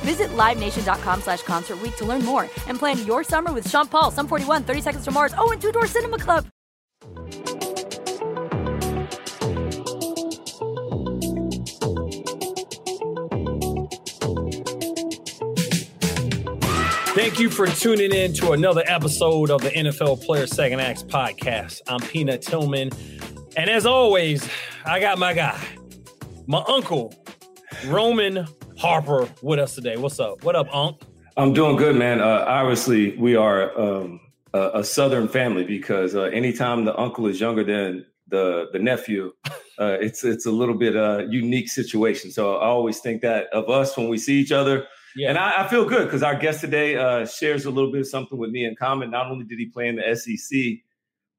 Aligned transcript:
Visit 0.00 0.30
LiveNation.com 0.30 1.20
slash 1.22 1.42
Concert 1.42 1.78
to 1.96 2.04
learn 2.04 2.24
more 2.24 2.48
and 2.66 2.78
plan 2.78 3.04
your 3.04 3.24
summer 3.24 3.52
with 3.52 3.68
Sean 3.68 3.86
Paul, 3.86 4.10
Sum 4.10 4.26
41, 4.28 4.64
30 4.64 4.80
Seconds 4.80 5.04
to 5.04 5.10
Mars, 5.10 5.34
oh, 5.36 5.50
and 5.50 5.60
Two 5.60 5.72
Door 5.72 5.86
Cinema 5.86 6.18
Club. 6.18 6.46
Thank 17.18 17.40
you 17.40 17.50
for 17.50 17.66
tuning 17.66 18.12
in 18.12 18.32
to 18.34 18.52
another 18.52 18.84
episode 18.86 19.50
of 19.50 19.60
the 19.60 19.70
NFL 19.70 20.24
Player 20.24 20.46
Second 20.46 20.78
Acts 20.78 21.02
podcast. 21.02 21.80
I'm 21.88 21.98
Peanut 21.98 22.42
Tillman. 22.42 22.90
And 23.56 23.68
as 23.68 23.86
always, 23.86 24.48
I 24.84 25.00
got 25.00 25.18
my 25.18 25.34
guy, 25.34 25.60
my 26.46 26.62
uncle, 26.68 27.12
Roman 27.86 28.46
Harper, 28.78 29.28
with 29.42 29.58
us 29.58 29.74
today. 29.74 29.96
What's 29.96 30.20
up? 30.20 30.44
What 30.44 30.54
up, 30.54 30.72
Unc? 30.72 31.02
I'm 31.36 31.52
doing 31.52 31.74
good, 31.74 31.96
man. 31.96 32.20
Uh, 32.20 32.44
obviously, 32.46 33.16
we 33.16 33.34
are 33.34 33.76
um, 33.76 34.20
a, 34.54 34.70
a, 34.74 34.84
Southern 34.84 35.26
family 35.26 35.64
because 35.64 36.14
uh, 36.14 36.22
anytime 36.22 36.84
the 36.84 36.96
uncle 36.96 37.26
is 37.26 37.40
younger 37.40 37.64
than 37.64 38.06
the 38.28 38.68
the 38.72 38.78
nephew, 38.78 39.32
uh, 39.80 39.96
it's 40.00 40.22
it's 40.22 40.46
a 40.46 40.52
little 40.52 40.76
bit 40.76 40.96
uh, 40.96 41.24
unique 41.28 41.68
situation. 41.68 42.30
So 42.30 42.56
I 42.56 42.66
always 42.66 43.00
think 43.00 43.20
that 43.22 43.48
of 43.52 43.68
us 43.68 43.96
when 43.96 44.08
we 44.08 44.16
see 44.16 44.38
each 44.38 44.52
other. 44.52 44.86
Yeah. 45.16 45.30
And 45.30 45.38
I, 45.38 45.64
I 45.64 45.68
feel 45.68 45.84
good 45.84 46.04
because 46.04 46.22
our 46.22 46.36
guest 46.36 46.60
today 46.60 46.94
uh, 46.94 47.26
shares 47.26 47.64
a 47.64 47.70
little 47.70 47.90
bit 47.90 48.02
of 48.02 48.06
something 48.06 48.38
with 48.38 48.50
me 48.50 48.64
in 48.64 48.76
common. 48.76 49.10
Not 49.10 49.26
only 49.28 49.44
did 49.44 49.58
he 49.58 49.66
play 49.66 49.88
in 49.88 49.96
the 49.96 50.14
SEC, 50.14 50.84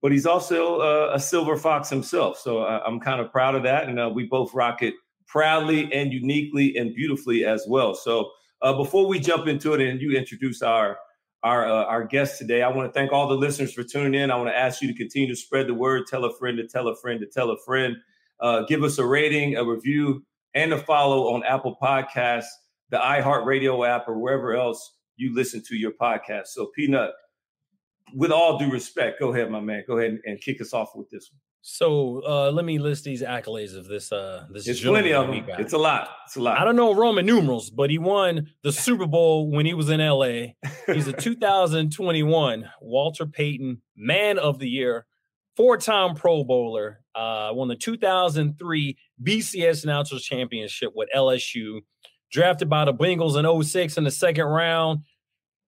but 0.01 0.11
he's 0.11 0.25
also 0.25 0.79
uh, 0.79 1.11
a 1.13 1.19
silver 1.19 1.55
fox 1.55 1.89
himself. 1.89 2.37
So 2.37 2.63
I, 2.63 2.85
am 2.85 2.99
kind 2.99 3.21
of 3.21 3.31
proud 3.31 3.55
of 3.55 3.63
that. 3.63 3.87
And 3.87 3.97
uh, 3.97 4.11
we 4.13 4.25
both 4.25 4.53
rock 4.53 4.81
it 4.81 4.95
proudly 5.29 5.91
and 5.93 6.11
uniquely 6.11 6.75
and 6.75 6.93
beautifully 6.93 7.45
as 7.45 7.65
well. 7.67 7.95
So 7.95 8.31
uh, 8.61 8.73
before 8.73 9.07
we 9.07 9.19
jump 9.19 9.47
into 9.47 9.73
it 9.73 9.81
and 9.81 10.01
you 10.01 10.17
introduce 10.17 10.61
our 10.61 10.97
our 11.43 11.65
uh, 11.69 11.85
our 11.85 12.03
guest 12.03 12.37
today, 12.37 12.63
I 12.63 12.67
want 12.67 12.89
to 12.89 12.99
thank 12.99 13.13
all 13.13 13.27
the 13.27 13.35
listeners 13.35 13.73
for 13.73 13.83
tuning 13.83 14.21
in. 14.21 14.31
I 14.31 14.35
want 14.35 14.49
to 14.49 14.57
ask 14.57 14.81
you 14.81 14.89
to 14.89 14.93
continue 14.93 15.29
to 15.29 15.35
spread 15.35 15.67
the 15.67 15.73
word, 15.73 16.07
tell 16.07 16.25
a 16.25 16.35
friend 16.35 16.57
to 16.57 16.67
tell 16.67 16.89
a 16.89 16.95
friend 16.97 17.21
to 17.21 17.27
tell 17.27 17.51
a 17.51 17.57
friend, 17.65 17.95
uh, 18.41 18.63
give 18.63 18.83
us 18.83 18.97
a 18.97 19.05
rating, 19.05 19.55
a 19.55 19.63
review, 19.63 20.25
and 20.53 20.73
a 20.73 20.77
follow 20.77 21.33
on 21.33 21.43
Apple 21.45 21.77
Podcasts 21.81 22.47
the 22.89 22.97
iHeartRadio 22.97 23.87
app, 23.87 24.07
or 24.07 24.17
wherever 24.17 24.55
else 24.55 24.95
you 25.15 25.33
listen 25.33 25.61
to 25.67 25.75
your 25.75 25.91
podcast. 25.91 26.47
So, 26.47 26.67
Peanut, 26.75 27.11
with 28.15 28.31
all 28.31 28.57
due 28.57 28.71
respect, 28.71 29.19
go 29.19 29.33
ahead, 29.33 29.51
my 29.51 29.59
man. 29.59 29.83
Go 29.87 29.97
ahead 29.97 30.19
and 30.25 30.41
kick 30.41 30.59
us 30.61 30.73
off 30.73 30.95
with 30.95 31.09
this 31.09 31.29
one. 31.31 31.39
So 31.61 32.21
uh, 32.25 32.51
let 32.51 32.63
me 32.63 32.79
list 32.79 33.03
these 33.03 33.21
accolades 33.21 33.75
of 33.75 33.87
this. 33.87 34.11
Uh, 34.11 34.45
this 34.51 34.67
it's 34.67 34.81
plenty 34.81 35.13
of 35.13 35.27
them. 35.27 35.45
It's 35.59 35.73
a 35.73 35.77
lot. 35.77 36.09
It's 36.25 36.37
a 36.37 36.41
lot. 36.41 36.57
I 36.57 36.63
don't 36.63 36.75
know 36.75 36.93
Roman 36.93 37.25
numerals, 37.25 37.69
but 37.69 37.89
he 37.89 37.97
won 37.97 38.47
the 38.63 38.71
Super 38.71 39.05
Bowl 39.05 39.51
when 39.51 39.65
he 39.65 39.73
was 39.73 39.89
in 39.89 39.99
LA. 39.99 40.53
He's 40.87 41.07
a 41.07 41.13
2021 41.19 42.69
Walter 42.81 43.25
Payton 43.25 43.81
Man 43.95 44.39
of 44.39 44.59
the 44.59 44.69
Year, 44.69 45.05
four-time 45.57 46.15
Pro 46.15 46.43
Bowler. 46.43 47.01
Uh, 47.13 47.49
won 47.51 47.67
the 47.67 47.75
2003 47.75 48.97
BCS 49.21 49.85
Nationals 49.85 50.23
Championship 50.23 50.93
with 50.95 51.09
LSU 51.13 51.81
drafted 52.31 52.69
by 52.69 52.85
the 52.85 52.93
Bengals 52.93 53.37
in 53.37 53.63
06 53.63 53.97
in 53.97 54.03
the 54.05 54.11
second 54.11 54.45
round, 54.45 54.99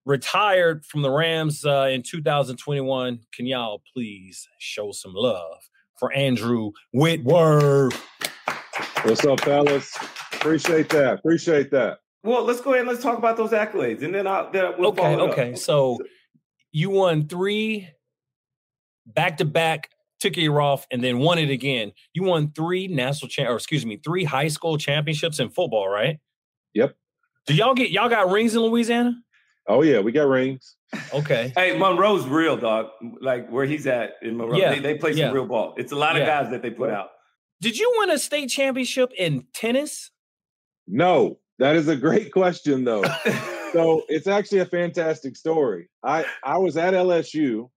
retired 0.06 0.86
from 0.86 1.02
the 1.02 1.10
Rams 1.10 1.66
uh, 1.66 1.90
in 1.92 2.04
2021. 2.04 3.20
Can 3.36 3.46
y'all 3.46 3.82
please 3.94 4.48
show 4.60 4.92
some 4.92 5.14
love 5.14 5.58
for 6.02 6.12
Andrew 6.14 6.72
Whitworth? 6.94 7.94
What's 9.04 9.24
up, 9.24 9.40
fellas? 9.42 9.96
Appreciate 10.34 10.90
that. 10.90 11.20
Appreciate 11.20 11.70
that. 11.72 12.00
Well, 12.24 12.44
let's 12.44 12.60
go 12.60 12.72
ahead 12.72 12.82
and 12.82 12.90
let's 12.90 13.04
talk 13.04 13.20
about 13.20 13.38
those 13.38 13.52
accolades, 13.52 14.02
and 14.02 14.14
then 14.14 14.26
I'll. 14.26 14.52
Then 14.52 14.74
we'll 14.78 14.90
okay, 14.90 15.16
okay. 15.16 15.52
Up. 15.54 15.58
So 15.60 16.00
you 16.72 16.90
won 16.90 17.28
three 17.28 17.88
back 19.06 19.38
to 19.38 19.46
back 19.46 19.92
took 20.20 20.38
a 20.38 20.42
year 20.42 20.60
off 20.60 20.86
and 20.92 21.04
then 21.04 21.20
won 21.20 21.38
it 21.38 21.50
again. 21.50 21.92
You 22.14 22.24
won 22.24 22.52
three 22.52 22.88
national 22.88 23.30
cha- 23.30 23.48
or 23.48 23.56
excuse 23.56 23.86
me, 23.86 23.98
three 24.04 24.24
high 24.24 24.48
school 24.48 24.78
championships 24.78 25.40
in 25.40 25.50
football, 25.50 25.88
right? 25.88 26.20
Yep. 26.74 26.96
Do 27.46 27.54
y'all 27.54 27.76
get 27.76 27.92
y'all 27.92 28.10
got 28.10 28.32
rings 28.32 28.56
in 28.56 28.62
Louisiana? 28.62 29.14
Oh 29.72 29.84
yeah, 29.84 30.00
we 30.00 30.12
got 30.12 30.28
rings. 30.28 30.76
Okay. 31.14 31.54
hey, 31.56 31.78
Monroe's 31.78 32.28
real 32.28 32.58
dog. 32.58 32.88
Like 33.22 33.50
where 33.50 33.66
he's 33.66 33.88
at 33.88 34.16
in 34.22 34.36
Monroe, 34.36 34.58
yeah. 34.58 34.72
they, 34.72 34.80
they 34.80 34.96
play 34.96 35.14
some 35.14 35.20
yeah. 35.20 35.32
real 35.32 35.46
ball. 35.46 35.74
It's 35.78 35.94
a 35.94 35.96
lot 35.96 36.18
of 36.18 36.24
yeah. 36.28 36.42
guys 36.42 36.52
that 36.52 36.62
they 36.62 36.70
put 36.70 36.90
out. 36.90 37.10
Did 37.62 37.78
you 37.78 37.94
win 38.00 38.10
a 38.10 38.20
state 38.20 38.50
championship 38.50 39.14
in 39.18 39.46
tennis? 39.54 40.12
No, 40.88 41.40
that 41.60 41.78
is 41.78 41.88
a 41.88 41.96
great 41.96 42.34
question 42.34 42.84
though. 42.84 43.04
so 43.72 44.04
it's 44.10 44.28
actually 44.28 44.60
a 44.60 44.66
fantastic 44.66 45.38
story. 45.38 45.90
I 46.04 46.26
I 46.44 46.58
was 46.58 46.76
at 46.76 46.94
LSU 46.94 47.70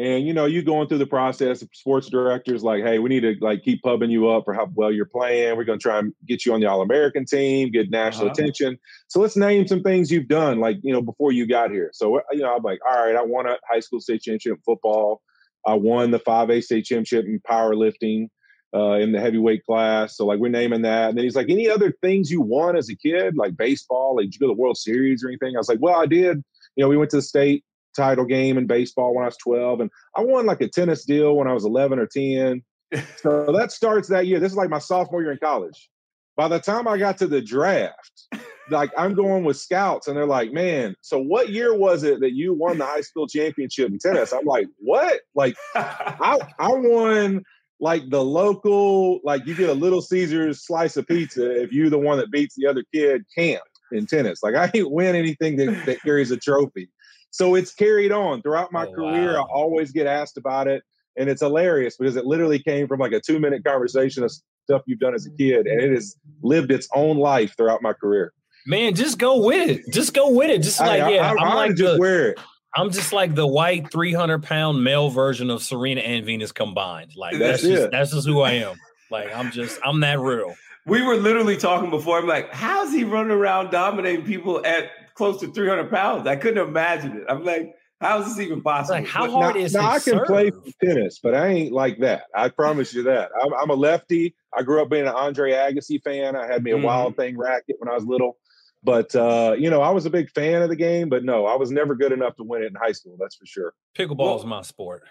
and 0.00 0.26
you 0.26 0.32
know, 0.32 0.46
you 0.46 0.62
going 0.62 0.88
through 0.88 0.98
the 0.98 1.06
process 1.06 1.60
of 1.60 1.68
sports 1.74 2.08
directors 2.08 2.64
like, 2.64 2.82
hey, 2.82 2.98
we 2.98 3.10
need 3.10 3.20
to 3.20 3.36
like 3.42 3.62
keep 3.62 3.82
pubbing 3.82 4.10
you 4.10 4.30
up 4.30 4.46
for 4.46 4.54
how 4.54 4.66
well 4.74 4.90
you're 4.90 5.04
playing. 5.04 5.58
We're 5.58 5.64
gonna 5.64 5.78
try 5.78 5.98
and 5.98 6.14
get 6.26 6.46
you 6.46 6.54
on 6.54 6.60
the 6.60 6.66
All 6.66 6.80
American 6.80 7.26
team, 7.26 7.70
get 7.70 7.90
national 7.90 8.26
uh-huh. 8.26 8.32
attention. 8.32 8.78
So 9.08 9.20
let's 9.20 9.36
name 9.36 9.66
some 9.66 9.82
things 9.82 10.10
you've 10.10 10.28
done, 10.28 10.58
like 10.58 10.78
you 10.82 10.94
know, 10.94 11.02
before 11.02 11.32
you 11.32 11.46
got 11.46 11.70
here. 11.70 11.90
So 11.92 12.16
uh, 12.16 12.22
you 12.32 12.38
know, 12.38 12.56
I'm 12.56 12.62
like, 12.62 12.78
all 12.90 13.04
right, 13.04 13.14
I 13.14 13.22
won 13.22 13.46
a 13.46 13.58
high 13.70 13.80
school 13.80 14.00
state 14.00 14.22
championship 14.22 14.52
in 14.52 14.62
football. 14.64 15.20
I 15.66 15.74
won 15.74 16.10
the 16.10 16.20
5A 16.20 16.64
state 16.64 16.86
championship 16.86 17.26
in 17.26 17.38
powerlifting 17.40 18.28
uh, 18.74 18.92
in 18.92 19.12
the 19.12 19.20
heavyweight 19.20 19.66
class. 19.66 20.16
So 20.16 20.24
like 20.24 20.38
we're 20.38 20.48
naming 20.48 20.80
that. 20.82 21.10
And 21.10 21.18
then 21.18 21.24
he's 21.24 21.36
like, 21.36 21.50
any 21.50 21.68
other 21.68 21.92
things 22.00 22.30
you 22.30 22.40
won 22.40 22.74
as 22.74 22.88
a 22.88 22.96
kid, 22.96 23.36
like 23.36 23.54
baseball? 23.54 24.16
Like 24.16 24.26
did 24.26 24.34
you 24.36 24.40
go 24.40 24.46
to 24.46 24.54
the 24.54 24.60
World 24.62 24.78
Series 24.78 25.22
or 25.22 25.28
anything? 25.28 25.56
I 25.56 25.58
was 25.58 25.68
like, 25.68 25.80
well, 25.82 26.00
I 26.00 26.06
did. 26.06 26.42
You 26.76 26.84
know, 26.84 26.88
we 26.88 26.96
went 26.96 27.10
to 27.10 27.16
the 27.16 27.22
state 27.22 27.64
title 27.94 28.24
game 28.24 28.58
in 28.58 28.66
baseball 28.66 29.14
when 29.14 29.24
I 29.24 29.28
was 29.28 29.36
12, 29.38 29.80
and 29.80 29.90
I 30.16 30.22
won 30.22 30.46
like 30.46 30.60
a 30.60 30.68
tennis 30.68 31.04
deal 31.04 31.36
when 31.36 31.48
I 31.48 31.52
was 31.52 31.64
11 31.64 31.98
or 31.98 32.06
10. 32.06 32.62
so 33.16 33.52
that 33.52 33.72
starts 33.72 34.08
that 34.08 34.26
year. 34.26 34.40
This 34.40 34.52
is 34.52 34.58
like 34.58 34.70
my 34.70 34.78
sophomore 34.78 35.22
year 35.22 35.32
in 35.32 35.38
college. 35.38 35.88
By 36.36 36.48
the 36.48 36.58
time 36.58 36.88
I 36.88 36.96
got 36.96 37.18
to 37.18 37.26
the 37.26 37.42
draft, 37.42 38.28
like 38.70 38.90
I'm 38.96 39.14
going 39.14 39.44
with 39.44 39.56
scouts, 39.56 40.08
and 40.08 40.16
they're 40.16 40.26
like, 40.26 40.52
"Man, 40.52 40.94
so 41.00 41.18
what 41.18 41.50
year 41.50 41.76
was 41.76 42.02
it 42.02 42.20
that 42.20 42.32
you 42.32 42.54
won 42.54 42.78
the 42.78 42.86
high 42.86 43.02
school 43.02 43.26
championship 43.26 43.90
in 43.90 43.98
tennis?" 43.98 44.32
I'm 44.32 44.46
like, 44.46 44.66
"What? 44.78 45.20
Like, 45.34 45.56
I 45.74 46.38
I 46.58 46.68
won." 46.72 47.42
Like 47.82 48.10
the 48.10 48.22
local, 48.22 49.20
like 49.24 49.46
you 49.46 49.54
get 49.54 49.70
a 49.70 49.74
Little 49.74 50.02
Caesars 50.02 50.66
slice 50.66 50.98
of 50.98 51.06
pizza 51.06 51.62
if 51.62 51.72
you're 51.72 51.88
the 51.88 51.98
one 51.98 52.18
that 52.18 52.30
beats 52.30 52.54
the 52.54 52.66
other 52.66 52.84
kid 52.92 53.24
camp 53.34 53.62
in 53.90 54.04
tennis. 54.04 54.42
Like 54.42 54.54
I 54.54 54.70
ain't 54.74 54.90
win 54.90 55.14
anything 55.14 55.56
that, 55.56 55.86
that 55.86 56.02
carries 56.02 56.30
a 56.30 56.36
trophy. 56.36 56.90
So 57.30 57.54
it's 57.54 57.72
carried 57.72 58.12
on 58.12 58.42
throughout 58.42 58.72
my 58.72 58.86
oh, 58.86 58.92
career. 58.92 59.34
Wow. 59.34 59.46
I 59.50 59.52
always 59.52 59.92
get 59.92 60.06
asked 60.06 60.36
about 60.36 60.68
it. 60.68 60.82
And 61.16 61.28
it's 61.28 61.42
hilarious 61.42 61.96
because 61.96 62.16
it 62.16 62.24
literally 62.24 62.58
came 62.58 62.86
from 62.88 63.00
like 63.00 63.12
a 63.12 63.20
two 63.20 63.38
minute 63.38 63.64
conversation 63.64 64.22
of 64.22 64.32
stuff 64.64 64.82
you've 64.86 65.00
done 65.00 65.14
as 65.14 65.26
a 65.26 65.30
kid. 65.30 65.66
And 65.66 65.80
it 65.80 65.92
has 65.92 66.16
lived 66.42 66.70
its 66.70 66.88
own 66.94 67.18
life 67.18 67.56
throughout 67.56 67.82
my 67.82 67.92
career. 67.92 68.32
Man, 68.66 68.94
just 68.94 69.18
go 69.18 69.42
with 69.42 69.68
it. 69.68 69.92
Just 69.92 70.14
go 70.14 70.30
with 70.30 70.50
it. 70.50 70.62
Just 70.62 70.80
like, 70.80 71.02
I, 71.02 71.14
yeah, 71.14 71.34
I, 71.38 71.50
am 71.50 71.56
like 71.56 71.74
just 71.74 71.94
the, 71.94 71.98
wear 71.98 72.30
it. 72.30 72.38
I'm 72.74 72.90
just 72.90 73.12
like 73.12 73.34
the 73.34 73.46
white 73.46 73.90
300 73.90 74.42
pound 74.42 74.84
male 74.84 75.10
version 75.10 75.50
of 75.50 75.62
Serena 75.62 76.02
and 76.02 76.24
Venus 76.24 76.52
combined. 76.52 77.12
Like 77.16 77.38
that's, 77.38 77.62
that's 77.62 77.74
just 77.74 77.90
that's 77.90 78.12
just 78.12 78.26
who 78.26 78.40
I 78.40 78.52
am. 78.52 78.76
Like 79.10 79.34
I'm 79.34 79.50
just 79.50 79.80
I'm 79.84 80.00
that 80.00 80.20
real. 80.20 80.54
We 80.86 81.02
were 81.02 81.16
literally 81.16 81.56
talking 81.56 81.90
before. 81.90 82.18
I'm 82.18 82.26
like, 82.26 82.52
how's 82.52 82.92
he 82.92 83.04
running 83.04 83.32
around 83.32 83.70
dominating 83.70 84.24
people 84.24 84.64
at 84.64 84.90
close 85.20 85.38
to 85.40 85.52
300 85.52 85.90
pounds? 85.90 86.26
I 86.26 86.34
couldn't 86.34 86.66
imagine 86.66 87.18
it. 87.18 87.24
I'm 87.28 87.44
like, 87.44 87.74
how 88.00 88.22
is 88.22 88.28
this 88.28 88.40
even 88.40 88.62
possible? 88.62 89.00
Like, 89.00 89.06
how 89.06 89.30
hard 89.30 89.56
now, 89.56 89.60
is 89.60 89.74
now 89.74 89.90
I 89.90 89.98
can 89.98 90.14
serve? 90.14 90.26
play 90.26 90.50
tennis, 90.82 91.20
but 91.22 91.34
I 91.34 91.48
ain't 91.48 91.72
like 91.72 91.98
that. 91.98 92.22
I 92.34 92.48
promise 92.48 92.94
you 92.94 93.02
that. 93.02 93.30
I'm, 93.42 93.52
I'm, 93.52 93.68
a 93.68 93.74
lefty. 93.74 94.34
I 94.56 94.62
grew 94.62 94.80
up 94.80 94.88
being 94.88 95.06
an 95.06 95.12
Andre 95.14 95.52
Agassi 95.52 96.02
fan. 96.02 96.36
I 96.36 96.46
had 96.46 96.64
me 96.64 96.70
a 96.70 96.78
mm. 96.78 96.84
wild 96.84 97.16
thing 97.16 97.36
racket 97.36 97.76
when 97.78 97.90
I 97.90 97.94
was 97.94 98.06
little. 98.06 98.38
But 98.82 99.14
uh, 99.14 99.54
you 99.58 99.68
know, 99.68 99.82
I 99.82 99.90
was 99.90 100.06
a 100.06 100.10
big 100.10 100.30
fan 100.30 100.62
of 100.62 100.70
the 100.70 100.76
game, 100.76 101.10
but 101.10 101.22
no, 101.22 101.44
I 101.44 101.56
was 101.56 101.70
never 101.70 101.94
good 101.94 102.12
enough 102.12 102.36
to 102.36 102.42
win 102.42 102.62
it 102.62 102.68
in 102.68 102.74
high 102.74 102.92
school. 102.92 103.18
That's 103.20 103.36
for 103.36 103.44
sure. 103.44 103.74
Pickleball 103.98 104.16
well, 104.16 104.38
is 104.38 104.46
my 104.46 104.62
sport. 104.62 105.02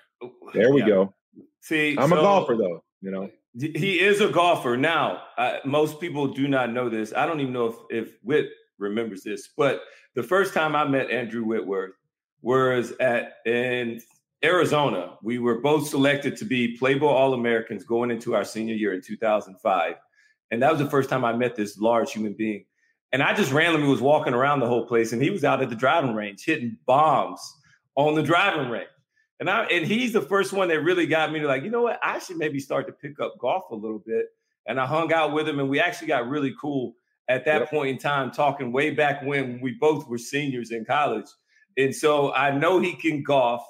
There 0.55 0.73
we 0.73 0.81
yeah. 0.81 0.87
go. 0.87 1.13
See, 1.61 1.95
I'm 1.95 2.09
so, 2.09 2.17
a 2.17 2.21
golfer 2.21 2.55
though. 2.55 2.83
You 3.01 3.11
know, 3.11 3.29
he 3.55 3.99
is 3.99 4.21
a 4.21 4.29
golfer. 4.29 4.75
Now, 4.75 5.21
most 5.63 5.99
people 5.99 6.29
do 6.29 6.47
not 6.47 6.73
know 6.73 6.89
this. 6.89 7.13
I 7.15 7.27
don't 7.27 7.39
even 7.41 7.53
know 7.53 7.67
if 7.67 8.07
if 8.07 8.17
Whit 8.23 8.49
remembers 8.79 9.23
this, 9.23 9.49
but 9.55 9.81
the 10.15 10.23
first 10.23 10.53
time 10.53 10.75
I 10.75 10.85
met 10.85 11.11
Andrew 11.11 11.43
Whitworth 11.43 11.93
was 12.41 12.93
at 12.99 13.37
in 13.45 14.01
Arizona. 14.43 15.17
We 15.21 15.39
were 15.39 15.59
both 15.59 15.87
selected 15.87 16.37
to 16.37 16.45
be 16.45 16.77
Playboy 16.77 17.07
All 17.07 17.33
Americans 17.33 17.83
going 17.83 18.09
into 18.09 18.35
our 18.35 18.43
senior 18.43 18.75
year 18.75 18.93
in 18.93 19.01
2005, 19.01 19.95
and 20.51 20.63
that 20.63 20.71
was 20.71 20.79
the 20.79 20.89
first 20.89 21.09
time 21.09 21.25
I 21.25 21.33
met 21.33 21.55
this 21.55 21.77
large 21.77 22.13
human 22.13 22.33
being. 22.33 22.65
And 23.11 23.23
I 23.23 23.33
just 23.33 23.51
randomly 23.51 23.87
was 23.87 24.01
walking 24.01 24.33
around 24.33 24.59
the 24.59 24.67
whole 24.67 24.85
place, 24.85 25.13
and 25.13 25.21
he 25.21 25.29
was 25.29 25.43
out 25.43 25.61
at 25.61 25.69
the 25.69 25.75
driving 25.75 26.13
range 26.13 26.45
hitting 26.45 26.77
bombs 26.85 27.41
on 27.95 28.15
the 28.15 28.23
driving 28.23 28.69
range. 28.69 28.87
And 29.39 29.49
I 29.49 29.65
and 29.65 29.85
he's 29.85 30.13
the 30.13 30.21
first 30.21 30.53
one 30.53 30.67
that 30.67 30.81
really 30.81 31.05
got 31.05 31.31
me 31.31 31.39
to 31.39 31.47
like, 31.47 31.63
you 31.63 31.69
know 31.69 31.81
what? 31.81 31.99
I 32.03 32.19
should 32.19 32.37
maybe 32.37 32.59
start 32.59 32.87
to 32.87 32.93
pick 32.93 33.19
up 33.19 33.37
golf 33.39 33.71
a 33.71 33.75
little 33.75 33.99
bit. 33.99 34.27
And 34.67 34.79
I 34.79 34.85
hung 34.85 35.11
out 35.11 35.33
with 35.33 35.47
him, 35.49 35.59
and 35.59 35.69
we 35.69 35.79
actually 35.79 36.07
got 36.07 36.29
really 36.29 36.53
cool 36.59 36.93
at 37.29 37.45
that 37.45 37.61
yep. 37.61 37.69
point 37.69 37.89
in 37.91 37.97
time, 37.97 38.31
talking 38.31 38.71
way 38.71 38.89
back 38.89 39.21
when 39.23 39.61
we 39.61 39.71
both 39.79 40.07
were 40.07 40.17
seniors 40.17 40.71
in 40.71 40.83
college. 40.83 41.27
And 41.77 41.95
so 41.95 42.33
I 42.33 42.51
know 42.51 42.79
he 42.79 42.93
can 42.93 43.23
golf. 43.23 43.63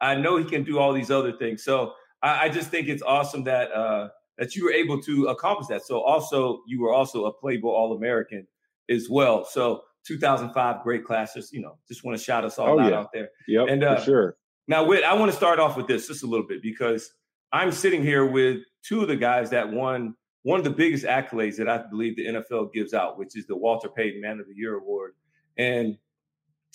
I 0.00 0.16
know 0.16 0.36
he 0.36 0.44
can 0.44 0.64
do 0.64 0.78
all 0.78 0.92
these 0.92 1.10
other 1.10 1.32
things. 1.32 1.64
So 1.64 1.92
I, 2.22 2.46
I 2.46 2.48
just 2.48 2.68
think 2.68 2.88
it's 2.88 3.02
awesome 3.02 3.44
that 3.44 3.72
uh, 3.72 4.08
that 4.36 4.54
you 4.54 4.64
were 4.64 4.72
able 4.72 5.00
to 5.02 5.28
accomplish 5.28 5.68
that. 5.68 5.86
So 5.86 6.02
also 6.02 6.62
you 6.66 6.82
were 6.82 6.92
also 6.92 7.24
a 7.26 7.32
Playboy 7.32 7.70
All 7.70 7.96
American 7.96 8.46
as 8.90 9.08
well. 9.08 9.44
So 9.44 9.82
2005, 10.06 10.82
great 10.82 11.04
class. 11.04 11.32
Just 11.32 11.52
you 11.52 11.60
know, 11.60 11.78
just 11.88 12.04
want 12.04 12.18
to 12.18 12.22
shout 12.22 12.44
us 12.44 12.58
all 12.58 12.78
oh, 12.78 12.80
out 12.80 12.90
yeah. 12.90 12.98
out 12.98 13.12
there. 13.12 13.28
Yep, 13.48 13.68
and 13.68 13.84
uh, 13.84 13.96
for 13.96 14.04
sure. 14.04 14.36
Now, 14.68 14.84
Whit, 14.84 15.04
I 15.04 15.14
want 15.14 15.30
to 15.30 15.36
start 15.36 15.60
off 15.60 15.76
with 15.76 15.86
this 15.86 16.08
just 16.08 16.24
a 16.24 16.26
little 16.26 16.46
bit 16.46 16.60
because 16.60 17.12
I'm 17.52 17.70
sitting 17.70 18.02
here 18.02 18.26
with 18.26 18.62
two 18.82 19.00
of 19.00 19.08
the 19.08 19.16
guys 19.16 19.50
that 19.50 19.70
won 19.70 20.16
one 20.46 20.60
of 20.60 20.64
the 20.64 20.70
biggest 20.70 21.04
accolades 21.04 21.56
that 21.56 21.68
I 21.68 21.78
believe 21.78 22.14
the 22.14 22.26
NFL 22.26 22.72
gives 22.72 22.94
out, 22.94 23.18
which 23.18 23.36
is 23.36 23.48
the 23.48 23.56
Walter 23.56 23.88
Payton 23.88 24.20
Man 24.20 24.38
of 24.38 24.46
the 24.46 24.54
Year 24.54 24.76
award. 24.76 25.14
And 25.58 25.98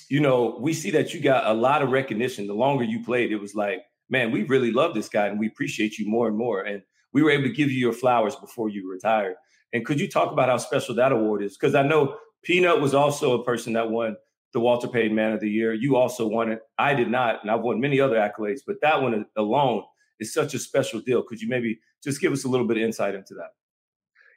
you 0.10 0.20
know, 0.20 0.58
we 0.60 0.74
see 0.74 0.92
that 0.92 1.14
you 1.14 1.22
got 1.22 1.46
a 1.46 1.54
lot 1.54 1.82
of 1.82 1.90
recognition. 1.90 2.48
The 2.48 2.54
longer 2.54 2.84
you 2.84 3.02
played, 3.02 3.32
it 3.32 3.38
was 3.38 3.56
like, 3.56 3.84
man, 4.10 4.30
we 4.30 4.44
really 4.44 4.74
love 4.74 4.94
this 4.94 5.08
guy 5.08 5.28
and 5.28 5.40
we 5.40 5.48
appreciate 5.48 5.98
you 5.98 6.06
more 6.06 6.28
and 6.28 6.38
more. 6.38 6.64
And 6.64 6.82
we 7.14 7.24
were 7.24 7.32
able 7.32 7.44
to 7.44 7.54
give 7.54 7.72
you 7.72 7.80
your 7.80 7.94
flowers 7.94 8.36
before 8.36 8.68
you 8.68 8.92
retired. 8.92 9.36
And 9.72 9.86
could 9.86 10.02
you 10.02 10.10
talk 10.10 10.34
about 10.34 10.50
how 10.50 10.58
special 10.58 10.94
that 10.96 11.14
award 11.14 11.42
is? 11.42 11.56
Because 11.56 11.74
I 11.74 11.84
know 11.84 12.18
Peanut 12.44 12.82
was 12.82 12.94
also 12.94 13.40
a 13.40 13.46
person 13.46 13.72
that 13.74 13.90
won 13.90 14.18
the 14.52 14.60
Walter 14.60 14.90
Payton 14.90 15.16
Man 15.16 15.32
of 15.32 15.40
the 15.40 15.50
Year. 15.50 15.72
You 15.72 15.96
also 15.96 16.28
won 16.28 16.52
it. 16.52 16.60
I 16.78 16.94
did 16.94 17.10
not, 17.10 17.42
and 17.42 17.50
I've 17.50 17.62
won 17.62 17.80
many 17.80 18.02
other 18.02 18.18
accolades, 18.18 18.60
but 18.68 18.82
that 18.82 19.02
one 19.02 19.26
alone 19.38 19.84
is 20.20 20.34
such 20.34 20.54
a 20.56 20.60
special 20.60 21.00
deal. 21.00 21.24
Could 21.24 21.42
you 21.42 21.48
maybe 21.48 21.80
just 22.04 22.20
give 22.20 22.34
us 22.34 22.44
a 22.44 22.50
little 22.50 22.68
bit 22.68 22.76
of 22.76 22.84
insight 22.84 23.16
into 23.16 23.34
that? 23.36 23.52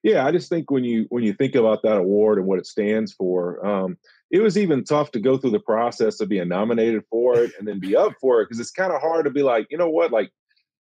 Yeah, 0.05 0.27
I 0.27 0.31
just 0.33 0.49
think 0.51 0.71
when 0.71 0.85
you 0.85 1.07
when 1.09 1.25
you 1.25 1.33
think 1.33 1.55
about 1.55 1.83
that 1.83 1.97
award 1.97 2.39
and 2.39 2.47
what 2.47 2.59
it 2.59 2.67
stands 2.67 3.13
for, 3.13 3.65
um, 3.67 3.97
it 4.31 4.41
was 4.41 4.57
even 4.57 4.85
tough 4.85 5.11
to 5.13 5.21
go 5.21 5.39
through 5.39 5.53
the 5.53 5.61
process 5.61 6.21
of 6.21 6.29
being 6.29 6.49
nominated 6.49 7.03
for 7.11 7.37
it 7.39 7.53
and 7.59 7.67
then 7.67 7.81
be 7.81 7.97
up 7.97 8.13
for 8.21 8.41
it 8.41 8.45
because 8.45 8.61
it's 8.61 8.71
kind 8.71 8.93
of 8.93 9.01
hard 9.01 9.25
to 9.25 9.31
be 9.31 9.43
like, 9.43 9.67
you 9.71 9.79
know 9.79 9.89
what, 9.89 10.13
like 10.13 10.31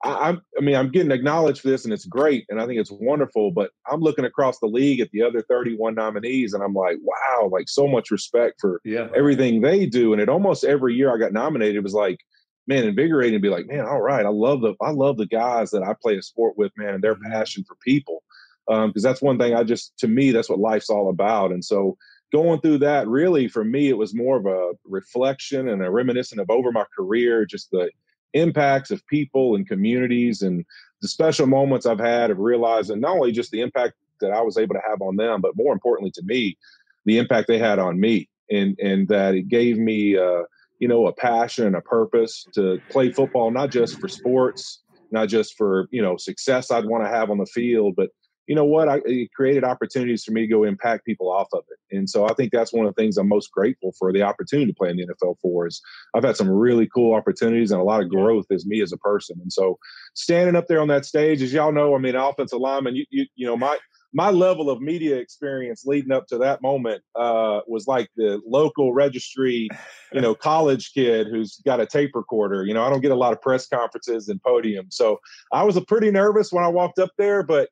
I, 0.05 0.31
am 0.31 0.43
I 0.59 0.61
mean, 0.61 0.77
I'm 0.77 0.91
getting 0.91 1.11
acknowledged 1.11 1.61
for 1.61 1.69
this, 1.69 1.85
and 1.85 1.93
it's 1.93 2.05
great, 2.05 2.45
and 2.49 2.61
I 2.61 2.67
think 2.67 2.79
it's 2.81 2.91
wonderful. 2.93 3.51
But 3.51 3.71
I'm 3.91 4.01
looking 4.01 4.25
across 4.25 4.59
the 4.59 4.67
league 4.67 5.01
at 5.01 5.11
the 5.11 5.23
other 5.23 5.41
31 5.49 5.95
nominees, 5.95 6.53
and 6.53 6.63
I'm 6.63 6.75
like, 6.75 6.99
wow, 7.01 7.49
like 7.51 7.69
so 7.69 7.87
much 7.87 8.11
respect 8.11 8.57
for 8.61 8.81
yeah. 8.85 9.09
everything 9.17 9.61
they 9.61 9.87
do. 9.87 10.13
And 10.13 10.21
it 10.21 10.29
almost 10.29 10.65
every 10.65 10.95
year 10.95 11.15
I 11.15 11.19
got 11.19 11.33
nominated, 11.33 11.77
it 11.77 11.83
was 11.83 11.95
like, 11.95 12.19
man, 12.67 12.85
invigorating 12.85 13.35
to 13.35 13.43
be 13.43 13.49
like, 13.49 13.67
man, 13.67 13.87
all 13.87 14.01
right, 14.01 14.27
I 14.27 14.31
love 14.31 14.61
the 14.61 14.75
I 14.83 14.91
love 14.91 15.17
the 15.17 15.27
guys 15.27 15.71
that 15.71 15.83
I 15.83 15.95
play 16.01 16.17
a 16.17 16.23
sport 16.23 16.59
with, 16.59 16.73
man, 16.77 16.95
and 16.95 17.05
their 17.05 17.15
mm-hmm. 17.15 17.33
passion 17.33 17.65
for 17.67 17.77
people, 17.85 18.23
because 18.67 18.85
um, 18.85 18.93
that's 19.03 19.23
one 19.23 19.39
thing 19.39 19.55
I 19.55 19.63
just 19.63 19.97
to 19.99 20.09
me 20.09 20.33
that's 20.33 20.49
what 20.49 20.59
life's 20.59 20.91
all 20.91 21.09
about. 21.09 21.53
And 21.53 21.65
so 21.65 21.97
going 22.33 22.61
through 22.61 22.79
that, 22.79 23.07
really 23.09 23.49
for 23.49 23.65
me, 23.65 23.89
it 23.89 23.99
was 23.99 24.15
more 24.15 24.37
of 24.37 24.47
a 24.47 24.73
reflection 24.85 25.69
and 25.69 25.83
a 25.83 25.91
reminiscent 25.91 26.41
of 26.41 26.51
over 26.51 26.73
my 26.73 26.85
career, 26.97 27.47
just 27.47 27.71
the 27.71 27.91
impacts 28.35 28.91
of 28.91 29.07
people 29.07 29.55
and 29.55 29.69
communities 29.69 30.43
and 30.43 30.65
the 31.01 31.09
special 31.09 31.47
moments 31.47 31.87
I've 31.87 32.01
had 32.01 32.31
of 32.31 32.39
realizing 32.39 33.01
not 33.01 33.17
only 33.17 33.33
just 33.33 33.51
the 33.51 33.61
impact 33.61 33.95
that 34.21 34.33
I 34.33 34.41
was 34.41 34.59
able 34.59 34.75
to 34.75 34.83
have 34.89 35.01
on 35.01 35.17
them, 35.17 35.41
but 35.41 35.57
more 35.57 35.73
importantly 35.73 36.11
to 36.13 36.23
me, 36.25 36.57
the 37.05 37.19
impact 37.19 37.49
they 37.49 37.59
had 37.59 37.79
on 37.79 38.01
me, 38.01 38.29
and 38.51 38.79
and 38.81 39.09
that 39.09 39.35
it 39.35 39.49
gave 39.49 39.79
me, 39.79 40.17
uh, 40.17 40.43
you 40.79 40.89
know, 40.89 41.07
a 41.07 41.13
passion 41.13 41.67
and 41.67 41.77
a 41.77 41.81
purpose 41.81 42.47
to 42.55 42.81
play 42.91 43.13
football, 43.13 43.51
not 43.51 43.71
just 43.71 44.01
for 44.01 44.09
sports, 44.09 44.83
not 45.11 45.29
just 45.29 45.57
for 45.57 45.89
you 45.91 46.03
know 46.03 46.17
success 46.17 46.71
I'd 46.71 46.87
want 46.87 47.05
to 47.05 47.11
have 47.11 47.31
on 47.31 47.39
the 47.39 47.47
field, 47.47 47.95
but 47.97 48.11
you 48.47 48.55
know 48.55 48.65
what? 48.65 48.89
I, 48.89 49.01
it 49.05 49.33
created 49.33 49.65
opportunities 49.65 50.25
for 50.25 50.33
me 50.33 50.43
to 50.43 50.47
go 50.47 50.65
impact 50.65 51.05
people 51.05 51.31
off 51.31 51.49
of 51.53 51.65
it. 51.71 51.97
And 51.97 52.09
so 52.09 52.27
I 52.27 52.35
think 52.35 52.53
that's 52.53 52.73
one 52.73 52.87
of 52.87 52.95
the 52.95 53.01
things 53.01 53.17
I'm 53.17 53.29
most 53.29 53.51
grateful 53.51 53.93
for 53.99 54.13
the 54.13 54.23
opportunity 54.23 54.71
to 54.71 54.77
play 54.77 54.91
in 54.91 54.97
the 54.97 55.07
NFL 55.07 55.37
for 55.41 55.67
is 55.67 55.81
I've 56.15 56.25
had 56.25 56.37
some 56.37 56.49
really 56.49 56.89
cool 56.93 57.15
opportunities 57.15 57.71
and 57.71 57.81
a 57.81 57.85
lot 57.85 58.03
of 58.03 58.09
growth 58.09 58.47
as 58.51 58.67
me 58.67 58.81
as 58.83 58.93
a 58.93 58.99
person. 58.99 59.39
And 59.41 59.53
so 59.53 59.79
standing 60.15 60.57
up 60.57 60.69
there 60.69 60.81
on 60.81 60.89
that 60.89 61.07
stage, 61.07 61.43
as 61.43 61.53
y'all 61.53 61.73
know, 61.73 61.95
I 61.95 61.99
mean, 61.99 62.15
offensive 62.15 62.61
lineman, 62.61 62.97
you, 62.97 63.05
you, 63.11 63.27
you 63.35 63.47
know, 63.47 63.57
my, 63.57 63.79
my 64.17 64.31
level 64.31 64.71
of 64.71 64.81
media 64.81 65.17
experience 65.17 65.85
leading 65.85 66.13
up 66.13 66.27
to 66.29 66.39
that 66.39 66.63
moment 66.63 67.03
uh, 67.17 67.61
was 67.67 67.87
like 67.87 68.09
the 68.17 68.41
local 68.47 68.95
registry, 68.95 69.69
you 70.13 70.21
know, 70.23 70.35
college 70.51 70.93
kid 70.95 71.27
who's 71.27 71.61
got 71.67 71.81
a 71.81 71.87
tape 71.87 72.13
recorder. 72.15 72.65
You 72.65 72.73
know, 72.73 72.83
I 72.83 72.89
don't 72.89 73.03
get 73.03 73.11
a 73.11 73.17
lot 73.17 73.33
of 73.33 73.43
press 73.43 73.67
conferences 73.67 74.29
and 74.29 74.43
podiums, 74.43 74.95
so 74.95 75.19
I 75.53 75.65
was 75.65 75.77
a 75.77 75.83
pretty 75.83 76.11
nervous 76.11 76.51
when 76.51 76.65
I 76.65 76.69
walked 76.69 76.99
up 76.99 77.11
there. 77.19 77.43
But 77.43 77.69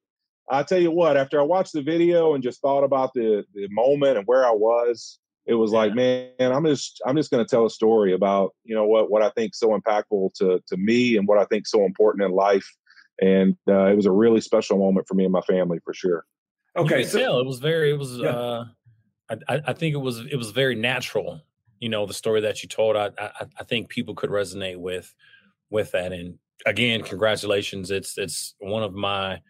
I 0.51 0.63
tell 0.63 0.81
you 0.81 0.91
what, 0.91 1.17
after 1.17 1.41
I 1.41 1.43
watched 1.43 1.73
the 1.73 1.83
video 1.83 2.35
and 2.35 2.43
just 2.43 2.61
thought 2.61 2.85
about 2.85 3.13
the 3.15 3.45
the 3.55 3.69
moment 3.71 4.19
and 4.19 4.27
where 4.27 4.45
I 4.45 4.51
was, 4.51 5.19
it 5.47 5.55
was 5.55 5.73
yeah. 5.73 5.79
like, 5.79 5.95
man, 5.95 6.31
I'm 6.39 6.65
just 6.65 7.01
I'm 7.07 7.17
just 7.17 7.31
going 7.31 7.45
to 7.45 7.49
tell 7.49 7.67
a 7.67 7.71
story 7.71 8.13
about 8.13 8.55
you 8.65 8.75
know 8.75 8.87
what 8.87 9.11
what 9.11 9.23
I 9.23 9.31
think 9.31 9.55
so 9.55 9.79
impactful 9.79 10.35
to 10.35 10.61
to 10.67 10.77
me 10.77 11.17
and 11.17 11.27
what 11.27 11.39
I 11.39 11.45
think 11.47 11.67
so 11.67 11.85
important 11.85 12.25
in 12.25 12.33
life, 12.33 12.69
and 13.21 13.57
uh, 13.69 13.87
it 13.87 13.97
was 13.97 14.07
a 14.07 14.13
really 14.13 14.41
special 14.41 14.79
moment 14.79 15.07
for 15.09 15.15
me 15.15 15.25
and 15.25 15.33
my 15.33 15.43
family 15.43 15.79
for 15.85 15.95
sure. 15.95 16.25
Okay, 16.77 17.05
so 17.05 17.19
tell, 17.19 17.39
it 17.39 17.47
was 17.47 17.59
very 17.59 17.91
it 17.91 17.99
was. 17.99 18.19
Yeah. 18.19 18.29
uh 18.29 18.65
I, 19.49 19.63
I 19.69 19.73
think 19.73 19.95
it 19.95 19.99
was 19.99 20.21
it 20.21 20.37
was 20.37 20.51
very 20.51 20.75
natural. 20.75 21.41
You 21.81 21.89
know, 21.89 22.07
the 22.07 22.15
story 22.15 22.43
that 22.43 22.63
you 22.63 22.69
told, 22.69 22.97
I, 22.97 23.11
I 23.19 23.47
I 23.59 23.65
think 23.65 23.89
people 23.89 24.15
could 24.15 24.31
resonate 24.31 24.79
with 24.79 25.15
with 25.71 25.93
that. 25.93 26.13
And 26.13 26.39
again, 26.67 27.03
congratulations! 27.03 27.91
It's 27.91 28.19
it's 28.19 28.55
one 28.59 28.83
of 28.83 28.93
my 28.93 29.41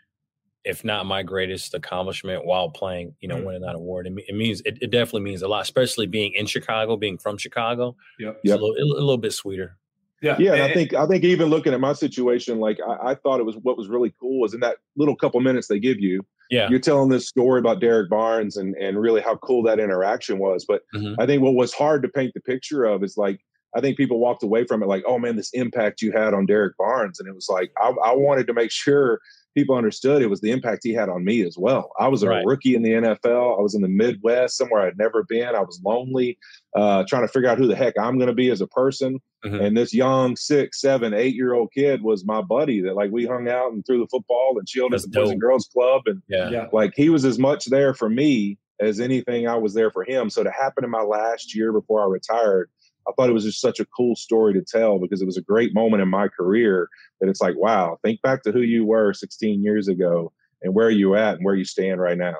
if 0.64 0.84
not 0.84 1.06
my 1.06 1.22
greatest 1.22 1.74
accomplishment 1.74 2.44
while 2.46 2.70
playing, 2.70 3.14
you 3.20 3.28
know, 3.28 3.36
Mhm. 3.36 3.44
winning 3.46 3.62
that 3.62 3.74
award. 3.74 4.06
It, 4.06 4.14
it 4.28 4.34
means 4.34 4.60
it, 4.64 4.78
it 4.80 4.90
definitely 4.90 5.22
means 5.22 5.42
a 5.42 5.48
lot, 5.48 5.62
especially 5.62 6.06
being 6.06 6.32
in 6.34 6.46
Chicago, 6.46 6.96
being 6.96 7.18
from 7.18 7.36
Chicago. 7.36 7.96
Yep. 8.18 8.40
It's 8.42 8.50
Yep. 8.50 8.58
a, 8.60 8.62
little, 8.62 8.92
a 8.92 8.94
little 8.94 9.18
bit 9.18 9.32
sweeter. 9.32 9.76
Yeah. 10.22 10.36
Yeah, 10.38 10.54
and 10.54 10.62
I 10.62 10.72
think 10.72 10.94
I 10.94 11.06
think 11.06 11.22
even 11.24 11.50
looking 11.50 11.74
at 11.74 11.80
my 11.80 11.92
situation, 11.92 12.58
like 12.58 12.78
I, 12.80 13.10
I 13.10 13.14
thought 13.14 13.40
it 13.40 13.46
was 13.46 13.56
what 13.56 13.76
was 13.76 13.88
really 13.88 14.14
cool 14.18 14.40
was 14.40 14.54
in 14.54 14.60
that 14.60 14.76
little 14.96 15.14
couple 15.16 15.38
minutes 15.40 15.68
they 15.68 15.78
give 15.78 16.00
you, 16.00 16.24
Yeah. 16.50 16.70
you're 16.70 16.78
telling 16.78 17.10
this 17.10 17.28
story 17.28 17.58
about 17.60 17.80
Derek 17.80 18.08
Barnes 18.08 18.56
and 18.56 18.74
and 18.76 18.98
really 18.98 19.20
how 19.20 19.36
cool 19.36 19.62
that 19.64 19.78
interaction 19.78 20.38
was. 20.38 20.64
But 20.66 20.80
Mhm. 20.94 21.16
I 21.18 21.26
think 21.26 21.42
what 21.42 21.54
was 21.54 21.74
hard 21.74 22.02
to 22.04 22.08
paint 22.08 22.32
the 22.32 22.40
picture 22.40 22.84
of 22.84 23.04
is 23.04 23.18
like 23.18 23.40
I 23.76 23.80
think 23.82 23.96
people 23.98 24.18
walked 24.20 24.44
away 24.44 24.64
from 24.64 24.82
it 24.82 24.86
like, 24.86 25.02
oh 25.06 25.18
man, 25.18 25.34
this 25.36 25.50
impact 25.52 26.00
you 26.00 26.12
had 26.12 26.32
on 26.32 26.46
Derek 26.46 26.76
Barnes, 26.78 27.18
and 27.20 27.28
it 27.28 27.34
was 27.34 27.48
like 27.50 27.70
I, 27.78 27.88
I 28.04 28.14
wanted 28.14 28.46
to 28.46 28.54
make 28.54 28.70
sure 28.70 29.20
people 29.54 29.76
understood 29.76 30.20
it 30.22 30.28
was 30.30 30.40
the 30.40 30.50
impact 30.50 30.80
he 30.84 30.92
had 30.92 31.08
on 31.08 31.24
me 31.24 31.42
as 31.42 31.56
well. 31.56 31.90
I 31.98 32.08
was 32.08 32.22
a 32.22 32.28
Right. 32.28 32.44
rookie 32.44 32.74
in 32.74 32.82
the 32.82 32.92
NFL. 32.94 33.56
I 33.58 33.62
was 33.62 33.74
in 33.74 33.82
the 33.82 33.88
Midwest, 33.88 34.56
somewhere 34.56 34.82
I'd 34.82 34.98
never 34.98 35.22
been. 35.24 35.54
I 35.54 35.60
was 35.60 35.80
lonely, 35.84 36.38
uh, 36.76 37.04
trying 37.08 37.22
to 37.22 37.28
figure 37.32 37.48
out 37.48 37.58
who 37.58 37.66
the 37.66 37.76
heck 37.76 37.94
I'm 37.98 38.18
going 38.18 38.28
to 38.28 38.34
be 38.34 38.50
as 38.50 38.60
a 38.60 38.66
person. 38.66 39.20
Mhm. 39.44 39.60
And 39.62 39.76
this 39.76 39.94
young 39.94 40.36
six, 40.36 40.80
seven, 40.80 41.14
eight 41.14 41.34
year 41.34 41.54
old 41.54 41.70
kid 41.72 42.02
was 42.02 42.24
my 42.24 42.40
buddy 42.42 42.80
that 42.82 42.94
like 42.96 43.10
we 43.12 43.26
hung 43.26 43.48
out 43.48 43.72
and 43.72 43.84
threw 43.86 43.98
the 43.98 44.08
football 44.08 44.56
and 44.58 44.66
chilled 44.66 44.92
That's 44.92 45.04
at 45.04 45.12
the 45.12 45.20
Boys 45.20 45.30
and. 45.30 45.40
Girls 45.40 45.68
Club. 45.72 46.02
And 46.06 46.22
Yeah. 46.28 46.50
Yeah. 46.50 46.66
like 46.72 46.92
he 46.96 47.08
was 47.10 47.24
as 47.24 47.38
much 47.38 47.66
there 47.66 47.94
for 47.94 48.08
me 48.08 48.58
as 48.80 48.98
anything 49.00 49.46
I 49.46 49.56
was 49.56 49.72
there 49.74 49.90
for 49.90 50.02
him. 50.02 50.30
So 50.30 50.42
to 50.42 50.50
happen 50.50 50.82
in 50.82 50.90
my 50.90 51.02
last 51.02 51.54
year 51.54 51.72
before 51.72 52.02
I 52.02 52.06
retired, 52.06 52.70
I 53.08 53.12
thought 53.12 53.28
it 53.28 53.32
was 53.34 53.44
just 53.44 53.60
such 53.60 53.80
a 53.80 53.84
cool 53.86 54.16
story 54.16 54.54
to 54.54 54.62
tell 54.62 54.98
because 54.98 55.20
it 55.20 55.26
was 55.26 55.36
a 55.36 55.42
great 55.42 55.74
moment 55.74 56.02
in 56.02 56.08
my 56.08 56.28
career 56.28 56.88
that 57.20 57.28
it's 57.28 57.40
like, 57.40 57.56
wow, 57.56 57.98
think 58.02 58.22
back 58.22 58.42
to 58.44 58.52
who 58.52 58.60
you 58.60 58.84
were 58.84 59.12
16 59.12 59.62
years 59.62 59.88
ago 59.88 60.32
and 60.62 60.74
where 60.74 60.90
you 60.90 61.14
at 61.14 61.36
and 61.36 61.44
where 61.44 61.54
you 61.54 61.64
stand 61.64 62.00
right 62.00 62.18
now. 62.18 62.34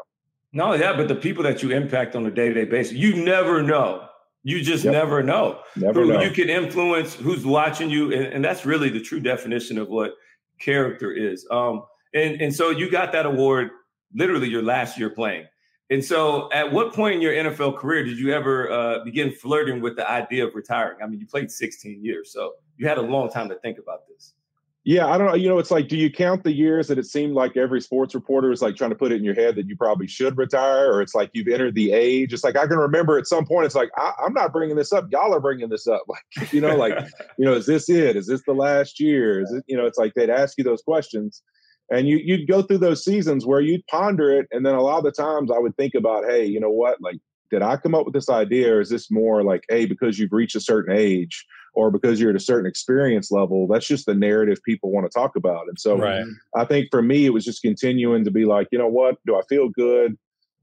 Not 0.53 0.67
only 0.67 0.79
that, 0.79 0.97
but 0.97 1.09
the 1.09 1.15
people 1.17 1.43
that 1.43 1.63
you 1.63 1.71
impact 1.71 2.15
on 2.17 2.25
a 2.27 2.31
day 2.31 2.49
to 2.49 2.55
day 2.55 2.65
basis, 2.65 2.95
you 2.95 3.25
never 3.25 3.63
know. 3.63 4.09
You 4.45 4.63
just 4.63 4.85
Yep. 4.85 4.93
never 4.93 5.23
know. 5.23 5.61
Never 5.75 6.03
who 6.03 6.13
know. 6.13 6.21
you 6.21 6.31
can 6.31 6.49
influence, 6.49 7.15
who's 7.15 7.45
watching 7.47 7.91
you, 7.91 8.13
and, 8.13 8.27
and 8.27 8.45
that's 8.45 8.65
really 8.67 8.89
the 8.91 9.01
true 9.01 9.19
definition 9.21 9.79
of 9.79 9.89
what 9.89 10.13
character 10.61 11.13
is. 11.13 11.47
Um, 11.51 11.83
and 12.15 12.41
and 12.41 12.55
so 12.55 12.71
you 12.71 12.91
got 12.91 13.13
that 13.13 13.27
award 13.27 13.71
literally 14.15 14.49
your 14.49 14.63
last 14.63 14.99
year 14.99 15.11
playing. 15.11 15.47
And 15.91 16.03
so, 16.03 16.51
at 16.53 16.73
what 16.73 16.95
point 16.95 17.17
in 17.17 17.21
your 17.21 17.35
NFL 17.35 17.79
career 17.79 18.05
did 18.05 18.19
you 18.19 18.33
ever 18.33 18.71
uh, 18.71 19.05
begin 19.05 19.33
flirting 19.33 19.83
with 19.83 19.97
the 19.97 20.11
idea 20.11 20.47
of 20.47 20.55
retiring? 20.55 20.99
I 21.03 21.07
mean, 21.07 21.21
you 21.21 21.27
played 21.27 21.51
16 21.51 22.03
years, 22.03 22.33
so 22.33 22.55
you 22.79 22.89
had 22.89 22.99
a 22.99 23.03
long 23.03 23.31
time 23.31 23.49
to 23.51 23.57
think 23.57 23.79
about 23.79 24.01
this. 24.09 24.35
Yeah, 24.87 25.07
I 25.07 25.17
don't 25.17 25.27
know. 25.27 25.35
You 25.35 25.49
know, 25.49 25.59
it's 25.59 25.71
like, 25.71 25.89
do 25.89 25.97
you 25.97 26.13
count 26.13 26.45
the 26.45 26.53
years 26.53 26.89
that 26.89 26.99
it 26.99 27.07
seemed 27.07 27.33
like 27.33 27.57
every 27.57 27.81
sports 27.81 28.15
reporter 28.15 28.53
is 28.53 28.61
like 28.61 28.77
trying 28.77 28.91
to 28.91 28.97
put 28.97 29.13
it 29.13 29.17
in 29.17 29.25
your 29.25 29.35
head 29.35 29.57
that 29.57 29.67
you 29.67 29.77
probably 29.77 30.07
should 30.07 30.37
retire, 30.37 30.93
or 30.93 31.01
it's 31.01 31.15
like 31.15 31.31
you've 31.33 31.49
entered 31.49 31.75
the 31.75 31.93
age? 31.93 32.35
It's 32.35 32.45
like 32.45 32.57
I 32.57 32.67
can 32.67 32.77
remember 32.77 33.17
at 33.17 33.27
some 33.27 33.47
point, 33.47 33.65
it's 33.65 33.75
like 33.75 33.89
I, 33.97 34.13
I'm 34.23 34.35
not 34.35 34.53
bringing 34.53 34.77
this 34.77 34.93
up. 34.93 35.07
Y'all 35.11 35.35
are 35.35 35.41
bringing 35.41 35.69
this 35.71 35.87
up. 35.87 36.03
Like, 36.37 36.53
you 36.53 36.61
know, 36.61 36.77
like, 36.77 36.99
you 37.39 37.47
know, 37.47 37.55
is 37.55 37.65
this 37.65 37.89
it? 37.89 38.15
Is 38.17 38.27
this 38.27 38.43
the 38.47 38.53
last 38.53 39.01
year? 39.01 39.41
Is 39.41 39.53
it? 39.53 39.65
You 39.67 39.77
know, 39.77 39.87
it's 39.87 39.99
like 39.99 40.13
they'd 40.15 40.31
ask 40.31 40.59
you 40.59 40.65
those 40.65 40.83
questions, 40.83 41.43
and 41.91 42.09
you 42.09 42.17
you'd 42.17 42.49
go 42.49 42.63
through 42.63 42.79
those 42.79 43.05
seasons 43.05 43.47
where 43.47 43.61
you'd 43.61 43.87
ponder 43.89 44.31
it, 44.31 44.47
and 44.53 44.65
then 44.65 44.75
a 44.75 44.83
lot 44.83 44.99
of 44.99 45.05
the 45.05 45.13
times 45.13 45.51
I 45.51 45.59
would 45.59 45.77
think 45.77 45.95
about, 45.95 46.25
hey, 46.25 46.45
you 46.45 46.61
know 46.61 46.71
what, 46.71 47.01
like. 47.01 47.17
Did 47.51 47.61
I 47.63 47.77
come 47.77 47.95
up 47.95 48.05
with 48.05 48.15
this 48.15 48.31
idea, 48.31 48.75
or 48.75 48.81
is 48.81 48.89
this 48.89 49.13
more 49.13 49.45
like, 49.45 49.65
hey, 49.69 49.85
because 49.85 50.19
you've 50.19 50.33
reached 50.33 50.57
a 50.57 50.61
certain 50.61 50.97
age, 50.97 51.45
or 51.75 51.89
because 51.89 52.19
you're 52.19 52.31
at 52.31 52.37
a 52.37 52.41
certain 52.41 52.67
experience 52.67 53.31
level, 53.31 53.69
that's 53.69 53.87
just 53.87 54.07
the 54.07 54.15
narrative 54.15 54.59
people 54.65 54.91
want 54.91 55.07
to 55.09 55.17
talk 55.17 55.37
about. 55.37 55.69
And 55.69 55.79
so 55.79 55.95
Right. 55.95 56.25
I 56.57 56.65
think 56.65 56.89
for 56.91 57.01
me, 57.01 57.27
it 57.27 57.35
was 57.35 57.45
just 57.45 57.63
continuing 57.63 58.25
to 58.25 58.31
be 58.33 58.45
like, 58.45 58.67
you 58.73 58.79
know 58.79 58.89
what? 58.89 59.19
Do 59.25 59.37
I 59.37 59.43
feel 59.49 59.69
good? 59.69 60.17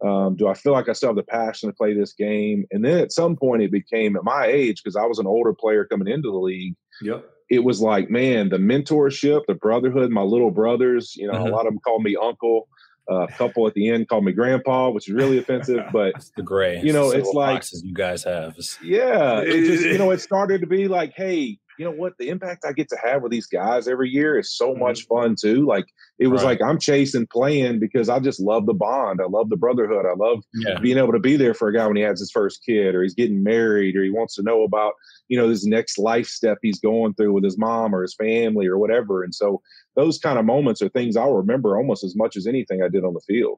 Um, 0.03 0.35
do 0.35 0.47
I 0.47 0.53
feel 0.53 0.73
like 0.73 0.89
I 0.89 0.93
still 0.93 1.09
have 1.09 1.15
the 1.15 1.23
passion 1.23 1.69
to 1.69 1.75
play 1.75 1.93
this 1.93 2.13
game? 2.13 2.65
And 2.71 2.83
then 2.83 2.97
at 2.97 3.13
some 3.13 3.37
point, 3.37 3.61
it 3.61 3.71
became 3.71 4.17
at 4.17 4.25
my 4.25 4.47
age, 4.47 4.81
because 4.83 4.97
I 4.97 5.05
was 5.05 5.19
an 5.19 5.27
older 5.27 5.53
player 5.53 5.85
coming 5.85 6.09
into 6.09 6.31
the 6.31 6.39
league, 6.39 6.75
Yep. 7.01 7.25
it 7.49 7.63
was 7.63 7.81
like, 7.81 8.09
man, 8.09 8.47
the 8.49 8.57
mentorship, 8.57 9.41
the 9.47 9.55
brotherhood, 9.55 10.09
my 10.11 10.21
little 10.21 10.51
brothers, 10.51 11.15
you 11.17 11.27
know, 11.27 11.33
Mhm. 11.33 11.47
a 11.47 11.51
lot 11.51 11.65
of 11.67 11.73
them 11.73 11.79
called 11.79 12.03
me 12.03 12.15
uncle. 12.21 12.67
Uh, 13.11 13.23
a 13.23 13.27
couple 13.29 13.67
at 13.67 13.73
the 13.73 13.89
end 13.89 14.07
called 14.07 14.23
me 14.23 14.31
grandpa, 14.31 14.89
which 14.89 15.09
is 15.09 15.13
really 15.13 15.37
offensive, 15.37 15.83
but 15.91 16.13
It's 16.15 16.31
the 16.37 16.43
gray. 16.43 16.79
You 16.81 16.93
know, 16.93 17.09
silver 17.09 17.19
it's 17.19 17.33
like- 17.33 17.55
boxes 17.57 17.83
you 17.83 17.93
guys 17.93 18.23
have. 18.23 18.51
It's- 18.51 18.77
yeah, 18.83 19.41
it 19.41 19.65
just 19.65 19.83
you 19.83 19.97
know, 19.97 20.11
it 20.11 20.21
started 20.21 20.61
to 20.61 20.67
be 20.67 20.87
like, 20.87 21.11
hey, 21.15 21.57
you 21.81 21.87
know 21.87 21.97
what? 21.97 22.13
The 22.19 22.29
impact 22.29 22.63
I 22.63 22.73
get 22.73 22.89
to 22.89 22.97
have 23.03 23.23
with 23.23 23.31
these 23.31 23.47
guys 23.47 23.87
every 23.87 24.07
year 24.07 24.37
is 24.37 24.55
so 24.55 24.69
mm-hmm. 24.69 24.81
much 24.81 25.07
fun 25.07 25.35
too. 25.35 25.65
Like 25.65 25.85
it 26.19 26.27
was 26.27 26.43
Right. 26.43 26.59
like 26.59 26.61
I'm 26.61 26.77
chasing 26.77 27.25
playing 27.25 27.79
because 27.79 28.07
I 28.07 28.19
just 28.19 28.39
love 28.39 28.67
the 28.67 28.75
bond. 28.75 29.19
I 29.19 29.25
love 29.27 29.49
the 29.49 29.57
brotherhood. 29.57 30.05
I 30.05 30.13
love 30.15 30.43
yeah. 30.53 30.77
being 30.79 30.99
able 30.99 31.13
to 31.13 31.19
be 31.19 31.37
there 31.37 31.55
for 31.55 31.69
a 31.69 31.73
guy 31.73 31.87
when 31.87 31.95
he 31.95 32.03
has 32.03 32.19
his 32.19 32.29
first 32.29 32.63
kid 32.63 32.93
or 32.93 33.01
he's 33.01 33.15
getting 33.15 33.41
married 33.41 33.95
or 33.95 34.03
he 34.03 34.11
wants 34.11 34.35
to 34.35 34.43
know 34.43 34.61
about 34.61 34.93
you 35.27 35.39
know 35.39 35.49
this 35.49 35.65
next 35.65 35.97
life 35.97 36.27
step 36.27 36.59
he's 36.61 36.79
going 36.79 37.15
through 37.15 37.33
with 37.33 37.43
his 37.43 37.57
mom 37.57 37.95
or 37.95 38.03
his 38.03 38.13
family 38.13 38.67
or 38.67 38.77
whatever. 38.77 39.23
And 39.23 39.33
so 39.33 39.63
those 39.95 40.19
kind 40.19 40.37
of 40.37 40.45
moments 40.45 40.83
are 40.83 40.89
things 40.89 41.17
I'll 41.17 41.33
remember 41.33 41.77
almost 41.77 42.03
as 42.03 42.15
much 42.15 42.37
as 42.37 42.45
anything 42.45 42.83
I 42.83 42.89
did 42.89 43.03
on 43.03 43.15
the 43.15 43.21
field. 43.21 43.57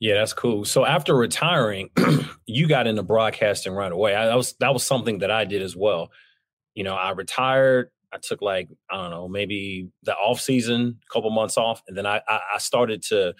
Yeah, 0.00 0.14
that's 0.14 0.32
cool. 0.32 0.64
So 0.64 0.84
after 0.84 1.14
retiring, 1.14 1.90
you 2.46 2.66
got 2.66 2.88
into 2.88 3.04
broadcasting 3.04 3.72
right 3.72 3.92
away. 3.92 4.16
I, 4.16 4.26
that 4.26 4.36
was 4.36 4.54
that 4.58 4.72
was 4.72 4.82
something 4.82 5.20
that 5.20 5.30
I 5.30 5.44
did 5.44 5.62
as 5.62 5.76
well. 5.76 6.10
You 6.76 6.84
know, 6.84 6.94
I 6.94 7.10
retired. 7.10 7.90
I 8.12 8.18
took 8.18 8.40
like 8.40 8.68
I 8.88 9.02
don't 9.02 9.10
know, 9.10 9.28
maybe 9.28 9.88
the 10.04 10.14
off 10.14 10.40
season, 10.40 11.00
a 11.02 11.12
couple 11.12 11.30
months 11.30 11.56
off, 11.56 11.82
and 11.88 11.96
then 11.96 12.06
I, 12.06 12.20
I 12.28 12.40
I 12.54 12.58
started 12.58 13.02
to. 13.08 13.34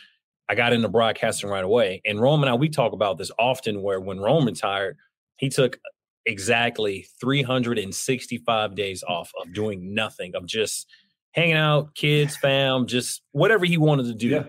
I 0.49 0.55
got 0.55 0.73
into 0.73 0.89
broadcasting 0.89 1.51
right 1.51 1.65
away. 1.65 2.01
And 2.05 2.21
Rome 2.21 2.41
and 2.45 2.49
I, 2.49 2.55
we 2.55 2.69
talk 2.69 2.93
about 2.93 3.19
this 3.19 3.31
often. 3.39 3.83
Where 3.83 4.01
when 4.01 4.19
Rome 4.19 4.47
retired, 4.47 4.97
he 5.37 5.49
took 5.49 5.79
exactly 6.25 7.07
365 7.21 8.75
days 8.75 9.03
mm. 9.03 9.11
off 9.11 9.33
of 9.41 9.53
doing 9.53 9.95
nothing, 9.95 10.35
of 10.35 10.47
just 10.47 10.87
hanging 11.33 11.57
out, 11.57 11.95
kids, 11.95 12.37
fam, 12.37 12.87
just 12.87 13.23
whatever 13.33 13.65
he 13.65 13.77
wanted 13.77 14.07
to 14.07 14.15
do. 14.15 14.29
Yeah. 14.29 14.45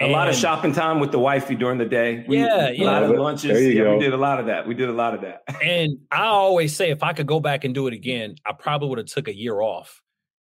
A 0.00 0.08
lot 0.08 0.28
of 0.28 0.34
shopping 0.34 0.72
time 0.72 0.98
with 0.98 1.12
the 1.12 1.18
wifey 1.18 1.54
during 1.54 1.76
the 1.78 1.84
day. 1.84 2.24
We, 2.26 2.38
Yeah, 2.38 2.68
a 2.68 2.72
yeah. 2.72 2.84
lot 2.84 3.02
of 3.02 3.10
There 3.10 3.20
lunches. 3.20 3.60
you 3.62 3.68
Yeah, 3.72 3.84
go. 3.84 3.96
we 3.98 4.04
did 4.04 4.12
a 4.14 4.16
lot 4.16 4.40
of 4.40 4.46
that. 4.46 4.66
We 4.66 4.74
did 4.74 4.88
a 4.88 4.92
lot 4.92 5.14
of 5.14 5.20
that. 5.22 5.42
and 5.62 5.98
I 6.10 6.24
always 6.24 6.74
say 6.74 6.90
if 6.90 7.02
I 7.02 7.12
could 7.12 7.26
go 7.26 7.38
back 7.40 7.64
and 7.64 7.74
do 7.74 7.86
it 7.86 7.92
again, 7.94 8.36
I 8.46 8.52
probably 8.52 8.88
would 8.88 8.98
have 8.98 9.08
took 9.08 9.28
a 9.28 9.36
year 9.36 9.60
off 9.60 10.00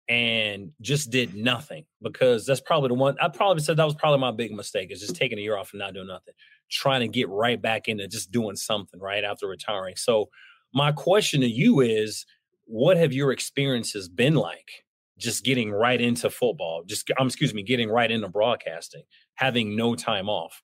and 0.08 0.70
just 0.80 1.10
did 1.10 1.34
nothing 1.34 1.84
because 2.02 2.46
that's 2.46 2.60
probably 2.60 2.88
the 2.88 2.94
one 2.94 3.16
I 3.20 3.28
probably 3.28 3.62
said 3.62 3.76
that 3.76 3.84
was 3.84 3.94
probably 3.94 4.20
my 4.20 4.30
big 4.30 4.52
mistake 4.52 4.90
is 4.90 5.00
just 5.00 5.16
taking 5.16 5.38
a 5.38 5.42
year 5.42 5.56
off 5.56 5.72
and 5.72 5.80
not 5.80 5.92
doing 5.92 6.06
nothing, 6.06 6.34
trying 6.70 7.00
to 7.00 7.08
get 7.08 7.28
right 7.28 7.60
back 7.60 7.88
into 7.88 8.08
just 8.08 8.30
doing 8.30 8.56
something 8.56 9.00
right 9.00 9.24
after 9.24 9.46
retiring. 9.46 9.96
So 9.96 10.30
my 10.72 10.92
question 10.92 11.40
to 11.42 11.48
you 11.48 11.80
is 11.80 12.24
what 12.64 12.96
have 12.96 13.12
your 13.12 13.32
experiences 13.32 14.08
been 14.08 14.34
like 14.34 14.84
just 15.18 15.44
getting 15.44 15.70
right 15.70 16.00
into 16.00 16.30
football 16.30 16.82
just 16.86 17.10
um, 17.18 17.26
excuse 17.26 17.52
me 17.52 17.62
getting 17.62 17.90
right 17.90 18.10
into 18.10 18.28
broadcasting 18.28 19.02
having 19.34 19.76
no 19.76 19.94
time 19.94 20.28
off 20.28 20.62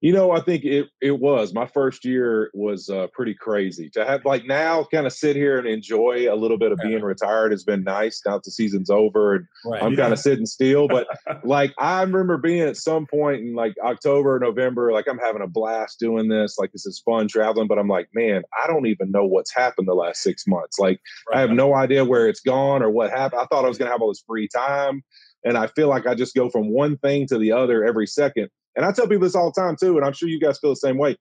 You 0.00 0.12
know, 0.12 0.30
I 0.30 0.40
think 0.40 0.64
it 0.64 0.90
it 1.02 1.18
was 1.18 1.52
my 1.52 1.66
first 1.66 2.04
year 2.04 2.50
was 2.54 2.88
uh, 2.88 3.08
pretty 3.12 3.34
crazy 3.34 3.90
to 3.90 4.04
have 4.04 4.24
like 4.24 4.44
now 4.46 4.84
kind 4.84 5.08
of 5.08 5.12
sit 5.12 5.34
here 5.34 5.58
and 5.58 5.66
enjoy 5.66 6.32
a 6.32 6.36
little 6.36 6.56
bit 6.56 6.70
of 6.70 6.78
being 6.78 7.02
retired 7.02 7.50
has 7.50 7.64
been 7.64 7.82
nice. 7.82 8.22
Now 8.24 8.34
that 8.34 8.44
the 8.44 8.52
season's 8.52 8.90
over 8.90 9.34
and 9.34 9.46
right 9.64 9.82
I'm 9.82 9.96
kind 9.96 10.12
of 10.12 10.20
sitting 10.20 10.46
still, 10.46 10.86
but 10.86 11.08
like 11.44 11.74
I 11.78 12.00
remember 12.02 12.38
being 12.38 12.60
at 12.60 12.76
some 12.76 13.06
point 13.06 13.42
in 13.42 13.54
like 13.54 13.74
October, 13.82 14.38
November, 14.38 14.92
like 14.92 15.08
I'm 15.08 15.18
having 15.18 15.42
a 15.42 15.48
blast 15.48 15.98
doing 15.98 16.28
this. 16.28 16.58
Like 16.58 16.70
this 16.70 16.86
is 16.86 17.00
fun 17.00 17.26
traveling, 17.26 17.66
but 17.66 17.78
I'm 17.78 17.88
like, 17.88 18.08
man, 18.14 18.42
I 18.62 18.68
don't 18.68 18.86
even 18.86 19.10
know 19.10 19.24
what's 19.24 19.52
happened 19.52 19.88
the 19.88 19.94
last 19.94 20.22
six 20.22 20.46
months. 20.46 20.78
Like 20.78 21.00
I 21.34 21.40
have 21.40 21.50
no 21.50 21.74
idea 21.74 22.04
where 22.04 22.28
it's 22.28 22.40
gone 22.40 22.84
or 22.84 22.90
what 22.90 23.10
happened. 23.10 23.42
I 23.42 23.46
thought 23.46 23.64
I 23.64 23.68
was 23.68 23.78
gonna 23.78 23.90
have 23.90 24.00
all 24.00 24.10
this 24.10 24.22
free 24.24 24.46
time, 24.46 25.02
and 25.44 25.58
I 25.58 25.66
feel 25.66 25.88
like 25.88 26.06
I 26.06 26.14
just 26.14 26.36
go 26.36 26.50
from 26.50 26.70
one 26.70 26.98
thing 26.98 27.26
to 27.26 27.38
the 27.38 27.50
other 27.50 27.84
every 27.84 28.06
second. 28.06 28.48
And 28.78 28.86
I 28.86 28.92
tell 28.92 29.08
people 29.08 29.26
this 29.26 29.34
all 29.34 29.50
the 29.50 29.60
time 29.60 29.74
too, 29.74 29.96
and 29.96 30.06
I'm 30.06 30.12
sure 30.12 30.28
you 30.28 30.38
guys 30.38 30.60
feel 30.60 30.70
the 30.70 30.76
same 30.76 30.98
way. 30.98 31.16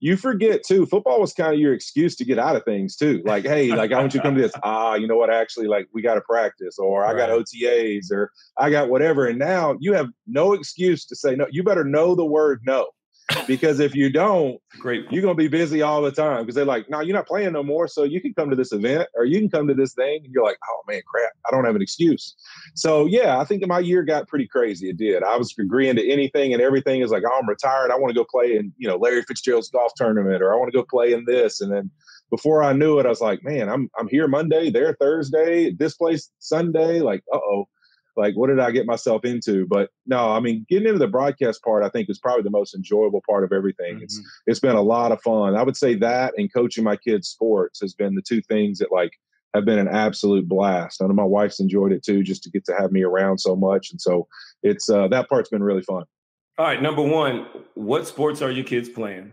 You 0.00 0.16
forget 0.16 0.62
too, 0.66 0.86
football 0.86 1.20
was 1.20 1.32
kind 1.32 1.54
of 1.54 1.60
your 1.60 1.72
excuse 1.72 2.16
to 2.16 2.24
get 2.24 2.36
out 2.36 2.56
of 2.56 2.64
things 2.64 2.96
too. 2.96 3.22
Like, 3.24 3.44
hey, 3.44 3.70
like 3.70 3.92
I 3.92 4.00
want 4.00 4.12
you 4.12 4.18
to 4.20 4.26
come 4.26 4.34
to 4.34 4.42
this. 4.42 4.52
Ah, 4.64 4.96
you 4.96 5.06
know 5.06 5.16
what? 5.16 5.32
Actually, 5.32 5.68
like 5.68 5.86
we 5.94 6.02
got 6.02 6.14
to 6.14 6.20
practice, 6.22 6.78
or 6.78 7.06
I 7.06 7.14
got 7.14 7.30
OTAs, 7.30 8.10
or 8.10 8.32
I 8.58 8.70
got 8.70 8.90
whatever. 8.90 9.26
And 9.26 9.38
now 9.38 9.76
you 9.78 9.94
have 9.94 10.08
no 10.26 10.52
excuse 10.52 11.06
to 11.06 11.16
say 11.16 11.36
no. 11.36 11.46
You 11.48 11.62
better 11.62 11.84
know 11.84 12.16
the 12.16 12.26
word 12.26 12.60
no, 12.66 12.88
because 13.46 13.80
if 13.80 13.94
you 13.94 14.10
don't, 14.10 14.60
Great. 14.78 15.06
you're 15.10 15.22
gonna 15.22 15.34
be 15.34 15.48
busy 15.48 15.82
all 15.82 16.02
the 16.02 16.10
time 16.10 16.42
because 16.42 16.54
they're 16.54 16.64
like, 16.64 16.88
no, 16.88 17.00
you're 17.00 17.16
not 17.16 17.26
playing 17.26 17.52
no 17.52 17.62
more. 17.62 17.88
So 17.88 18.04
you 18.04 18.20
can 18.20 18.34
come 18.34 18.50
to 18.50 18.56
this 18.56 18.72
event 18.72 19.08
or 19.14 19.24
you 19.24 19.38
can 19.38 19.50
come 19.50 19.66
to 19.68 19.74
this 19.74 19.94
thing. 19.94 20.22
And 20.24 20.32
you're 20.32 20.44
like, 20.44 20.58
oh 20.68 20.80
man, 20.88 21.02
crap, 21.06 21.32
I 21.46 21.50
don't 21.50 21.64
have 21.64 21.74
an 21.76 21.82
excuse. 21.82 22.36
So 22.74 23.06
yeah, 23.06 23.38
I 23.38 23.44
think 23.44 23.66
my 23.66 23.80
year 23.80 24.02
got 24.04 24.28
pretty 24.28 24.46
crazy. 24.46 24.90
It 24.90 24.96
did. 24.96 25.22
I 25.22 25.36
was 25.36 25.54
agreeing 25.58 25.96
to 25.96 26.10
anything 26.10 26.52
and 26.52 26.62
everything. 26.62 27.00
Is 27.00 27.10
like, 27.10 27.24
oh, 27.26 27.38
I'm 27.40 27.48
retired. 27.48 27.90
I 27.90 27.96
want 27.96 28.14
to 28.14 28.20
go 28.20 28.26
play 28.30 28.56
in, 28.56 28.72
you 28.76 28.88
know, 28.88 28.96
Larry 28.96 29.22
Fitzgerald's 29.22 29.70
golf 29.70 29.92
tournament, 29.96 30.42
or 30.42 30.52
I 30.52 30.56
want 30.56 30.70
to 30.72 30.78
go 30.78 30.84
play 30.88 31.12
in 31.12 31.24
this. 31.24 31.60
And 31.60 31.72
then 31.72 31.90
before 32.30 32.62
I 32.62 32.72
knew 32.72 32.98
it, 32.98 33.06
I 33.06 33.10
was 33.10 33.20
like, 33.20 33.42
man, 33.42 33.68
I'm 33.68 33.90
I'm 33.98 34.08
here 34.08 34.28
Monday, 34.28 34.70
there 34.70 34.96
Thursday, 35.00 35.72
this 35.72 35.96
place 35.96 36.30
Sunday. 36.38 37.00
Like, 37.00 37.22
uh 37.32 37.38
oh. 37.38 37.68
Like 38.16 38.34
what 38.34 38.48
did 38.48 38.60
I 38.60 38.70
get 38.70 38.86
myself 38.86 39.24
into? 39.24 39.66
But 39.66 39.90
no, 40.06 40.30
I 40.32 40.40
mean, 40.40 40.66
getting 40.68 40.88
into 40.88 40.98
the 40.98 41.06
broadcast 41.06 41.62
part, 41.62 41.84
I 41.84 41.88
think 41.88 42.08
is 42.08 42.18
probably 42.18 42.42
the 42.42 42.50
most 42.50 42.74
enjoyable 42.74 43.22
part 43.28 43.44
of 43.44 43.52
everything. 43.52 43.96
Mm-hmm. 43.96 44.04
It's 44.04 44.20
it's 44.46 44.60
been 44.60 44.76
a 44.76 44.82
lot 44.82 45.12
of 45.12 45.20
fun. 45.22 45.56
I 45.56 45.62
would 45.62 45.76
say 45.76 45.94
that 45.96 46.34
and 46.36 46.52
coaching 46.52 46.84
my 46.84 46.96
kids' 46.96 47.28
sports 47.28 47.80
has 47.80 47.94
been 47.94 48.14
the 48.14 48.22
two 48.22 48.40
things 48.42 48.78
that 48.78 48.92
like 48.92 49.12
have 49.54 49.64
been 49.64 49.78
an 49.78 49.88
absolute 49.88 50.48
blast. 50.48 51.02
I 51.02 51.06
know 51.06 51.14
my 51.14 51.24
wife's 51.24 51.60
enjoyed 51.60 51.92
it 51.92 52.04
too, 52.04 52.22
just 52.22 52.42
to 52.44 52.50
get 52.50 52.64
to 52.66 52.74
have 52.78 52.92
me 52.92 53.02
around 53.02 53.38
so 53.38 53.56
much, 53.56 53.90
and 53.90 54.00
so 54.00 54.28
it's 54.62 54.88
uh, 54.88 55.08
that 55.08 55.28
part's 55.28 55.50
been 55.50 55.62
really 55.62 55.82
fun. 55.82 56.04
All 56.58 56.66
right, 56.66 56.80
number 56.80 57.02
one, 57.02 57.46
what 57.74 58.06
sports 58.06 58.40
are 58.40 58.50
your 58.50 58.64
kids 58.64 58.88
playing? 58.88 59.32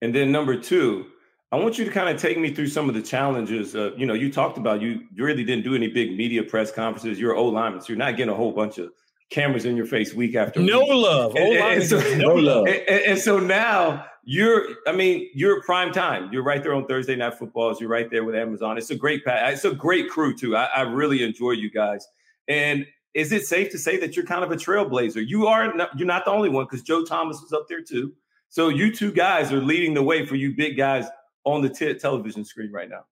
And 0.00 0.14
then 0.14 0.32
number 0.32 0.58
two, 0.58 1.06
I 1.50 1.56
want 1.56 1.78
you 1.78 1.84
to 1.86 1.90
kind 1.90 2.14
of 2.14 2.20
take 2.20 2.38
me 2.38 2.52
through 2.52 2.66
some 2.66 2.88
of 2.88 2.94
the 2.94 3.00
challenges. 3.00 3.74
Uh, 3.74 3.92
you 3.96 4.04
know, 4.04 4.12
you 4.12 4.30
talked 4.30 4.58
about 4.58 4.82
you, 4.82 5.06
you 5.14 5.24
really 5.24 5.44
didn't 5.44 5.64
do 5.64 5.74
any 5.74 5.88
big 5.88 6.16
media 6.16 6.42
press 6.42 6.70
conferences. 6.70 7.18
You're 7.18 7.34
old 7.34 7.54
lineman, 7.54 7.80
so 7.80 7.88
you're 7.88 7.96
not 7.96 8.16
getting 8.16 8.32
a 8.32 8.36
whole 8.36 8.52
bunch 8.52 8.76
of 8.76 8.90
cameras 9.30 9.64
in 9.64 9.74
your 9.74 9.86
face 9.86 10.12
week 10.12 10.34
after 10.34 10.60
week. 10.60 10.70
no 10.70 10.80
week. 10.80 10.90
love. 10.90 11.36
And, 11.36 11.54
and, 11.54 11.80
and, 11.80 11.84
so, 11.84 11.98
no 12.16 12.34
love. 12.34 12.66
And, 12.66 12.88
and, 12.88 13.18
so 13.18 13.38
now 13.38 14.04
you're, 14.24 14.66
I 14.86 14.92
mean, 14.92 15.30
you're 15.34 15.62
prime 15.62 15.90
time. 15.90 16.30
You're 16.30 16.42
right 16.42 16.62
there 16.62 16.74
on 16.74 16.86
Thursday 16.86 17.16
Night 17.16 17.34
Footballs. 17.34 17.80
You're 17.80 17.90
right 17.90 18.10
there 18.10 18.24
with 18.24 18.34
Amazon. 18.34 18.76
It's 18.76 18.90
a 18.90 18.96
great, 18.96 19.22
it's 19.26 19.64
a 19.64 19.72
great 19.72 20.10
crew 20.10 20.36
too. 20.36 20.54
I, 20.54 20.64
I 20.64 20.80
really 20.82 21.22
enjoy 21.22 21.52
you 21.52 21.70
guys. 21.70 22.06
And 22.46 22.86
is 23.14 23.32
it 23.32 23.46
safe 23.46 23.70
to 23.70 23.78
say 23.78 23.96
that 23.98 24.16
you're 24.16 24.26
kind 24.26 24.44
of 24.44 24.52
a 24.52 24.56
trailblazer? 24.56 25.26
You 25.26 25.46
are. 25.46 25.74
Not, 25.74 25.98
you're 25.98 26.06
not 26.06 26.26
the 26.26 26.30
only 26.30 26.50
one 26.50 26.66
because 26.66 26.82
Joe 26.82 27.04
Thomas 27.04 27.40
was 27.40 27.54
up 27.54 27.68
there 27.68 27.82
too. 27.82 28.12
So 28.50 28.68
you 28.68 28.94
two 28.94 29.12
guys 29.12 29.52
are 29.52 29.60
leading 29.60 29.94
the 29.94 30.02
way 30.02 30.24
for 30.24 30.36
you 30.36 30.54
big 30.54 30.76
guys 30.76 31.06
on 31.52 31.62
the 31.62 31.68
t- 31.68 31.94
television 31.94 32.44
screen 32.44 32.72
right 32.72 32.88
now? 32.88 33.04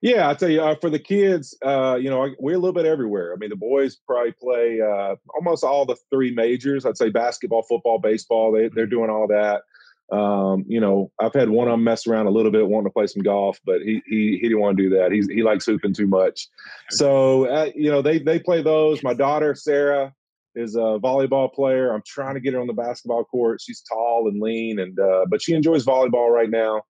Yeah, 0.00 0.28
I 0.28 0.34
tell 0.34 0.48
you, 0.48 0.60
uh, 0.60 0.74
for 0.74 0.90
the 0.90 0.98
kids, 0.98 1.56
uh, 1.64 1.96
you 2.00 2.10
know, 2.10 2.28
we're 2.40 2.56
a 2.56 2.58
little 2.58 2.72
bit 2.72 2.86
everywhere. 2.86 3.32
I 3.32 3.36
mean, 3.36 3.50
the 3.50 3.56
boys 3.56 3.96
probably 4.04 4.32
play 4.32 4.80
uh, 4.80 5.14
almost 5.32 5.62
all 5.62 5.86
the 5.86 5.96
three 6.10 6.34
majors. 6.34 6.84
I'd 6.84 6.96
say 6.96 7.08
basketball, 7.08 7.62
football, 7.62 8.00
baseball. 8.00 8.50
They, 8.50 8.66
they're 8.68 8.86
doing 8.86 9.10
all 9.10 9.28
that. 9.28 9.62
Um, 10.10 10.64
you 10.66 10.80
know, 10.80 11.12
I've 11.20 11.32
had 11.32 11.48
one 11.48 11.68
of 11.68 11.72
them 11.72 11.84
mess 11.84 12.06
around 12.08 12.26
a 12.26 12.30
little 12.30 12.50
bit, 12.50 12.66
wanting 12.66 12.88
to 12.88 12.92
play 12.92 13.06
some 13.06 13.22
golf, 13.22 13.60
but 13.64 13.80
he 13.80 14.02
he 14.06 14.38
he 14.40 14.48
didn't 14.48 14.60
want 14.60 14.76
to 14.76 14.82
do 14.82 14.90
that. 14.96 15.12
He's 15.12 15.28
he 15.28 15.42
likes 15.42 15.64
hooping 15.64 15.94
too 15.94 16.08
much. 16.08 16.48
So 16.90 17.46
uh, 17.46 17.70
you 17.74 17.90
know, 17.90 18.02
they 18.02 18.18
they 18.18 18.38
play 18.38 18.60
those. 18.60 19.02
My 19.02 19.14
daughter 19.14 19.54
Sarah 19.54 20.12
is 20.54 20.74
a 20.74 20.98
volleyball 21.02 21.50
player. 21.52 21.94
I'm 21.94 22.02
trying 22.06 22.34
to 22.34 22.40
get 22.40 22.52
her 22.54 22.60
on 22.60 22.66
the 22.66 22.74
basketball 22.74 23.24
court. 23.24 23.60
She's 23.62 23.80
tall 23.80 24.28
and 24.28 24.40
lean, 24.40 24.80
and 24.80 24.98
uh, 24.98 25.26
but 25.30 25.40
she 25.40 25.54
enjoys 25.54 25.86
volleyball 25.86 26.28
right 26.30 26.50
now. 26.50 26.82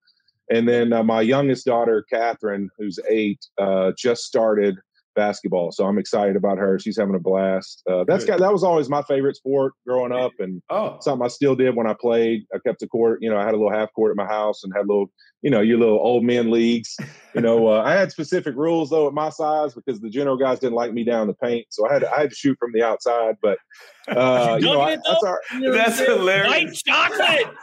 And 0.51 0.69
then 0.69 0.93
uh, 0.93 1.03
my 1.03 1.21
youngest 1.21 1.67
daughter, 1.67 2.05
Catherine, 2.11 2.69
who's 2.79 2.99
eight, 3.09 3.41
uh, 3.59 3.93
just 3.97 4.25
started 4.25 4.77
basketball. 5.15 5.73
So 5.73 5.87
I'm 5.87 5.99
excited 5.99 6.37
about 6.37 6.59
her. 6.59 6.79
She's 6.79 6.97
having 6.97 7.15
a 7.15 7.19
blast. 7.19 7.83
Uh, 7.89 8.05
that's 8.05 8.25
got, 8.25 8.41
that 8.41 8.53
was 8.53 8.65
always 8.65 8.89
my 8.89 9.03
favorite 9.03 9.37
sport 9.37 9.73
growing 9.87 10.13
up, 10.13 10.33
and 10.39 10.63
oh. 10.71 10.99
something 11.01 11.25
I 11.25 11.29
still 11.29 11.55
did 11.55 11.77
when 11.77 11.87
I 11.87 11.95
played. 11.95 12.47
I 12.55 12.59
kept 12.67 12.81
the 12.81 12.89
court. 12.89 13.19
You 13.23 13.31
know, 13.31 13.39
I 13.39 13.45
had 13.45 13.55
a 13.55 13.57
little 13.57 13.73
half 13.73 13.93
court 13.95 14.11
at 14.11 14.17
my 14.17 14.27
house 14.27 14.65
and 14.65 14.73
had 14.75 14.85
a 14.85 14.89
little, 14.89 15.11
you 15.43 15.51
know, 15.51 15.61
your 15.61 15.79
little 15.79 15.99
old 15.99 16.25
men 16.25 16.51
leagues. 16.51 16.97
You 17.35 17.41
know, 17.41 17.69
uh, 17.73 17.83
I 17.83 17.93
had 17.93 18.11
specific 18.11 18.55
rules 18.57 18.91
though 18.91 19.07
at 19.07 19.15
my 19.15 19.31
size 19.31 19.75
because 19.75 20.01
the 20.01 20.11
general 20.11 20.37
guys 20.37 20.59
didn't 20.59 20.75
like 20.75 20.93
me 20.93 21.05
down 21.05 21.27
the 21.27 21.35
paint, 21.35 21.67
so 21.71 21.89
I 21.89 21.93
had 21.93 22.01
to, 22.01 22.13
I 22.13 22.21
had 22.21 22.31
to 22.31 22.37
shoot 22.37 22.57
from 22.59 22.73
the 22.73 22.83
outside. 22.83 23.37
But 23.43 23.59
uh, 24.09 24.59
you 24.61 24.67
know, 24.67 24.81
I, 24.81 24.97
that's 24.97 25.25
our, 25.25 25.41
that's 25.73 25.99
hilarious. 25.99 26.49
White 26.49 26.75
chocolate. 26.75 27.55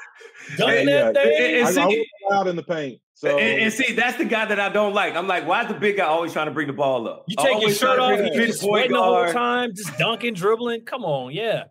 Dunking 0.58 0.88
yeah, 0.88 1.12
that 1.12 1.24
thing. 1.24 1.66
I, 1.66 1.82
I, 1.82 2.06
I 2.32 2.36
out 2.36 2.48
in 2.48 2.56
the 2.56 2.64
paint. 2.64 3.02
So 3.20 3.38
and, 3.38 3.64
and, 3.64 3.74
see, 3.74 3.92
that's 3.92 4.18
the 4.18 4.24
guy 4.24 4.46
that 4.46 4.62
I 4.62 4.70
don't 4.70 4.94
like. 4.94 5.14
I'm 5.14 5.28
like, 5.28 5.46
why 5.46 5.64
is 5.64 5.68
the 5.68 5.74
big 5.74 5.98
guy 5.98 6.06
always 6.06 6.32
trying 6.32 6.46
to 6.46 6.54
bring 6.54 6.68
the 6.68 6.74
ball 6.74 7.06
up? 7.06 7.26
You 7.28 7.36
take 7.38 7.62
your 7.62 7.72
shirt 7.72 8.00
off, 8.00 8.18
you 8.18 8.46
just 8.46 8.62
sweating 8.62 8.94
the 8.94 9.04
whole 9.04 9.30
time, 9.34 9.76
just 9.76 9.98
dunking, 9.98 10.36
dribbling. 10.36 10.86
Come 10.86 11.04
on, 11.04 11.34
yeah. 11.34 11.66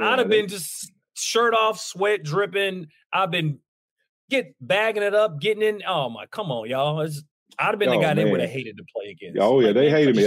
I'd 0.00 0.18
have 0.20 0.30
been 0.30 0.48
just 0.48 0.90
shirt 1.12 1.52
off, 1.52 1.78
sweat 1.78 2.22
dripping. 2.22 2.86
I've 3.12 3.30
been 3.30 3.58
get 4.30 4.54
bagging 4.58 5.02
it 5.02 5.14
up, 5.14 5.38
getting 5.38 5.62
in. 5.62 5.82
Oh 5.86 6.08
my, 6.08 6.24
come 6.26 6.50
on, 6.50 6.66
y'all. 6.68 7.00
It's, 7.02 7.22
I'd 7.58 7.66
have 7.66 7.78
been 7.78 7.90
oh, 7.90 7.96
the 7.96 7.98
guy 7.98 8.14
man. 8.14 8.16
they 8.16 8.30
would 8.30 8.40
have 8.40 8.48
hated 8.48 8.78
to 8.78 8.84
play 8.94 9.10
against. 9.10 9.38
Oh 9.38 9.60
yeah, 9.60 9.66
like, 9.66 9.74
they 9.74 9.90
man, 9.90 9.96
hated 9.96 10.16
me. 10.16 10.24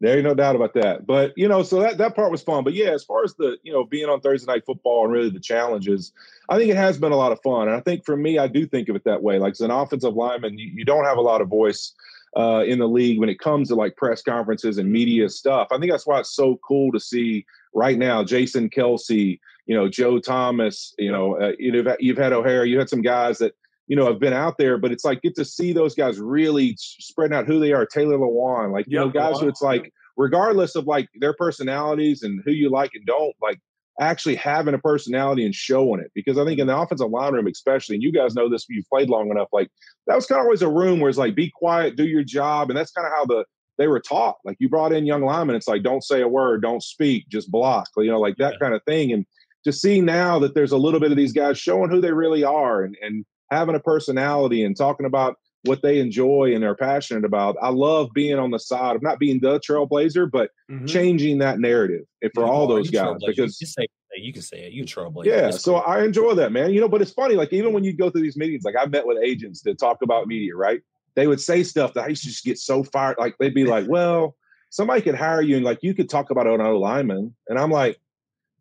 There 0.00 0.14
ain't 0.14 0.24
no 0.24 0.34
doubt 0.34 0.56
about 0.56 0.74
that. 0.74 1.06
But 1.06 1.32
you 1.36 1.48
know, 1.48 1.62
so 1.62 1.80
that 1.80 1.98
that 1.98 2.14
part 2.14 2.30
was 2.30 2.42
fun. 2.42 2.64
But 2.64 2.74
yeah, 2.74 2.90
as 2.90 3.04
far 3.04 3.24
as 3.24 3.34
the 3.34 3.56
you 3.62 3.72
know 3.72 3.84
being 3.84 4.08
on 4.08 4.20
Thursday 4.20 4.50
night 4.50 4.66
football 4.66 5.04
and 5.04 5.12
really 5.12 5.30
the 5.30 5.40
challenges, 5.40 6.12
I 6.48 6.58
think 6.58 6.70
it 6.70 6.76
has 6.76 6.98
been 6.98 7.12
a 7.12 7.16
lot 7.16 7.32
of 7.32 7.40
fun. 7.42 7.68
And 7.68 7.76
I 7.76 7.80
think 7.80 8.04
for 8.04 8.16
me, 8.16 8.38
I 8.38 8.46
do 8.46 8.66
think 8.66 8.88
of 8.88 8.96
it 8.96 9.04
that 9.04 9.22
way. 9.22 9.38
Like 9.38 9.52
as 9.52 9.62
an 9.62 9.70
offensive 9.70 10.14
lineman, 10.14 10.58
you, 10.58 10.70
you 10.74 10.84
don't 10.84 11.04
have 11.04 11.16
a 11.16 11.22
lot 11.22 11.40
of 11.40 11.48
voice 11.48 11.94
uh, 12.36 12.62
in 12.66 12.78
the 12.78 12.88
league 12.88 13.18
when 13.18 13.30
it 13.30 13.38
comes 13.38 13.68
to 13.68 13.74
like 13.74 13.96
press 13.96 14.22
conferences 14.22 14.76
and 14.76 14.92
media 14.92 15.30
stuff. 15.30 15.68
I 15.70 15.78
think 15.78 15.90
that's 15.90 16.06
why 16.06 16.20
it's 16.20 16.34
so 16.34 16.60
cool 16.66 16.92
to 16.92 17.00
see 17.00 17.46
right 17.72 17.96
now 17.96 18.22
Jason 18.22 18.68
Kelce, 18.68 19.40
you 19.64 19.74
know, 19.74 19.88
Joe 19.88 20.18
Thomas, 20.18 20.94
you 20.98 21.10
know, 21.10 21.40
uh, 21.40 21.52
you've, 21.58 21.88
you've 22.00 22.18
had 22.18 22.34
O'Hara, 22.34 22.68
you 22.68 22.78
had 22.78 22.90
some 22.90 23.02
guys 23.02 23.38
that 23.38 23.54
you 23.86 23.94
know, 23.94 24.06
have 24.06 24.18
been 24.18 24.32
out 24.32 24.58
there, 24.58 24.78
but 24.78 24.90
it's 24.90 25.04
like 25.04 25.22
get 25.22 25.36
to 25.36 25.44
see 25.44 25.72
those 25.72 25.94
guys 25.94 26.18
really 26.18 26.76
spreading 26.78 27.36
out 27.36 27.46
who 27.46 27.60
they 27.60 27.72
are. 27.72 27.86
Taylor 27.86 28.18
Lewan, 28.18 28.72
like 28.72 28.86
you 28.88 28.98
yep, 28.98 29.06
know, 29.06 29.10
guys 29.12 29.38
who 29.40 29.48
it's 29.48 29.62
like 29.62 29.92
regardless 30.16 30.74
of 30.74 30.86
like 30.86 31.08
their 31.20 31.34
personalities 31.34 32.22
and 32.22 32.42
who 32.44 32.52
you 32.52 32.70
like 32.70 32.92
and 32.94 33.04
don't, 33.06 33.34
like 33.40 33.58
actually 34.00 34.34
having 34.34 34.74
a 34.74 34.78
personality 34.78 35.44
and 35.44 35.54
showing 35.54 36.00
it. 36.00 36.10
Because 36.14 36.38
I 36.38 36.44
think 36.44 36.58
in 36.58 36.66
the 36.66 36.76
offensive 36.76 37.10
line 37.10 37.32
room, 37.32 37.46
especially, 37.46 37.96
and 37.96 38.02
you 38.02 38.12
guys 38.12 38.34
know 38.34 38.48
this, 38.48 38.66
you've 38.68 38.88
played 38.88 39.08
long 39.08 39.30
enough, 39.30 39.48
like 39.52 39.68
that 40.06 40.14
was 40.14 40.26
kind 40.26 40.40
of 40.40 40.44
always 40.44 40.62
a 40.62 40.68
room 40.68 41.00
where 41.00 41.08
it's 41.08 41.18
like, 41.18 41.34
be 41.34 41.50
quiet, 41.50 41.96
do 41.96 42.06
your 42.06 42.24
job. 42.24 42.70
And 42.70 42.76
that's 42.76 42.92
kind 42.92 43.06
of 43.06 43.12
how 43.12 43.24
the 43.24 43.44
they 43.78 43.88
were 43.88 44.00
taught. 44.00 44.36
Like 44.44 44.56
you 44.58 44.68
brought 44.68 44.92
in 44.92 45.06
young 45.06 45.22
linemen, 45.22 45.56
it's 45.56 45.68
like, 45.68 45.82
don't 45.82 46.04
say 46.04 46.22
a 46.22 46.28
word, 46.28 46.62
don't 46.62 46.82
speak, 46.82 47.28
just 47.28 47.50
block, 47.50 47.88
you 47.96 48.10
know, 48.10 48.20
like 48.20 48.36
that 48.36 48.54
yeah. 48.54 48.58
kind 48.58 48.74
of 48.74 48.82
thing. 48.84 49.12
And 49.12 49.26
to 49.64 49.72
see 49.72 50.00
now 50.00 50.38
that 50.38 50.54
there's 50.54 50.72
a 50.72 50.78
little 50.78 51.00
bit 51.00 51.10
of 51.10 51.16
these 51.16 51.32
guys 51.32 51.58
showing 51.58 51.90
who 51.90 52.00
they 52.00 52.12
really 52.12 52.44
are 52.44 52.84
and, 52.84 52.96
and 53.02 53.24
having 53.50 53.74
a 53.74 53.80
personality 53.80 54.64
and 54.64 54.76
talking 54.76 55.06
about 55.06 55.36
what 55.64 55.82
they 55.82 55.98
enjoy 55.98 56.52
and 56.54 56.64
are 56.64 56.76
passionate 56.76 57.24
about. 57.24 57.56
I 57.60 57.70
love 57.70 58.10
being 58.14 58.38
on 58.38 58.50
the 58.50 58.58
side 58.58 58.96
of 58.96 59.02
not 59.02 59.18
being 59.18 59.40
the 59.40 59.60
trailblazer, 59.60 60.30
but 60.30 60.50
mm-hmm. 60.70 60.86
changing 60.86 61.38
that 61.38 61.58
narrative 61.58 62.04
for 62.34 62.44
yeah, 62.44 62.50
all 62.50 62.66
those 62.66 62.90
guys. 62.90 63.16
Because 63.26 63.60
you, 63.60 63.66
can, 63.66 63.72
say, 63.72 63.86
you 64.16 64.32
can 64.32 64.42
say 64.42 64.66
it, 64.66 64.72
you 64.72 64.84
trailblazer. 64.84 65.26
Yeah, 65.26 65.50
so 65.50 65.72
cool. 65.72 65.82
I 65.86 66.04
enjoy 66.04 66.34
that, 66.34 66.52
man. 66.52 66.72
You 66.72 66.80
know, 66.80 66.88
but 66.88 67.02
it's 67.02 67.12
funny. 67.12 67.34
Like 67.34 67.52
even 67.52 67.72
when 67.72 67.84
you 67.84 67.92
go 67.92 68.10
through 68.10 68.22
these 68.22 68.36
meetings, 68.36 68.64
like 68.64 68.76
I've 68.76 68.90
met 68.90 69.06
with 69.06 69.18
agents 69.22 69.62
that 69.62 69.78
talk 69.78 70.02
about 70.02 70.26
media, 70.26 70.54
right? 70.54 70.80
They 71.14 71.26
would 71.26 71.40
say 71.40 71.62
stuff 71.62 71.94
that 71.94 72.04
I 72.04 72.08
used 72.08 72.22
to 72.22 72.28
just 72.28 72.44
get 72.44 72.58
so 72.58 72.84
fired. 72.84 73.16
Like 73.18 73.36
they'd 73.38 73.54
be 73.54 73.64
like, 73.64 73.86
"Well, 73.88 74.36
somebody 74.70 75.00
could 75.00 75.14
hire 75.14 75.42
you 75.42 75.56
and 75.56 75.64
like 75.64 75.82
you 75.82 75.94
could 75.94 76.08
talk 76.08 76.30
about 76.30 76.46
an 76.46 76.60
O 76.60 76.78
lineman," 76.78 77.34
and 77.48 77.58
I'm 77.58 77.70
like, 77.70 77.98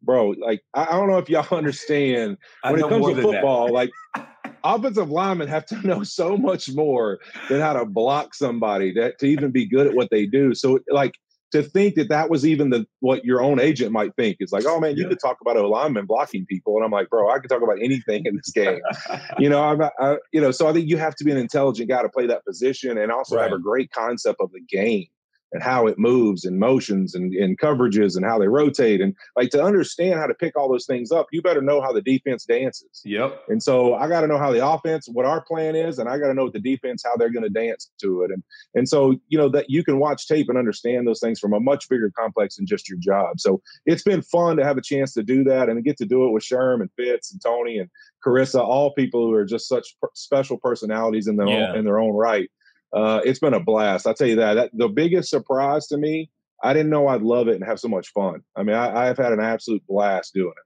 bro, 0.05 0.29
like 0.29 0.62
I, 0.73 0.86
I 0.86 0.91
don't 0.91 1.10
know 1.10 1.17
if 1.17 1.29
y'all 1.29 1.45
understand 1.58 2.38
when 2.63 2.79
it 2.79 2.88
comes 2.88 3.08
to 3.08 3.21
football, 3.21 3.71
like 3.73 3.91
offensive 4.65 5.10
linemen 5.10 5.47
have 5.47 5.65
to 5.67 5.75
know 5.88 6.04
so 6.04 6.36
much 6.36 6.71
more 6.73 7.19
than 7.49 7.62
how 7.62 7.73
to 7.73 7.86
block 7.86 8.34
somebody 8.34 8.91
that 8.93 9.19
to 9.19 9.28
even 9.28 9.51
be 9.51 9.65
good 9.65 9.88
at 9.88 9.95
what 9.95 10.10
they 10.10 10.25
do. 10.25 10.54
So 10.54 10.80
like 10.89 11.13
to 11.51 11.63
think 11.63 11.95
that 11.95 12.10
that 12.10 12.30
was 12.30 12.45
even 12.45 12.69
the 12.69 12.86
what 12.99 13.23
your 13.23 13.41
own 13.41 13.60
agent 13.60 13.91
might 13.91 14.13
think 14.15 14.38
is 14.39 14.51
like, 14.51 14.65
oh 14.65 14.80
man, 14.80 14.97
you 14.97 15.04
yeah. 15.04 15.10
could 15.10 15.19
talk 15.21 15.38
about 15.41 15.56
a 15.56 15.65
lineman 15.65 16.06
blocking 16.06 16.45
people, 16.47 16.75
and 16.75 16.84
I'm 16.84 16.91
like, 16.91 17.10
bro, 17.10 17.32
I 17.32 17.39
could 17.39 17.49
talk 17.49 17.62
about 17.62 17.78
anything 17.82 18.25
in 18.25 18.36
this 18.36 18.51
game. 18.51 18.82
you 19.39 19.47
know, 19.47 19.63
I'm, 19.63 19.82
I, 19.82 20.17
you 20.34 20.41
know, 20.41 20.51
so 20.51 20.67
I 20.67 20.73
think 20.73 20.89
you 20.89 20.97
have 20.97 21.15
to 21.15 21.23
be 21.23 21.32
an 21.32 21.38
intelligent 21.38 21.88
guy 21.88 22.01
to 22.01 22.10
play 22.10 22.28
that 22.28 22.43
position 22.45 22.97
and 22.97 23.12
also 23.12 23.38
right. 23.38 23.43
have 23.43 23.54
a 23.54 23.60
great 23.60 23.91
concept 23.91 24.41
of 24.41 24.51
the 24.51 24.62
game 24.62 25.08
and 25.55 25.63
how 25.63 25.87
it 25.87 25.97
moves 25.97 26.43
and 26.43 26.59
motions 26.59 27.15
and, 27.15 27.33
and 27.33 27.57
coverages 27.57 28.17
and 28.17 28.25
how 28.25 28.37
they 28.37 28.49
rotate 28.49 28.99
and 28.99 29.15
like 29.37 29.49
to 29.49 29.63
understand 29.63 30.19
how 30.19 30.27
to 30.27 30.33
pick 30.33 30.57
all 30.57 30.69
those 30.69 30.85
things 30.85 31.13
up 31.13 31.27
you 31.31 31.41
better 31.41 31.61
know 31.61 31.79
how 31.79 31.93
the 31.93 32.01
defense 32.01 32.43
dances. 32.43 33.01
Yep. 33.05 33.43
And 33.47 33.63
so 33.63 33.95
i 33.95 34.09
got 34.09 34.21
to 34.21 34.27
know 34.27 34.37
how 34.37 34.51
the 34.51 34.65
offense 34.65 35.07
what 35.07 35.25
our 35.25 35.41
plan 35.41 35.73
is 35.73 35.97
and 35.97 36.09
i 36.09 36.17
got 36.17 36.27
to 36.27 36.33
know 36.33 36.43
what 36.43 36.53
the 36.53 36.59
defense 36.59 37.03
how 37.05 37.15
they're 37.15 37.31
going 37.31 37.43
to 37.43 37.49
dance 37.49 37.89
to 38.01 38.23
it. 38.23 38.31
And 38.31 38.43
and 38.73 38.89
so 38.89 39.15
you 39.29 39.37
know 39.37 39.47
that 39.49 39.69
you 39.69 39.81
can 39.83 39.97
watch 39.97 40.27
tape 40.27 40.49
and 40.49 40.57
understand 40.57 41.07
those 41.07 41.21
things 41.21 41.39
from 41.39 41.53
a 41.53 41.59
much 41.59 41.87
bigger 41.87 42.11
complex 42.17 42.57
than 42.57 42.65
just 42.65 42.89
your 42.89 42.99
job. 42.99 43.39
So 43.39 43.61
it's 43.85 44.03
been 44.03 44.21
fun 44.21 44.57
to 44.57 44.65
have 44.65 44.77
a 44.77 44.81
chance 44.81 45.13
to 45.13 45.23
do 45.23 45.45
that 45.45 45.69
and 45.69 45.83
get 45.85 45.97
to 45.97 46.05
do 46.05 46.25
it 46.25 46.31
with 46.31 46.43
sherm 46.43 46.81
and 46.81 46.89
fitz 46.97 47.31
and 47.31 47.41
tony 47.41 47.77
and 47.77 47.89
charissa 48.25 48.59
all 48.59 48.93
people 48.93 49.25
who 49.25 49.33
are 49.33 49.45
just 49.45 49.69
such 49.69 49.95
special 50.15 50.57
personalities 50.57 51.27
in 51.27 51.37
their 51.37 51.47
yeah. 51.47 51.69
own 51.69 51.77
in 51.77 51.85
their 51.85 51.99
own 51.99 52.11
right 52.11 52.49
uh, 52.95 53.19
it's 53.25 53.39
been 53.39 53.53
a 53.53 53.60
blast. 53.60 54.08
I'll 54.08 54.13
tell 54.13 54.27
you 54.27 54.38
that. 54.38 54.53
that. 54.53 54.71
The 54.73 54.88
biggest 54.88 55.29
surprise 55.29 55.86
to 55.88 55.97
me, 55.97 56.31
I 56.63 56.73
didn't 56.73 56.89
know 56.89 57.08
I'd 57.08 57.21
love 57.21 57.49
it 57.49 57.55
and 57.55 57.63
have 57.65 57.79
so 57.79 57.89
much 57.89 58.08
fun. 58.13 58.41
I 58.55 58.63
mean, 58.63 58.75
I, 58.75 59.10
I've 59.10 59.17
had 59.17 59.34
an 59.34 59.41
absolute 59.41 59.86
blast 59.86 60.34
doing 60.34 60.53
it. 60.55 60.63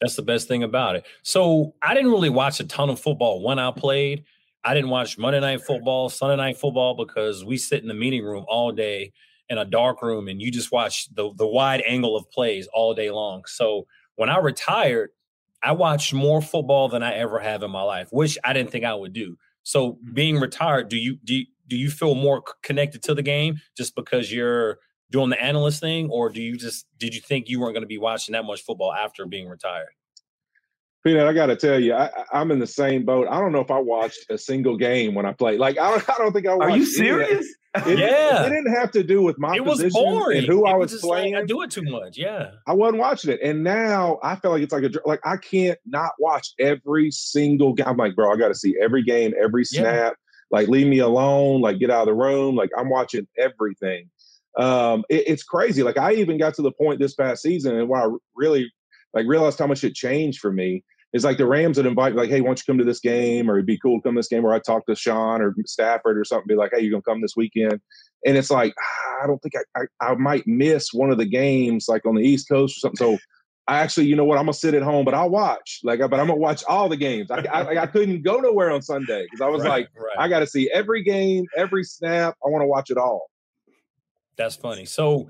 That's 0.00 0.16
the 0.16 0.22
best 0.22 0.48
thing 0.48 0.62
about 0.62 0.96
it. 0.96 1.04
So 1.22 1.74
I 1.82 1.94
didn't 1.94 2.10
really 2.10 2.30
watch 2.30 2.58
a 2.58 2.64
ton 2.64 2.90
of 2.90 2.98
football 2.98 3.44
when 3.44 3.58
I 3.58 3.70
played. 3.70 4.24
I 4.64 4.74
didn't 4.74 4.90
watch 4.90 5.18
Monday 5.18 5.40
night 5.40 5.60
football, 5.62 6.08
Sunday 6.08 6.36
night 6.36 6.56
football 6.56 6.96
because 6.96 7.44
we 7.44 7.56
sit 7.56 7.82
in 7.82 7.88
the 7.88 7.94
meeting 7.94 8.24
room 8.24 8.44
all 8.48 8.72
day 8.72 9.12
in 9.48 9.58
a 9.58 9.64
dark 9.64 10.02
room 10.02 10.28
and 10.28 10.40
you 10.40 10.50
just 10.50 10.72
watch 10.72 11.12
the 11.14 11.30
the 11.36 11.46
wide 11.46 11.82
angle 11.86 12.16
of 12.16 12.30
plays 12.30 12.66
all 12.72 12.94
day 12.94 13.10
long. 13.10 13.42
So 13.46 13.86
when 14.16 14.30
I 14.30 14.38
retired, 14.38 15.10
I 15.62 15.72
watched 15.72 16.14
more 16.14 16.40
football 16.40 16.88
than 16.88 17.02
I 17.02 17.14
ever 17.14 17.38
have 17.38 17.62
in 17.62 17.70
my 17.70 17.82
life, 17.82 18.08
which 18.10 18.38
I 18.42 18.52
didn't 18.52 18.70
think 18.70 18.84
I 18.84 18.94
would 18.94 19.12
do. 19.12 19.36
So 19.62 19.92
mm-hmm. 19.92 20.14
being 20.14 20.40
retired, 20.40 20.88
do 20.88 20.96
you 20.96 21.18
do 21.24 21.34
you, 21.34 21.46
do 21.68 21.76
you 21.76 21.90
feel 21.90 22.14
more 22.14 22.42
connected 22.62 23.02
to 23.04 23.14
the 23.14 23.22
game 23.22 23.60
just 23.76 23.94
because 23.94 24.32
you're 24.32 24.78
doing 25.10 25.30
the 25.30 25.40
analyst 25.42 25.80
thing, 25.80 26.08
or 26.10 26.28
do 26.30 26.42
you 26.42 26.56
just 26.56 26.86
did 26.98 27.14
you 27.14 27.20
think 27.20 27.48
you 27.48 27.60
weren't 27.60 27.74
going 27.74 27.82
to 27.82 27.88
be 27.88 27.98
watching 27.98 28.32
that 28.32 28.44
much 28.44 28.62
football 28.62 28.92
after 28.92 29.26
being 29.26 29.48
retired? 29.48 29.90
Peanut, 31.04 31.26
I 31.26 31.32
got 31.32 31.46
to 31.46 31.56
tell 31.56 31.80
you, 31.80 31.94
I, 31.94 32.10
am 32.32 32.52
in 32.52 32.60
the 32.60 32.66
same 32.66 33.04
boat. 33.04 33.26
I 33.28 33.40
don't 33.40 33.50
know 33.50 33.60
if 33.60 33.72
I 33.72 33.78
watched 33.78 34.24
a 34.30 34.38
single 34.38 34.76
game 34.76 35.14
when 35.14 35.26
I 35.26 35.32
played. 35.32 35.58
Like, 35.58 35.76
I 35.78 35.90
don't, 35.90 36.08
I 36.08 36.14
don't 36.18 36.32
think 36.32 36.46
I 36.46 36.54
watched. 36.54 36.70
Are 36.70 36.76
you 36.76 36.84
serious? 36.84 37.46
It, 37.74 37.98
yeah, 37.98 38.44
it 38.44 38.50
didn't 38.50 38.72
have 38.74 38.90
to 38.90 39.02
do 39.02 39.22
with 39.22 39.38
my 39.38 39.56
it 39.56 39.64
was 39.64 39.78
position 39.78 40.02
boring. 40.02 40.38
and 40.38 40.46
who 40.46 40.66
it 40.66 40.70
I 40.70 40.74
was, 40.74 40.92
was 40.92 41.00
just 41.00 41.04
playing. 41.04 41.32
Like, 41.34 41.44
I 41.44 41.46
do 41.46 41.62
it 41.62 41.70
too 41.70 41.82
much. 41.82 42.18
Yeah, 42.18 42.50
I 42.66 42.74
wasn't 42.74 42.98
watching 42.98 43.32
it, 43.32 43.40
and 43.42 43.64
now 43.64 44.18
I 44.22 44.36
feel 44.36 44.50
like 44.50 44.62
it's 44.62 44.74
like 44.74 44.84
a 44.84 44.90
like 45.06 45.20
I 45.24 45.38
can't 45.38 45.78
not 45.86 46.12
watch 46.18 46.48
every 46.58 47.10
single 47.10 47.72
game. 47.72 47.86
I'm 47.88 47.96
like, 47.96 48.14
bro, 48.14 48.30
I 48.30 48.36
got 48.36 48.48
to 48.48 48.54
see 48.54 48.74
every 48.80 49.02
game, 49.02 49.32
every 49.42 49.64
snap. 49.64 49.84
Yeah. 49.84 50.10
Like, 50.50 50.68
leave 50.68 50.86
me 50.86 50.98
alone. 50.98 51.62
Like, 51.62 51.78
get 51.78 51.90
out 51.90 52.02
of 52.02 52.08
the 52.08 52.22
room. 52.22 52.56
Like, 52.56 52.68
I'm 52.76 52.90
watching 52.90 53.26
everything. 53.38 54.10
Um, 54.58 55.02
it, 55.08 55.24
it's 55.26 55.42
crazy. 55.42 55.82
Like, 55.82 55.96
I 55.96 56.12
even 56.12 56.36
got 56.36 56.52
to 56.56 56.62
the 56.62 56.72
point 56.72 57.00
this 57.00 57.14
past 57.14 57.40
season, 57.40 57.78
and 57.78 57.88
where 57.88 58.02
I 58.02 58.14
really 58.36 58.70
like 59.14 59.26
realized 59.26 59.58
how 59.58 59.66
much 59.66 59.84
it 59.84 59.94
changed 59.94 60.40
for 60.40 60.52
me 60.52 60.84
it's 61.12 61.24
like 61.24 61.36
the 61.36 61.46
Rams 61.46 61.76
would 61.76 61.86
invite, 61.86 62.14
like, 62.14 62.30
hey, 62.30 62.40
why 62.40 62.48
don't 62.48 62.58
you 62.58 62.64
come 62.66 62.78
to 62.78 62.84
this 62.84 63.00
game? 63.00 63.50
Or 63.50 63.56
it'd 63.56 63.66
be 63.66 63.78
cool 63.78 63.98
to 63.98 64.02
come 64.02 64.14
to 64.14 64.18
this 64.18 64.28
game 64.28 64.42
where 64.42 64.54
I 64.54 64.60
talk 64.60 64.86
to 64.86 64.96
Sean 64.96 65.42
or 65.42 65.54
Stafford 65.66 66.18
or 66.18 66.24
something, 66.24 66.46
be 66.48 66.54
like, 66.54 66.70
hey, 66.72 66.80
you're 66.80 66.90
going 66.90 67.02
to 67.02 67.10
come 67.10 67.20
this 67.20 67.36
weekend. 67.36 67.80
And 68.24 68.36
it's 68.36 68.50
like, 68.50 68.74
I 69.22 69.26
don't 69.26 69.40
think 69.42 69.54
I, 69.76 69.86
I, 70.00 70.12
I, 70.12 70.14
might 70.14 70.46
miss 70.46 70.92
one 70.92 71.10
of 71.10 71.18
the 71.18 71.26
games 71.26 71.86
like 71.88 72.06
on 72.06 72.14
the 72.14 72.22
East 72.22 72.48
Coast 72.48 72.78
or 72.78 72.80
something. 72.80 72.96
So 72.96 73.18
I 73.68 73.80
actually, 73.80 74.06
you 74.06 74.16
know 74.16 74.24
what, 74.24 74.38
I'm 74.38 74.46
going 74.46 74.54
to 74.54 74.58
sit 74.58 74.74
at 74.74 74.82
home, 74.82 75.04
but 75.04 75.12
I'll 75.12 75.28
watch. 75.28 75.80
Like, 75.82 76.00
but 76.00 76.14
I'm 76.14 76.28
going 76.28 76.28
to 76.28 76.34
watch 76.36 76.64
all 76.66 76.88
the 76.88 76.96
games. 76.96 77.30
I, 77.30 77.44
I, 77.52 77.82
I, 77.82 77.86
couldn't 77.86 78.22
go 78.22 78.38
nowhere 78.38 78.70
on 78.70 78.80
Sunday 78.80 79.24
because 79.24 79.42
I 79.42 79.48
was 79.48 79.62
right, 79.62 79.68
like, 79.68 79.88
right. 79.94 80.16
I 80.18 80.28
got 80.28 80.38
to 80.38 80.46
see 80.46 80.70
every 80.72 81.02
game, 81.02 81.44
every 81.56 81.84
snap. 81.84 82.36
I 82.44 82.48
want 82.48 82.62
to 82.62 82.66
watch 82.66 82.90
it 82.90 82.96
all. 82.96 83.28
That's 84.36 84.56
funny. 84.56 84.86
So 84.86 85.28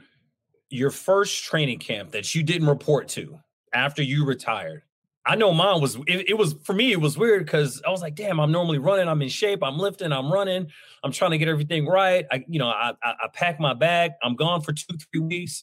your 0.71 0.91
first 0.91 1.45
training 1.45 1.81
camp 1.81 2.13
that 2.13 2.35
you 2.35 2.45
didn't 2.45 2.69
report 2.69 3.09
to 3.09 3.41
after 3.73 4.03
you 4.03 4.25
retired, 4.25 4.83
I 5.25 5.37
know 5.37 5.53
mine 5.53 5.81
was 5.81 5.97
it, 6.09 6.31
it, 6.31 6.39
was 6.39 6.55
for 6.65 6.73
me 6.73 6.91
it 6.91 7.01
was 7.01 7.17
weird 7.17 7.45
because 7.45 7.81
I 7.87 7.91
was 7.91 8.03
like, 8.03 8.17
damn, 8.17 8.41
I'm 8.41 8.51
normally 8.51 8.79
running, 8.79 9.09
I'm 9.09 9.23
in 9.23 9.29
shape, 9.29 9.63
I'm 9.63 9.79
lifting, 9.79 10.13
I'm 10.13 10.33
running, 10.33 10.67
I'm 11.05 11.13
trying 11.13 11.31
to 11.31 11.39
get 11.39 11.49
everything 11.49 11.87
right. 11.87 12.27
I 12.31 12.45
you 12.49 12.59
know 12.59 12.69
I 12.69 12.93
I, 13.03 13.11
I 13.11 13.29
pack 13.33 13.61
my 13.61 13.75
bag, 13.75 14.13
I'm 14.23 14.35
gone 14.35 14.63
for 14.63 14.73
two 14.73 14.97
three 15.13 15.21
weeks. 15.21 15.63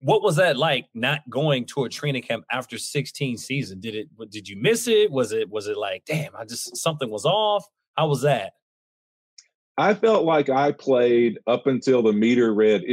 What 0.00 0.22
was 0.22 0.36
that 0.36 0.56
like 0.56 0.86
not 0.94 1.28
going 1.28 1.66
to 1.66 1.84
a 1.84 1.88
training 1.88 2.22
camp 2.22 2.44
after 2.52 2.78
16 2.78 3.36
season? 3.36 3.80
Did 3.80 3.96
it 3.96 4.30
did 4.30 4.48
you 4.48 4.56
miss 4.56 4.86
it? 4.86 5.10
Was 5.10 5.32
it 5.32 5.50
was 5.50 5.66
it 5.66 5.76
like 5.76 6.04
damn, 6.04 6.36
I 6.36 6.44
just 6.44 6.76
something 6.76 7.10
was 7.10 7.24
off? 7.24 7.66
How 7.96 8.06
was 8.06 8.22
that? 8.22 8.52
I 9.76 9.94
felt 9.94 10.24
like 10.24 10.48
I 10.48 10.70
played 10.70 11.38
up 11.48 11.66
until 11.66 12.02
the 12.02 12.12
meter 12.12 12.54
read. 12.54 12.84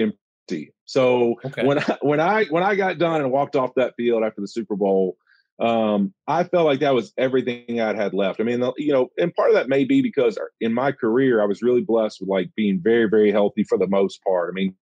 So 0.86 1.36
okay. 1.44 1.66
when 1.66 1.80
I, 1.80 1.98
when 2.02 2.20
I 2.20 2.46
when 2.46 2.64
I 2.64 2.76
got 2.76 2.98
done 2.98 3.22
and 3.22 3.32
walked 3.32 3.56
off 3.56 3.72
that 3.76 3.96
field 3.96 4.24
after 4.24 4.42
the 4.42 4.48
Super 4.48 4.76
Bowl, 4.76 5.18
um, 5.60 6.14
I 6.28 6.44
felt 6.44 6.66
like 6.66 6.80
that 6.82 6.94
was 6.94 7.14
everything 7.18 7.80
I'd 7.80 7.96
had 7.96 8.14
left. 8.14 8.40
I 8.40 8.44
mean, 8.44 8.64
you 8.78 8.94
know, 8.94 9.10
and 9.18 9.34
part 9.34 9.50
of 9.50 9.56
that 9.56 9.70
may 9.70 9.86
be 9.86 10.02
because 10.02 10.38
in 10.60 10.74
my 10.74 10.92
career, 10.92 11.42
I 11.42 11.46
was 11.46 11.62
really 11.62 11.82
blessed 11.82 12.20
with 12.20 12.30
like 12.30 12.50
being 12.56 12.82
very, 12.82 13.10
very 13.10 13.32
healthy 13.32 13.64
for 13.64 13.78
the 13.78 13.88
most 13.88 14.22
part. 14.24 14.50
I 14.50 14.54
mean, 14.54 14.76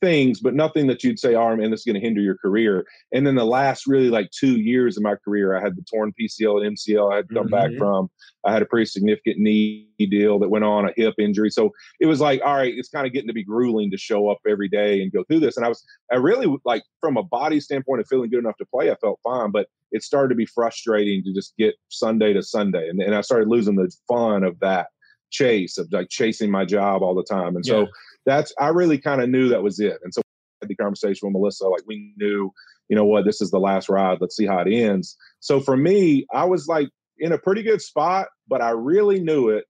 things, 0.00 0.40
but 0.40 0.54
nothing 0.54 0.86
that 0.86 1.02
you'd 1.02 1.18
say, 1.18 1.34
oh, 1.34 1.56
man, 1.56 1.70
this 1.70 1.80
is 1.80 1.84
going 1.84 1.94
to 1.94 2.00
hinder 2.00 2.20
your 2.20 2.36
career. 2.36 2.86
And 3.12 3.26
then 3.26 3.34
the 3.34 3.44
last 3.44 3.86
really 3.86 4.10
like 4.10 4.30
two 4.30 4.60
years 4.60 4.96
of 4.96 5.02
my 5.02 5.14
career, 5.16 5.56
I 5.56 5.60
had 5.60 5.76
the 5.76 5.82
torn 5.82 6.12
PCL 6.20 6.64
and 6.64 6.76
MCL 6.76 7.12
I 7.12 7.16
had 7.16 7.28
come 7.28 7.48
mm-hmm. 7.48 7.54
back 7.54 7.70
from. 7.78 8.10
I 8.44 8.52
had 8.52 8.62
a 8.62 8.66
pretty 8.66 8.86
significant 8.86 9.38
knee 9.38 9.88
deal 9.98 10.38
that 10.38 10.48
went 10.48 10.64
on, 10.64 10.88
a 10.88 10.92
hip 10.96 11.14
injury. 11.18 11.50
So 11.50 11.72
it 12.00 12.06
was 12.06 12.20
like, 12.20 12.40
all 12.44 12.56
right, 12.56 12.72
it's 12.74 12.88
kind 12.88 13.06
of 13.06 13.12
getting 13.12 13.28
to 13.28 13.34
be 13.34 13.44
grueling 13.44 13.90
to 13.90 13.98
show 13.98 14.28
up 14.28 14.38
every 14.48 14.68
day 14.68 15.02
and 15.02 15.12
go 15.12 15.24
through 15.24 15.40
this. 15.40 15.56
And 15.56 15.66
I 15.66 15.68
was, 15.68 15.84
I 16.12 16.16
really 16.16 16.54
like 16.64 16.82
from 17.00 17.16
a 17.16 17.22
body 17.22 17.60
standpoint 17.60 18.00
of 18.00 18.06
feeling 18.08 18.30
good 18.30 18.38
enough 18.38 18.56
to 18.58 18.66
play, 18.66 18.90
I 18.90 18.96
felt 18.96 19.20
fine, 19.22 19.50
but 19.50 19.66
it 19.90 20.02
started 20.02 20.28
to 20.28 20.34
be 20.34 20.46
frustrating 20.46 21.24
to 21.24 21.32
just 21.32 21.56
get 21.56 21.74
Sunday 21.88 22.32
to 22.32 22.42
Sunday. 22.42 22.88
And, 22.88 23.00
and 23.00 23.14
I 23.14 23.22
started 23.22 23.48
losing 23.48 23.74
the 23.74 23.92
fun 24.06 24.44
of 24.44 24.58
that 24.60 24.88
chase 25.30 25.78
of 25.78 25.92
like 25.92 26.08
chasing 26.08 26.50
my 26.50 26.64
job 26.64 27.02
all 27.02 27.14
the 27.14 27.24
time. 27.24 27.56
And 27.56 27.64
yeah. 27.66 27.72
so 27.72 27.86
that's 28.26 28.52
I 28.58 28.68
really 28.68 28.98
kind 28.98 29.22
of 29.22 29.28
knew 29.28 29.48
that 29.48 29.62
was 29.62 29.80
it. 29.80 29.98
And 30.02 30.12
so 30.12 30.20
I 30.20 30.64
had 30.64 30.68
the 30.68 30.76
conversation 30.76 31.26
with 31.26 31.32
Melissa, 31.32 31.66
like 31.66 31.82
we 31.86 32.12
knew, 32.16 32.52
you 32.88 32.96
know 32.96 33.04
what, 33.04 33.24
this 33.24 33.40
is 33.40 33.50
the 33.50 33.58
last 33.58 33.88
ride. 33.88 34.18
Let's 34.20 34.36
see 34.36 34.46
how 34.46 34.58
it 34.58 34.72
ends. 34.72 35.16
So 35.40 35.60
for 35.60 35.76
me, 35.76 36.26
I 36.32 36.44
was 36.44 36.66
like 36.66 36.88
in 37.18 37.32
a 37.32 37.38
pretty 37.38 37.62
good 37.62 37.82
spot, 37.82 38.28
but 38.48 38.62
I 38.62 38.70
really 38.70 39.20
knew 39.20 39.48
it. 39.48 39.64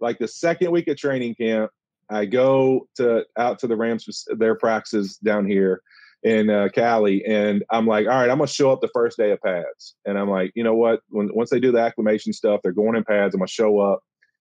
Like 0.00 0.18
the 0.18 0.28
second 0.28 0.70
week 0.70 0.88
of 0.88 0.96
training 0.96 1.34
camp, 1.34 1.70
I 2.10 2.24
go 2.24 2.88
to 2.96 3.24
out 3.38 3.58
to 3.60 3.66
the 3.66 3.76
Rams 3.76 4.24
their 4.36 4.56
practices 4.56 5.16
down 5.18 5.46
here 5.46 5.82
in 6.22 6.50
uh, 6.50 6.68
Cali, 6.74 7.24
and 7.24 7.64
I'm 7.70 7.86
like, 7.86 8.06
all 8.06 8.12
right, 8.12 8.30
I'm 8.30 8.38
gonna 8.38 8.48
show 8.48 8.72
up 8.72 8.80
the 8.80 8.90
first 8.92 9.16
day 9.16 9.30
of 9.30 9.40
pads, 9.40 9.94
and 10.04 10.18
I'm 10.18 10.28
like, 10.28 10.52
you 10.54 10.64
know 10.64 10.74
what? 10.74 11.00
When 11.08 11.30
once 11.34 11.50
they 11.50 11.60
do 11.60 11.72
the 11.72 11.80
acclimation 11.80 12.32
stuff, 12.32 12.60
they're 12.62 12.72
going 12.72 12.96
in 12.96 13.04
pads. 13.04 13.34
I'm 13.34 13.40
gonna 13.40 13.48
show 13.48 13.78
up, 13.78 14.00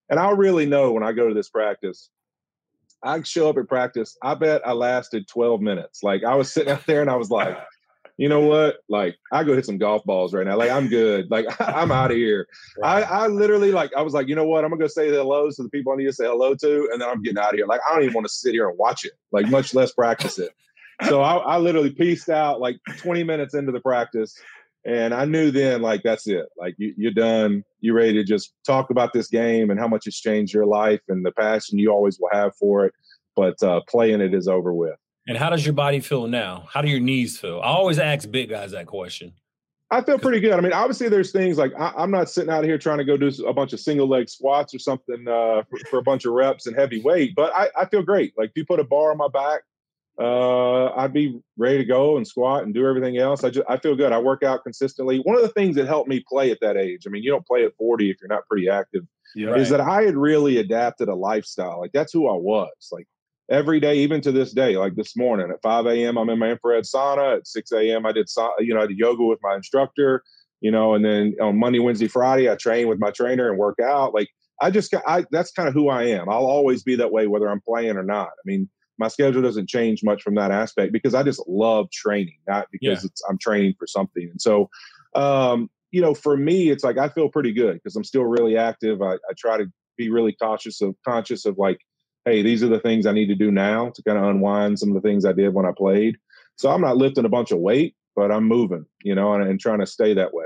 and 0.09 0.19
I'll 0.19 0.35
really 0.35 0.65
know 0.65 0.91
when 0.91 1.03
I 1.03 1.11
go 1.11 1.27
to 1.27 1.33
this 1.33 1.49
practice 1.49 2.09
I 3.03 3.21
show 3.23 3.49
up 3.49 3.57
at 3.57 3.67
practice. 3.67 4.17
I 4.21 4.35
bet 4.35 4.67
I 4.67 4.73
lasted 4.73 5.27
12 5.27 5.61
minutes. 5.61 6.03
Like 6.03 6.23
I 6.23 6.35
was 6.35 6.51
sitting 6.51 6.71
out 6.71 6.85
there 6.85 7.01
and 7.01 7.09
I 7.09 7.15
was 7.15 7.31
like, 7.31 7.57
you 8.17 8.27
know 8.27 8.41
what? 8.41 8.77
Like 8.89 9.15
I 9.31 9.43
go 9.43 9.55
hit 9.55 9.65
some 9.65 9.77
golf 9.77 10.03
balls 10.03 10.33
right 10.33 10.45
now. 10.45 10.57
Like 10.57 10.71
I'm 10.71 10.87
good. 10.87 11.31
Like 11.31 11.45
I'm 11.61 11.91
out 11.91 12.11
of 12.11 12.17
here. 12.17 12.47
Right. 12.81 13.03
I, 13.03 13.23
I 13.23 13.27
literally 13.27 13.71
like 13.71 13.91
I 13.95 14.01
was 14.01 14.13
like, 14.13 14.27
you 14.27 14.35
know 14.35 14.45
what? 14.45 14.63
I'm 14.63 14.71
gonna 14.71 14.81
go 14.81 14.87
say 14.87 15.09
hello 15.09 15.49
to 15.49 15.63
the 15.63 15.69
people 15.69 15.93
I 15.93 15.95
need 15.95 16.05
to 16.05 16.13
say 16.13 16.25
hello 16.25 16.55
to, 16.55 16.89
and 16.91 17.01
then 17.01 17.09
I'm 17.09 17.21
getting 17.21 17.39
out 17.39 17.53
of 17.53 17.55
here. 17.55 17.67
Like 17.67 17.81
I 17.89 17.93
don't 17.93 18.03
even 18.03 18.13
want 18.13 18.27
to 18.27 18.33
sit 18.33 18.53
here 18.53 18.67
and 18.67 18.77
watch 18.77 19.05
it. 19.05 19.13
Like 19.31 19.47
much 19.49 19.73
less 19.73 19.93
practice 19.93 20.37
it. 20.37 20.51
So 21.07 21.21
I, 21.21 21.37
I 21.37 21.57
literally 21.57 21.91
pieced 21.91 22.27
out 22.27 22.59
like 22.59 22.77
20 22.97 23.23
minutes 23.23 23.53
into 23.53 23.71
the 23.71 23.79
practice. 23.79 24.35
And 24.85 25.13
I 25.13 25.25
knew 25.25 25.51
then, 25.51 25.81
like, 25.81 26.03
that's 26.03 26.27
it. 26.27 26.45
Like, 26.57 26.75
you, 26.77 26.93
you're 26.97 27.11
done. 27.11 27.63
You're 27.81 27.95
ready 27.95 28.13
to 28.13 28.23
just 28.23 28.53
talk 28.65 28.89
about 28.89 29.13
this 29.13 29.27
game 29.27 29.69
and 29.69 29.79
how 29.79 29.87
much 29.87 30.07
it's 30.07 30.19
changed 30.19 30.53
your 30.53 30.65
life 30.65 31.01
and 31.09 31.25
the 31.25 31.31
passion 31.31 31.77
you 31.77 31.91
always 31.91 32.19
will 32.19 32.29
have 32.31 32.55
for 32.55 32.85
it. 32.85 32.93
But 33.35 33.61
uh, 33.61 33.81
playing 33.87 34.21
it 34.21 34.33
is 34.33 34.47
over 34.47 34.73
with. 34.73 34.95
And 35.27 35.37
how 35.37 35.49
does 35.49 35.65
your 35.65 35.73
body 35.73 35.99
feel 35.99 36.27
now? 36.27 36.67
How 36.71 36.81
do 36.81 36.89
your 36.89 36.99
knees 36.99 37.37
feel? 37.37 37.59
I 37.59 37.67
always 37.67 37.99
ask 37.99 38.29
big 38.31 38.49
guys 38.49 38.71
that 38.71 38.87
question. 38.87 39.33
I 39.91 40.01
feel 40.01 40.19
pretty 40.19 40.39
good. 40.39 40.53
I 40.53 40.61
mean, 40.61 40.73
obviously, 40.73 41.09
there's 41.09 41.31
things 41.31 41.57
like 41.57 41.73
I, 41.77 42.03
am 42.03 42.11
not 42.11 42.29
sitting 42.29 42.51
out 42.51 42.63
here 42.63 42.77
trying 42.77 42.99
to 42.99 43.03
go 43.03 43.17
do 43.17 43.31
a 43.45 43.53
bunch 43.53 43.73
of 43.73 43.79
single 43.79 44.07
leg 44.07 44.29
squats 44.29 44.73
or 44.73 44.79
something 44.79 45.27
uh, 45.27 45.63
for, 45.69 45.79
for, 45.89 45.99
a 45.99 46.03
bunch 46.03 46.25
of 46.25 46.33
reps 46.33 46.67
and 46.67 46.75
heavy 46.75 47.01
weight, 47.01 47.33
but 47.35 47.51
I, 47.55 47.69
I, 47.75 47.85
feel 47.85 48.03
great. 48.03 48.33
Like, 48.37 48.49
if 48.49 48.57
you 48.57 48.65
put 48.65 48.79
a 48.79 48.83
bar 48.83 49.11
on 49.11 49.17
my 49.17 49.27
back, 49.27 49.61
uh, 50.19 50.91
I'd 50.95 51.13
be 51.13 51.39
ready 51.57 51.77
to 51.77 51.85
go 51.85 52.17
and 52.17 52.27
squat 52.27 52.63
and 52.63 52.73
do 52.73 52.85
everything 52.85 53.17
else. 53.17 53.43
I 53.43 53.49
just 53.49 53.65
I 53.69 53.77
feel 53.77 53.95
good. 53.95 54.11
I 54.11 54.19
work 54.19 54.43
out 54.43 54.63
consistently. 54.63 55.19
One 55.19 55.37
of 55.37 55.41
the 55.41 55.49
things 55.49 55.77
that 55.77 55.87
helped 55.87 56.09
me 56.09 56.23
play 56.27 56.51
at 56.51 56.59
that 56.61 56.75
age, 56.75 57.03
I 57.07 57.09
mean, 57.09 57.23
you 57.23 57.31
don't 57.31 57.47
play 57.47 57.63
at 57.63 57.75
40 57.77 58.09
if 58.09 58.17
you're 58.19 58.27
not 58.27 58.45
pretty 58.47 58.67
active, 58.67 59.03
yeah, 59.33 59.55
is 59.55 59.69
that 59.69 59.79
I 59.79 60.03
had 60.03 60.17
really 60.17 60.57
adapted 60.57 61.07
a 61.07 61.15
lifestyle. 61.15 61.79
Like 61.79 61.93
that's 61.93 62.11
who 62.11 62.27
I 62.27 62.35
was. 62.35 62.89
Like 62.91 63.07
every 63.49 63.79
day, 63.79 63.99
even 63.99 64.19
to 64.21 64.33
this 64.33 64.51
day, 64.51 64.75
like 64.75 64.95
this 64.95 65.15
morning 65.15 65.51
at 65.51 65.61
5 65.61 65.85
a.m., 65.85 66.17
I'm 66.17 66.29
in 66.29 66.39
my 66.39 66.51
infrared 66.51 66.83
sauna. 66.83 67.37
At 67.37 67.47
6 67.47 67.71
a.m., 67.71 68.05
I 68.05 68.11
did 68.11 68.29
you 68.59 68.73
know 68.73 68.81
I 68.81 68.87
did 68.87 68.97
yoga 68.97 69.23
with 69.23 69.39
my 69.41 69.55
instructor. 69.55 70.23
You 70.59 70.71
know, 70.71 70.95
and 70.95 71.05
then 71.05 71.35
on 71.41 71.57
Monday, 71.57 71.79
Wednesday, 71.79 72.09
Friday, 72.09 72.51
I 72.51 72.55
train 72.55 72.89
with 72.89 72.99
my 72.99 73.11
trainer 73.11 73.49
and 73.49 73.57
work 73.57 73.79
out. 73.79 74.13
Like 74.13 74.27
I 74.61 74.69
just 74.69 74.91
got 74.91 75.03
I 75.07 75.25
that's 75.31 75.53
kind 75.53 75.69
of 75.69 75.73
who 75.73 75.87
I 75.87 76.03
am. 76.07 76.27
I'll 76.27 76.45
always 76.45 76.83
be 76.83 76.97
that 76.97 77.13
way 77.13 77.27
whether 77.27 77.47
I'm 77.47 77.61
playing 77.61 77.95
or 77.95 78.03
not. 78.03 78.27
I 78.27 78.43
mean 78.43 78.69
my 78.99 79.07
schedule 79.07 79.41
doesn't 79.41 79.69
change 79.69 80.03
much 80.03 80.21
from 80.21 80.35
that 80.35 80.51
aspect 80.51 80.91
because 80.91 81.15
I 81.15 81.23
just 81.23 81.41
love 81.47 81.89
training, 81.89 82.37
not 82.47 82.67
because 82.71 83.03
yeah. 83.03 83.07
it's 83.07 83.21
I'm 83.29 83.37
training 83.37 83.75
for 83.79 83.87
something. 83.87 84.27
And 84.29 84.41
so, 84.41 84.69
um, 85.15 85.69
you 85.91 86.01
know, 86.01 86.13
for 86.13 86.37
me, 86.37 86.69
it's 86.69 86.83
like 86.83 86.97
I 86.97 87.09
feel 87.09 87.29
pretty 87.29 87.53
good 87.53 87.75
because 87.75 87.95
I'm 87.95 88.03
still 88.03 88.25
really 88.25 88.57
active. 88.57 89.01
I, 89.01 89.13
I 89.13 89.33
try 89.37 89.57
to 89.57 89.71
be 89.97 90.09
really 90.09 90.33
cautious 90.33 90.81
of 90.81 90.95
conscious 91.07 91.45
of 91.45 91.57
like, 91.57 91.79
hey, 92.25 92.41
these 92.41 92.61
are 92.61 92.67
the 92.67 92.79
things 92.79 93.05
I 93.05 93.13
need 93.13 93.27
to 93.27 93.35
do 93.35 93.51
now 93.51 93.91
to 93.95 94.03
kind 94.03 94.17
of 94.17 94.25
unwind 94.25 94.77
some 94.77 94.89
of 94.89 94.95
the 94.95 95.07
things 95.07 95.25
I 95.25 95.33
did 95.33 95.53
when 95.53 95.65
I 95.65 95.71
played. 95.75 96.17
So 96.57 96.69
I'm 96.69 96.81
not 96.81 96.97
lifting 96.97 97.25
a 97.25 97.29
bunch 97.29 97.51
of 97.51 97.59
weight, 97.59 97.95
but 98.15 98.31
I'm 98.31 98.43
moving, 98.43 98.85
you 99.03 99.15
know, 99.15 99.33
and, 99.33 99.47
and 99.47 99.59
trying 99.59 99.79
to 99.79 99.87
stay 99.87 100.13
that 100.13 100.33
way. 100.33 100.45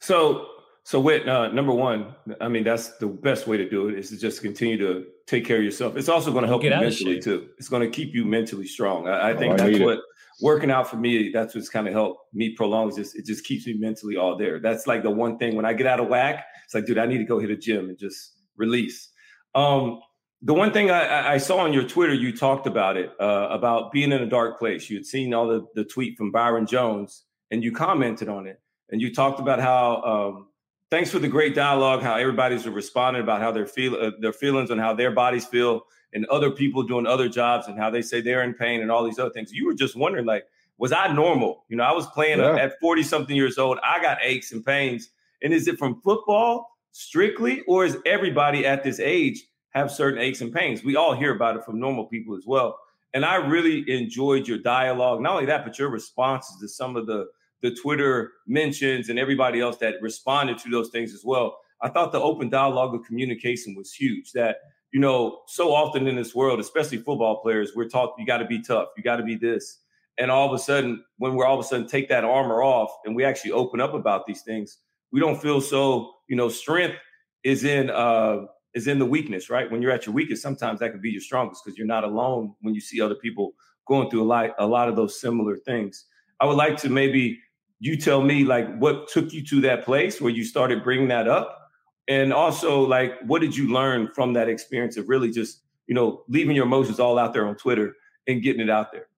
So 0.00 0.48
so, 0.86 1.00
Whit, 1.00 1.28
uh, 1.28 1.48
number 1.48 1.72
one, 1.72 2.14
I 2.40 2.46
mean, 2.46 2.62
that's 2.62 2.90
the 2.98 3.08
best 3.08 3.48
way 3.48 3.56
to 3.56 3.68
do 3.68 3.88
it 3.88 3.98
is 3.98 4.10
to 4.10 4.16
just 4.16 4.40
continue 4.40 4.78
to 4.78 5.04
take 5.26 5.44
care 5.44 5.56
of 5.56 5.64
yourself. 5.64 5.96
It's 5.96 6.08
also 6.08 6.30
going 6.30 6.42
to 6.42 6.48
help 6.48 6.62
Get 6.62 6.74
you 6.74 6.80
mentally 6.80 7.20
too. 7.20 7.48
It's 7.58 7.68
going 7.68 7.82
to 7.82 7.88
keep 7.88 8.14
you 8.14 8.24
mentally 8.24 8.68
strong. 8.68 9.08
I, 9.08 9.18
I 9.18 9.32
oh, 9.32 9.36
think 9.36 9.50
oh, 9.50 9.64
I 9.64 9.70
that's 9.70 9.82
what 9.82 9.94
it. 9.94 10.04
working 10.40 10.70
out 10.70 10.88
for 10.88 10.94
me. 10.94 11.32
That's 11.32 11.56
what's 11.56 11.68
kind 11.68 11.88
of 11.88 11.92
helped 11.92 12.32
me 12.32 12.50
prolong. 12.50 12.94
Just 12.94 13.16
it 13.16 13.26
just 13.26 13.44
keeps 13.44 13.66
me 13.66 13.74
mentally 13.74 14.14
all 14.16 14.38
there. 14.38 14.60
That's 14.60 14.86
like 14.86 15.02
the 15.02 15.10
one 15.10 15.38
thing 15.38 15.56
when 15.56 15.64
I 15.64 15.72
get 15.72 15.88
out 15.88 15.98
of 15.98 16.06
whack. 16.06 16.46
It's 16.64 16.72
like, 16.72 16.86
dude, 16.86 16.98
I 16.98 17.06
need 17.06 17.18
to 17.18 17.24
go 17.24 17.40
hit 17.40 17.50
a 17.50 17.56
gym 17.56 17.88
and 17.88 17.98
just 17.98 18.36
release. 18.56 19.08
Um, 19.56 19.98
the 20.40 20.54
one 20.54 20.72
thing 20.72 20.92
I, 20.92 21.32
I, 21.32 21.38
saw 21.38 21.58
on 21.58 21.72
your 21.72 21.88
Twitter, 21.88 22.14
you 22.14 22.36
talked 22.36 22.68
about 22.68 22.96
it 22.96 23.10
uh, 23.18 23.48
about 23.50 23.90
being 23.90 24.12
in 24.12 24.22
a 24.22 24.26
dark 24.26 24.60
place. 24.60 24.88
You 24.88 24.98
had 24.98 25.06
seen 25.06 25.34
all 25.34 25.48
the, 25.48 25.66
the 25.74 25.82
tweet 25.82 26.16
from 26.16 26.30
Byron 26.30 26.64
Jones, 26.64 27.24
and 27.50 27.64
you 27.64 27.72
commented 27.72 28.28
on 28.28 28.46
it, 28.46 28.60
and 28.90 29.00
you 29.02 29.12
talked 29.12 29.40
about 29.40 29.58
how. 29.58 30.02
Um, 30.36 30.46
thanks 30.90 31.10
for 31.10 31.18
the 31.18 31.28
great 31.28 31.54
dialogue. 31.54 32.02
How 32.02 32.16
everybody's 32.16 32.66
responding 32.66 33.22
about 33.22 33.40
how 33.40 33.52
their 33.52 33.66
feel 33.66 33.94
uh, 33.94 34.10
their 34.20 34.32
feelings 34.32 34.70
and 34.70 34.80
how 34.80 34.94
their 34.94 35.10
bodies 35.10 35.44
feel 35.44 35.82
and 36.12 36.24
other 36.26 36.50
people 36.50 36.82
doing 36.82 37.06
other 37.06 37.28
jobs 37.28 37.66
and 37.66 37.78
how 37.78 37.90
they 37.90 38.02
say 38.02 38.20
they're 38.20 38.42
in 38.42 38.54
pain 38.54 38.80
and 38.80 38.90
all 38.90 39.04
these 39.04 39.18
other 39.18 39.30
things. 39.30 39.52
You 39.52 39.66
were 39.66 39.74
just 39.74 39.96
wondering, 39.96 40.24
like, 40.24 40.46
was 40.78 40.92
I 40.92 41.12
normal? 41.12 41.64
You 41.68 41.76
know, 41.76 41.84
I 41.84 41.92
was 41.92 42.06
playing 42.08 42.38
yeah. 42.38 42.56
at 42.56 42.78
40 42.80 43.02
something 43.02 43.36
years 43.36 43.58
old. 43.58 43.78
I 43.82 44.00
got 44.00 44.18
aches 44.22 44.52
and 44.52 44.64
pains. 44.64 45.10
And 45.42 45.52
is 45.52 45.68
it 45.68 45.78
from 45.78 46.00
football 46.02 46.70
strictly, 46.92 47.62
or 47.68 47.84
is 47.84 47.98
everybody 48.06 48.64
at 48.66 48.82
this 48.82 49.00
age 49.00 49.44
have 49.70 49.90
certain 49.90 50.20
aches 50.20 50.40
and 50.40 50.52
pains? 50.52 50.82
We 50.82 50.96
all 50.96 51.14
hear 51.14 51.34
about 51.34 51.56
it 51.56 51.64
from 51.64 51.78
normal 51.78 52.06
people 52.06 52.36
as 52.36 52.44
well. 52.46 52.78
And 53.12 53.24
I 53.24 53.36
really 53.36 53.90
enjoyed 53.90 54.48
your 54.48 54.58
dialogue. 54.58 55.20
Not 55.20 55.34
only 55.34 55.46
that, 55.46 55.64
but 55.64 55.78
your 55.78 55.88
responses 55.90 56.60
to 56.60 56.68
some 56.68 56.96
of 56.96 57.06
the 57.06 57.26
the 57.62 57.74
Twitter 57.74 58.32
mentions 58.46 59.08
and 59.08 59.18
everybody 59.18 59.60
else 59.60 59.76
that 59.78 59.94
responded 60.00 60.58
to 60.58 60.70
those 60.70 60.90
things 60.90 61.14
as 61.14 61.22
well. 61.24 61.58
I 61.82 61.88
thought 61.88 62.12
the 62.12 62.20
open 62.20 62.48
dialogue 62.48 62.94
of 62.94 63.04
communication 63.04 63.74
was 63.74 63.92
huge. 63.92 64.32
That 64.32 64.56
you 64.92 65.00
know, 65.00 65.40
so 65.46 65.74
often 65.74 66.06
in 66.06 66.16
this 66.16 66.34
world, 66.34 66.60
especially 66.60 66.98
football 66.98 67.40
players, 67.42 67.72
we're 67.74 67.88
taught 67.88 68.14
you 68.18 68.26
got 68.26 68.38
to 68.38 68.46
be 68.46 68.62
tough, 68.62 68.88
you 68.96 69.02
got 69.02 69.16
to 69.16 69.22
be 69.22 69.36
this, 69.36 69.80
and 70.18 70.30
all 70.30 70.46
of 70.46 70.54
a 70.54 70.62
sudden, 70.62 71.04
when 71.18 71.34
we're 71.34 71.46
all 71.46 71.58
of 71.58 71.64
a 71.64 71.68
sudden 71.68 71.86
take 71.86 72.08
that 72.08 72.24
armor 72.24 72.62
off 72.62 72.90
and 73.04 73.14
we 73.14 73.24
actually 73.24 73.52
open 73.52 73.80
up 73.80 73.94
about 73.94 74.26
these 74.26 74.42
things, 74.42 74.78
we 75.12 75.20
don't 75.20 75.40
feel 75.40 75.60
so. 75.60 76.12
You 76.28 76.36
know, 76.36 76.48
strength 76.48 76.96
is 77.44 77.64
in 77.64 77.90
uh, 77.90 78.46
is 78.74 78.86
in 78.86 78.98
the 78.98 79.06
weakness, 79.06 79.50
right? 79.50 79.70
When 79.70 79.82
you're 79.82 79.90
at 79.90 80.06
your 80.06 80.14
weakest, 80.14 80.42
sometimes 80.42 80.80
that 80.80 80.92
could 80.92 81.02
be 81.02 81.10
your 81.10 81.20
strongest 81.20 81.64
because 81.64 81.78
you're 81.78 81.86
not 81.86 82.04
alone 82.04 82.54
when 82.60 82.74
you 82.74 82.80
see 82.80 83.00
other 83.00 83.14
people 83.14 83.52
going 83.86 84.10
through 84.10 84.22
a 84.22 84.24
lot 84.24 84.50
a 84.58 84.66
lot 84.66 84.88
of 84.88 84.96
those 84.96 85.20
similar 85.20 85.56
things. 85.56 86.06
I 86.40 86.46
would 86.46 86.56
like 86.56 86.76
to 86.78 86.88
maybe 86.88 87.38
you 87.78 87.96
tell 87.96 88.22
me 88.22 88.44
like 88.44 88.74
what 88.78 89.08
took 89.08 89.32
you 89.32 89.44
to 89.44 89.60
that 89.60 89.84
place 89.84 90.20
where 90.20 90.32
you 90.32 90.44
started 90.44 90.82
bringing 90.82 91.08
that 91.08 91.28
up 91.28 91.70
and 92.08 92.32
also 92.32 92.80
like 92.80 93.12
what 93.26 93.40
did 93.40 93.56
you 93.56 93.72
learn 93.72 94.08
from 94.14 94.32
that 94.32 94.48
experience 94.48 94.96
of 94.96 95.08
really 95.08 95.30
just 95.30 95.62
you 95.86 95.94
know 95.94 96.22
leaving 96.28 96.56
your 96.56 96.66
emotions 96.66 97.00
all 97.00 97.18
out 97.18 97.32
there 97.32 97.46
on 97.46 97.56
twitter 97.56 97.94
and 98.26 98.42
getting 98.42 98.62
it 98.62 98.70
out 98.70 98.92
there 98.92 99.08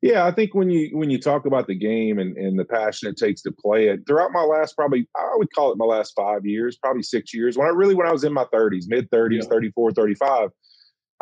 yeah 0.00 0.24
i 0.24 0.30
think 0.30 0.54
when 0.54 0.70
you 0.70 0.96
when 0.96 1.10
you 1.10 1.20
talk 1.20 1.44
about 1.44 1.66
the 1.66 1.74
game 1.74 2.18
and, 2.18 2.36
and 2.36 2.58
the 2.58 2.64
passion 2.64 3.08
it 3.08 3.16
takes 3.16 3.42
to 3.42 3.50
play 3.50 3.88
it 3.88 4.00
throughout 4.06 4.30
my 4.32 4.42
last 4.42 4.76
probably 4.76 5.08
i 5.16 5.32
would 5.34 5.52
call 5.52 5.72
it 5.72 5.78
my 5.78 5.84
last 5.84 6.12
five 6.16 6.46
years 6.46 6.76
probably 6.76 7.02
six 7.02 7.34
years 7.34 7.58
when 7.58 7.66
i 7.66 7.70
really 7.70 7.94
when 7.94 8.06
i 8.06 8.12
was 8.12 8.24
in 8.24 8.32
my 8.32 8.44
30s 8.54 8.84
mid 8.86 9.10
30s 9.10 9.42
yeah. 9.42 9.48
34 9.48 9.92
35 9.92 10.50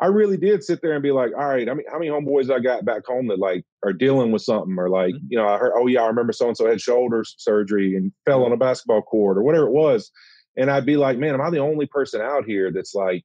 I 0.00 0.06
really 0.06 0.38
did 0.38 0.64
sit 0.64 0.80
there 0.80 0.94
and 0.94 1.02
be 1.02 1.12
like, 1.12 1.32
all 1.36 1.48
right, 1.48 1.68
I 1.68 1.74
mean, 1.74 1.84
how 1.90 1.98
many 1.98 2.10
homeboys 2.10 2.50
I 2.50 2.58
got 2.58 2.86
back 2.86 3.04
home 3.04 3.28
that 3.28 3.38
like 3.38 3.64
are 3.84 3.92
dealing 3.92 4.32
with 4.32 4.42
something 4.42 4.76
or 4.78 4.88
like, 4.88 5.14
mm-hmm. 5.14 5.26
you 5.28 5.36
know, 5.36 5.46
I 5.46 5.58
heard, 5.58 5.72
oh 5.76 5.86
yeah, 5.86 6.02
I 6.02 6.06
remember 6.06 6.32
so 6.32 6.48
and 6.48 6.56
so 6.56 6.66
had 6.66 6.80
shoulder 6.80 7.22
surgery 7.24 7.96
and 7.96 8.10
fell 8.24 8.44
on 8.44 8.52
a 8.52 8.56
basketball 8.56 9.02
court 9.02 9.36
or 9.36 9.42
whatever 9.42 9.66
it 9.66 9.72
was. 9.72 10.10
And 10.56 10.70
I'd 10.70 10.86
be 10.86 10.96
like, 10.96 11.18
man, 11.18 11.34
am 11.34 11.42
I 11.42 11.50
the 11.50 11.58
only 11.58 11.86
person 11.86 12.22
out 12.22 12.46
here 12.46 12.72
that's 12.72 12.94
like 12.94 13.24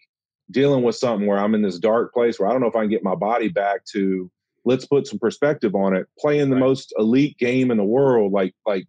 dealing 0.51 0.83
with 0.83 0.95
something 0.95 1.27
where 1.27 1.39
I'm 1.39 1.55
in 1.55 1.61
this 1.61 1.79
dark 1.79 2.13
place 2.13 2.39
where 2.39 2.49
I 2.49 2.51
don't 2.51 2.61
know 2.61 2.67
if 2.67 2.75
I 2.75 2.81
can 2.81 2.89
get 2.89 3.03
my 3.03 3.15
body 3.15 3.47
back 3.47 3.85
to 3.93 4.29
let's 4.65 4.85
put 4.85 5.07
some 5.07 5.19
perspective 5.19 5.75
on 5.75 5.95
it, 5.95 6.07
playing 6.19 6.49
the 6.49 6.55
right. 6.55 6.65
most 6.65 6.93
elite 6.97 7.37
game 7.37 7.71
in 7.71 7.77
the 7.77 7.83
world, 7.83 8.33
like 8.33 8.53
like 8.65 8.85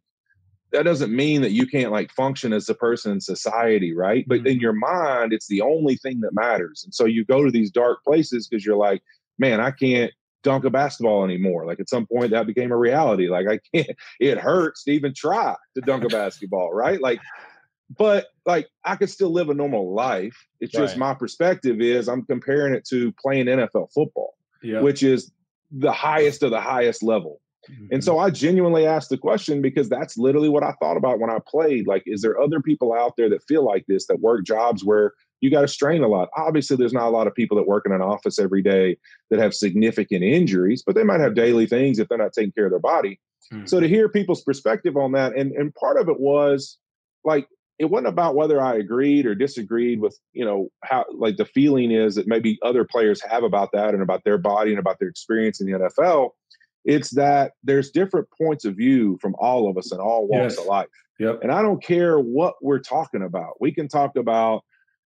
that 0.76 0.82
doesn't 0.82 1.14
mean 1.14 1.40
that 1.40 1.52
you 1.52 1.66
can't 1.66 1.90
like 1.90 2.12
function 2.12 2.52
as 2.52 2.68
a 2.68 2.74
person 2.74 3.10
in 3.12 3.20
society, 3.20 3.94
right? 3.94 4.26
But 4.28 4.40
mm-hmm. 4.40 4.48
in 4.48 4.60
your 4.60 4.74
mind, 4.74 5.32
it's 5.32 5.48
the 5.48 5.62
only 5.62 5.96
thing 5.96 6.20
that 6.20 6.34
matters. 6.34 6.82
And 6.84 6.94
so 6.94 7.06
you 7.06 7.24
go 7.24 7.42
to 7.44 7.50
these 7.50 7.70
dark 7.70 8.04
places 8.04 8.46
because 8.46 8.64
you're 8.64 8.76
like, 8.76 9.02
man, 9.38 9.58
I 9.58 9.70
can't 9.70 10.12
dunk 10.42 10.66
a 10.66 10.70
basketball 10.70 11.24
anymore. 11.24 11.64
Like 11.64 11.80
at 11.80 11.88
some 11.88 12.06
point 12.06 12.30
that 12.32 12.46
became 12.46 12.72
a 12.72 12.76
reality. 12.76 13.28
Like 13.28 13.46
I 13.48 13.58
can't, 13.74 13.96
it 14.20 14.36
hurts 14.36 14.84
to 14.84 14.90
even 14.90 15.14
try 15.14 15.56
to 15.76 15.80
dunk 15.80 16.04
a 16.04 16.08
basketball, 16.08 16.74
right? 16.74 17.00
Like, 17.00 17.20
but 17.96 18.26
like 18.44 18.68
I 18.84 18.96
could 18.96 19.08
still 19.08 19.30
live 19.30 19.48
a 19.48 19.54
normal 19.54 19.94
life. 19.94 20.36
It's 20.60 20.74
right. 20.74 20.82
just 20.82 20.98
my 20.98 21.14
perspective 21.14 21.80
is 21.80 22.06
I'm 22.06 22.22
comparing 22.22 22.74
it 22.74 22.86
to 22.88 23.12
playing 23.12 23.46
NFL 23.46 23.94
football, 23.94 24.34
which 24.82 25.02
is 25.02 25.32
the 25.70 25.92
highest 25.92 26.42
of 26.42 26.50
the 26.50 26.60
highest 26.60 27.02
level. 27.02 27.40
Mm-hmm. 27.70 27.86
And 27.92 28.04
so 28.04 28.18
I 28.18 28.30
genuinely 28.30 28.86
asked 28.86 29.10
the 29.10 29.18
question 29.18 29.62
because 29.62 29.88
that's 29.88 30.16
literally 30.16 30.48
what 30.48 30.62
I 30.62 30.72
thought 30.80 30.96
about 30.96 31.18
when 31.18 31.30
I 31.30 31.38
played. 31.46 31.86
Like, 31.86 32.02
is 32.06 32.22
there 32.22 32.40
other 32.40 32.60
people 32.60 32.92
out 32.92 33.16
there 33.16 33.28
that 33.28 33.42
feel 33.44 33.64
like 33.64 33.84
this, 33.86 34.06
that 34.06 34.20
work 34.20 34.44
jobs 34.44 34.84
where 34.84 35.12
you 35.40 35.50
got 35.50 35.62
to 35.62 35.68
strain 35.68 36.02
a 36.02 36.08
lot? 36.08 36.28
Obviously, 36.36 36.76
there's 36.76 36.92
not 36.92 37.06
a 37.06 37.10
lot 37.10 37.26
of 37.26 37.34
people 37.34 37.56
that 37.56 37.66
work 37.66 37.84
in 37.86 37.92
an 37.92 38.02
office 38.02 38.38
every 38.38 38.62
day 38.62 38.96
that 39.30 39.38
have 39.38 39.54
significant 39.54 40.22
injuries, 40.22 40.82
but 40.84 40.94
they 40.94 41.04
might 41.04 41.20
have 41.20 41.34
daily 41.34 41.66
things 41.66 41.98
if 41.98 42.08
they're 42.08 42.18
not 42.18 42.32
taking 42.32 42.52
care 42.52 42.66
of 42.66 42.72
their 42.72 42.80
body. 42.80 43.20
Mm-hmm. 43.52 43.66
So 43.66 43.80
to 43.80 43.88
hear 43.88 44.08
people's 44.08 44.42
perspective 44.42 44.96
on 44.96 45.12
that, 45.12 45.36
and, 45.36 45.52
and 45.52 45.74
part 45.74 45.98
of 45.98 46.08
it 46.08 46.20
was 46.20 46.78
like, 47.24 47.48
it 47.78 47.90
wasn't 47.90 48.08
about 48.08 48.34
whether 48.34 48.58
I 48.58 48.76
agreed 48.76 49.26
or 49.26 49.34
disagreed 49.34 50.00
with, 50.00 50.18
you 50.32 50.46
know, 50.46 50.70
how 50.82 51.04
like 51.14 51.36
the 51.36 51.44
feeling 51.44 51.90
is 51.90 52.14
that 52.14 52.26
maybe 52.26 52.58
other 52.62 52.84
players 52.84 53.20
have 53.22 53.42
about 53.42 53.70
that 53.72 53.92
and 53.92 54.02
about 54.02 54.24
their 54.24 54.38
body 54.38 54.70
and 54.70 54.78
about 54.78 54.98
their 54.98 55.10
experience 55.10 55.60
in 55.60 55.66
the 55.66 55.78
NFL 55.78 56.30
it's 56.86 57.10
that 57.10 57.52
there's 57.64 57.90
different 57.90 58.28
points 58.30 58.64
of 58.64 58.76
view 58.76 59.18
from 59.20 59.34
all 59.38 59.68
of 59.68 59.76
us 59.76 59.92
in 59.92 59.98
all 59.98 60.26
walks 60.26 60.54
yes. 60.54 60.58
of 60.58 60.66
life. 60.66 60.86
Yep. 61.18 61.40
And 61.42 61.50
I 61.50 61.60
don't 61.60 61.82
care 61.82 62.18
what 62.18 62.54
we're 62.62 62.78
talking 62.78 63.22
about. 63.22 63.60
We 63.60 63.72
can 63.72 63.88
talk 63.88 64.16
about, 64.16 64.62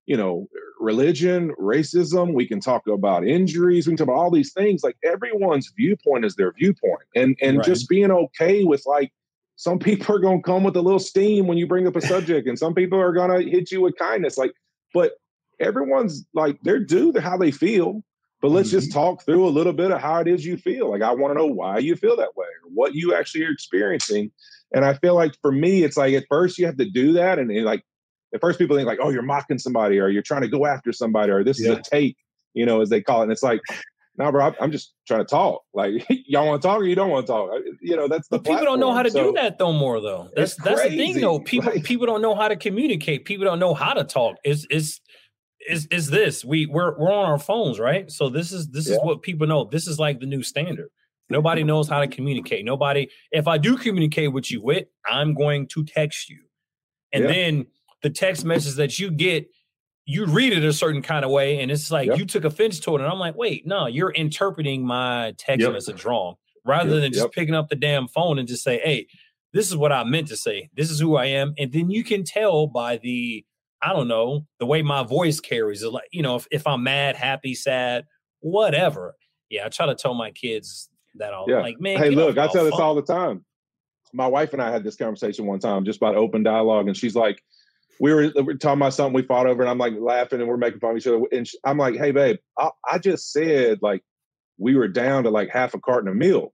you 0.05 0.17
know, 0.17 0.47
religion, 0.79 1.53
racism. 1.59 2.33
We 2.33 2.47
can 2.47 2.59
talk 2.59 2.85
about 2.87 3.25
injuries. 3.25 3.87
We 3.87 3.91
can 3.91 3.97
talk 3.97 4.07
about 4.07 4.19
all 4.19 4.31
these 4.31 4.51
things. 4.51 4.83
Like 4.83 4.97
everyone's 5.05 5.71
viewpoint 5.77 6.25
is 6.25 6.35
their 6.35 6.51
viewpoint, 6.51 7.03
and 7.15 7.37
and 7.41 7.57
right. 7.57 7.65
just 7.65 7.87
being 7.87 8.11
okay 8.11 8.63
with 8.63 8.83
like 8.85 9.11
some 9.55 9.79
people 9.79 10.15
are 10.15 10.19
going 10.19 10.41
to 10.41 10.43
come 10.43 10.63
with 10.63 10.75
a 10.75 10.81
little 10.81 10.99
steam 10.99 11.47
when 11.47 11.57
you 11.57 11.67
bring 11.67 11.87
up 11.87 11.95
a 11.95 12.01
subject, 12.01 12.47
and 12.47 12.59
some 12.59 12.73
people 12.73 12.99
are 12.99 13.13
going 13.13 13.29
to 13.29 13.49
hit 13.49 13.71
you 13.71 13.81
with 13.81 13.97
kindness. 13.97 14.37
Like, 14.37 14.51
but 14.93 15.13
everyone's 15.61 16.25
like 16.33 16.57
they're 16.63 16.83
due 16.83 17.13
to 17.13 17.21
how 17.21 17.37
they 17.37 17.51
feel 17.51 18.03
but 18.41 18.49
let's 18.49 18.69
mm-hmm. 18.69 18.79
just 18.79 18.91
talk 18.91 19.23
through 19.23 19.47
a 19.47 19.49
little 19.49 19.73
bit 19.73 19.91
of 19.91 20.01
how 20.01 20.19
it 20.19 20.27
is 20.27 20.45
you 20.45 20.57
feel. 20.57 20.89
Like 20.89 21.01
I 21.01 21.11
want 21.11 21.33
to 21.33 21.39
know 21.39 21.47
why 21.47 21.79
you 21.79 21.95
feel 21.95 22.15
that 22.17 22.35
way 22.35 22.47
or 22.63 22.69
what 22.73 22.93
you 22.93 23.13
actually 23.13 23.45
are 23.45 23.51
experiencing. 23.51 24.31
And 24.73 24.85
I 24.85 24.93
feel 24.93 25.15
like 25.15 25.33
for 25.41 25.51
me, 25.51 25.83
it's 25.83 25.97
like 25.97 26.13
at 26.13 26.25
first 26.29 26.57
you 26.57 26.65
have 26.65 26.77
to 26.77 26.89
do 26.89 27.13
that, 27.13 27.39
and, 27.39 27.51
and 27.51 27.65
like 27.65 27.83
at 28.33 28.41
first 28.41 28.59
people 28.59 28.75
think 28.75 28.87
like, 28.87 28.99
oh, 29.01 29.09
you're 29.09 29.21
mocking 29.21 29.59
somebody 29.59 29.99
or 29.99 30.09
you're 30.09 30.21
trying 30.21 30.41
to 30.41 30.47
go 30.47 30.65
after 30.65 30.91
somebody 30.91 31.31
or 31.31 31.43
this 31.43 31.59
yeah. 31.59 31.71
is 31.71 31.77
a 31.79 31.81
take, 31.81 32.17
you 32.53 32.65
know, 32.65 32.81
as 32.81 32.89
they 32.89 33.01
call 33.01 33.21
it. 33.21 33.23
And 33.23 33.31
it's 33.31 33.43
like, 33.43 33.61
no, 34.19 34.31
bro, 34.31 34.53
I'm 34.59 34.71
just 34.71 34.93
trying 35.07 35.21
to 35.21 35.25
talk. 35.25 35.63
Like, 35.73 36.05
y'all 36.09 36.45
want 36.45 36.61
to 36.61 36.67
talk 36.67 36.81
or 36.81 36.83
you 36.83 36.93
don't 36.93 37.09
want 37.09 37.25
to 37.25 37.31
talk? 37.31 37.51
You 37.81 37.95
know, 37.95 38.09
that's 38.09 38.27
the. 38.27 38.37
But 38.37 38.51
people 38.51 38.65
don't 38.65 38.79
know 38.79 38.93
how 38.93 39.01
to 39.01 39.09
so, 39.09 39.23
do 39.23 39.31
that 39.33 39.57
though. 39.57 39.71
More 39.71 40.01
though, 40.01 40.29
that's 40.35 40.55
that's 40.55 40.83
the 40.83 40.89
thing 40.89 41.21
though. 41.21 41.39
People 41.39 41.71
like, 41.71 41.83
people 41.85 42.05
don't 42.05 42.21
know 42.21 42.35
how 42.35 42.49
to 42.49 42.57
communicate. 42.57 43.23
People 43.23 43.45
don't 43.45 43.59
know 43.59 43.73
how 43.73 43.93
to 43.93 44.03
talk. 44.03 44.35
Is 44.43 44.67
is 44.69 44.99
is 45.67 45.87
is 45.87 46.09
this 46.09 46.45
we 46.45 46.65
we're 46.65 46.97
we're 46.97 47.11
on 47.11 47.25
our 47.25 47.39
phones, 47.39 47.79
right? 47.79 48.09
So 48.11 48.29
this 48.29 48.51
is 48.51 48.69
this 48.69 48.87
yeah. 48.87 48.95
is 48.95 49.01
what 49.03 49.21
people 49.21 49.47
know. 49.47 49.65
This 49.65 49.87
is 49.87 49.99
like 49.99 50.19
the 50.19 50.25
new 50.25 50.43
standard. 50.43 50.89
Nobody 51.29 51.61
mm-hmm. 51.61 51.67
knows 51.67 51.87
how 51.87 51.99
to 51.99 52.07
communicate. 52.07 52.65
Nobody. 52.65 53.09
If 53.31 53.47
I 53.47 53.57
do 53.57 53.77
communicate 53.77 54.33
with 54.33 54.49
you, 54.49 54.61
with 54.61 54.87
I'm 55.05 55.33
going 55.33 55.67
to 55.69 55.83
text 55.83 56.29
you, 56.29 56.39
and 57.13 57.23
yeah. 57.25 57.31
then 57.31 57.67
the 58.01 58.09
text 58.09 58.45
message 58.45 58.75
that 58.75 58.97
you 58.99 59.11
get, 59.11 59.47
you 60.05 60.25
read 60.25 60.53
it 60.53 60.63
a 60.63 60.73
certain 60.73 61.01
kind 61.01 61.23
of 61.23 61.31
way, 61.31 61.59
and 61.59 61.69
it's 61.71 61.91
like 61.91 62.07
yeah. 62.07 62.15
you 62.15 62.25
took 62.25 62.45
offense 62.45 62.79
to 62.81 62.95
it, 62.95 63.01
and 63.01 63.09
I'm 63.09 63.19
like, 63.19 63.35
wait, 63.35 63.67
no, 63.67 63.87
you're 63.87 64.11
interpreting 64.11 64.85
my 64.85 65.33
text 65.37 65.61
yep. 65.61 65.73
message 65.73 66.03
wrong, 66.05 66.35
rather 66.65 66.93
yep. 66.93 67.01
than 67.01 67.11
just 67.11 67.25
yep. 67.25 67.31
picking 67.31 67.55
up 67.55 67.69
the 67.69 67.75
damn 67.75 68.07
phone 68.07 68.39
and 68.39 68.47
just 68.47 68.63
say, 68.63 68.79
hey, 68.83 69.07
this 69.53 69.67
is 69.67 69.75
what 69.75 69.91
I 69.91 70.03
meant 70.03 70.27
to 70.29 70.37
say. 70.37 70.69
This 70.75 70.89
is 70.89 70.99
who 70.99 71.15
I 71.15 71.25
am, 71.25 71.53
and 71.57 71.71
then 71.71 71.91
you 71.91 72.03
can 72.03 72.23
tell 72.23 72.65
by 72.67 72.97
the 72.97 73.45
I 73.81 73.93
don't 73.93 74.07
know, 74.07 74.45
the 74.59 74.65
way 74.65 74.81
my 74.81 75.03
voice 75.03 75.39
carries 75.39 75.83
it. 75.83 75.91
Like, 75.91 76.07
you 76.11 76.21
know, 76.21 76.35
if, 76.35 76.47
if 76.51 76.67
I'm 76.67 76.83
mad, 76.83 77.15
happy, 77.15 77.55
sad, 77.55 78.05
whatever. 78.41 79.15
Yeah, 79.49 79.65
I 79.65 79.69
try 79.69 79.85
to 79.85 79.95
tell 79.95 80.13
my 80.13 80.31
kids 80.31 80.89
that 81.15 81.33
all 81.33 81.45
yeah. 81.47 81.61
like, 81.61 81.79
man. 81.79 81.97
Hey, 81.97 82.09
look, 82.09 82.37
I 82.37 82.47
tell 82.47 82.65
this 82.65 82.73
all 82.73 82.95
the 82.95 83.01
time. 83.01 83.45
My 84.13 84.27
wife 84.27 84.53
and 84.53 84.61
I 84.61 84.71
had 84.71 84.83
this 84.83 84.95
conversation 84.95 85.45
one 85.45 85.59
time 85.59 85.85
just 85.85 85.97
about 85.97 86.15
open 86.15 86.43
dialogue, 86.43 86.87
and 86.87 86.97
she's 86.97 87.15
like, 87.15 87.41
we 87.99 88.13
were, 88.13 88.31
we 88.35 88.41
were 88.41 88.53
talking 88.55 88.79
about 88.79 88.93
something 88.93 89.13
we 89.13 89.23
fought 89.23 89.47
over, 89.47 89.61
and 89.61 89.69
I'm 89.69 89.77
like 89.77 89.93
laughing, 89.97 90.39
and 90.39 90.49
we're 90.49 90.57
making 90.57 90.79
fun 90.79 90.91
of 90.91 90.97
each 90.97 91.07
other. 91.07 91.21
And 91.31 91.47
she, 91.47 91.57
I'm 91.63 91.77
like, 91.77 91.95
hey, 91.95 92.11
babe, 92.11 92.37
I, 92.57 92.69
I 92.91 92.97
just 92.97 93.31
said 93.31 93.79
like 93.81 94.03
we 94.57 94.75
were 94.75 94.87
down 94.87 95.23
to 95.23 95.29
like 95.29 95.49
half 95.49 95.73
a 95.73 95.79
carton 95.79 96.09
of 96.09 96.15
milk, 96.15 96.53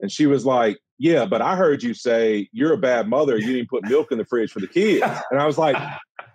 and 0.00 0.10
she 0.10 0.26
was 0.26 0.44
like, 0.44 0.78
yeah, 0.98 1.26
but 1.26 1.42
I 1.42 1.56
heard 1.56 1.82
you 1.82 1.94
say 1.94 2.48
you're 2.52 2.72
a 2.72 2.78
bad 2.78 3.08
mother. 3.08 3.36
You 3.36 3.52
didn't 3.52 3.68
put 3.68 3.88
milk 3.88 4.12
in 4.12 4.18
the 4.18 4.24
fridge 4.24 4.50
for 4.50 4.60
the 4.60 4.66
kids. 4.66 5.04
And 5.30 5.40
I 5.40 5.46
was 5.46 5.58
like, 5.58 5.76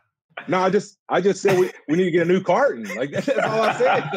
no, 0.48 0.60
I 0.60 0.70
just 0.70 0.98
I 1.10 1.22
just 1.22 1.42
said 1.42 1.58
we, 1.58 1.72
we 1.88 1.98
need 1.98 2.06
to 2.06 2.12
get 2.12 2.28
a 2.28 2.32
new 2.32 2.42
carton. 2.42 2.84
Like 2.96 3.12
that's 3.26 3.30
all 3.30 3.62
I 3.62 3.78
said. 3.78 4.10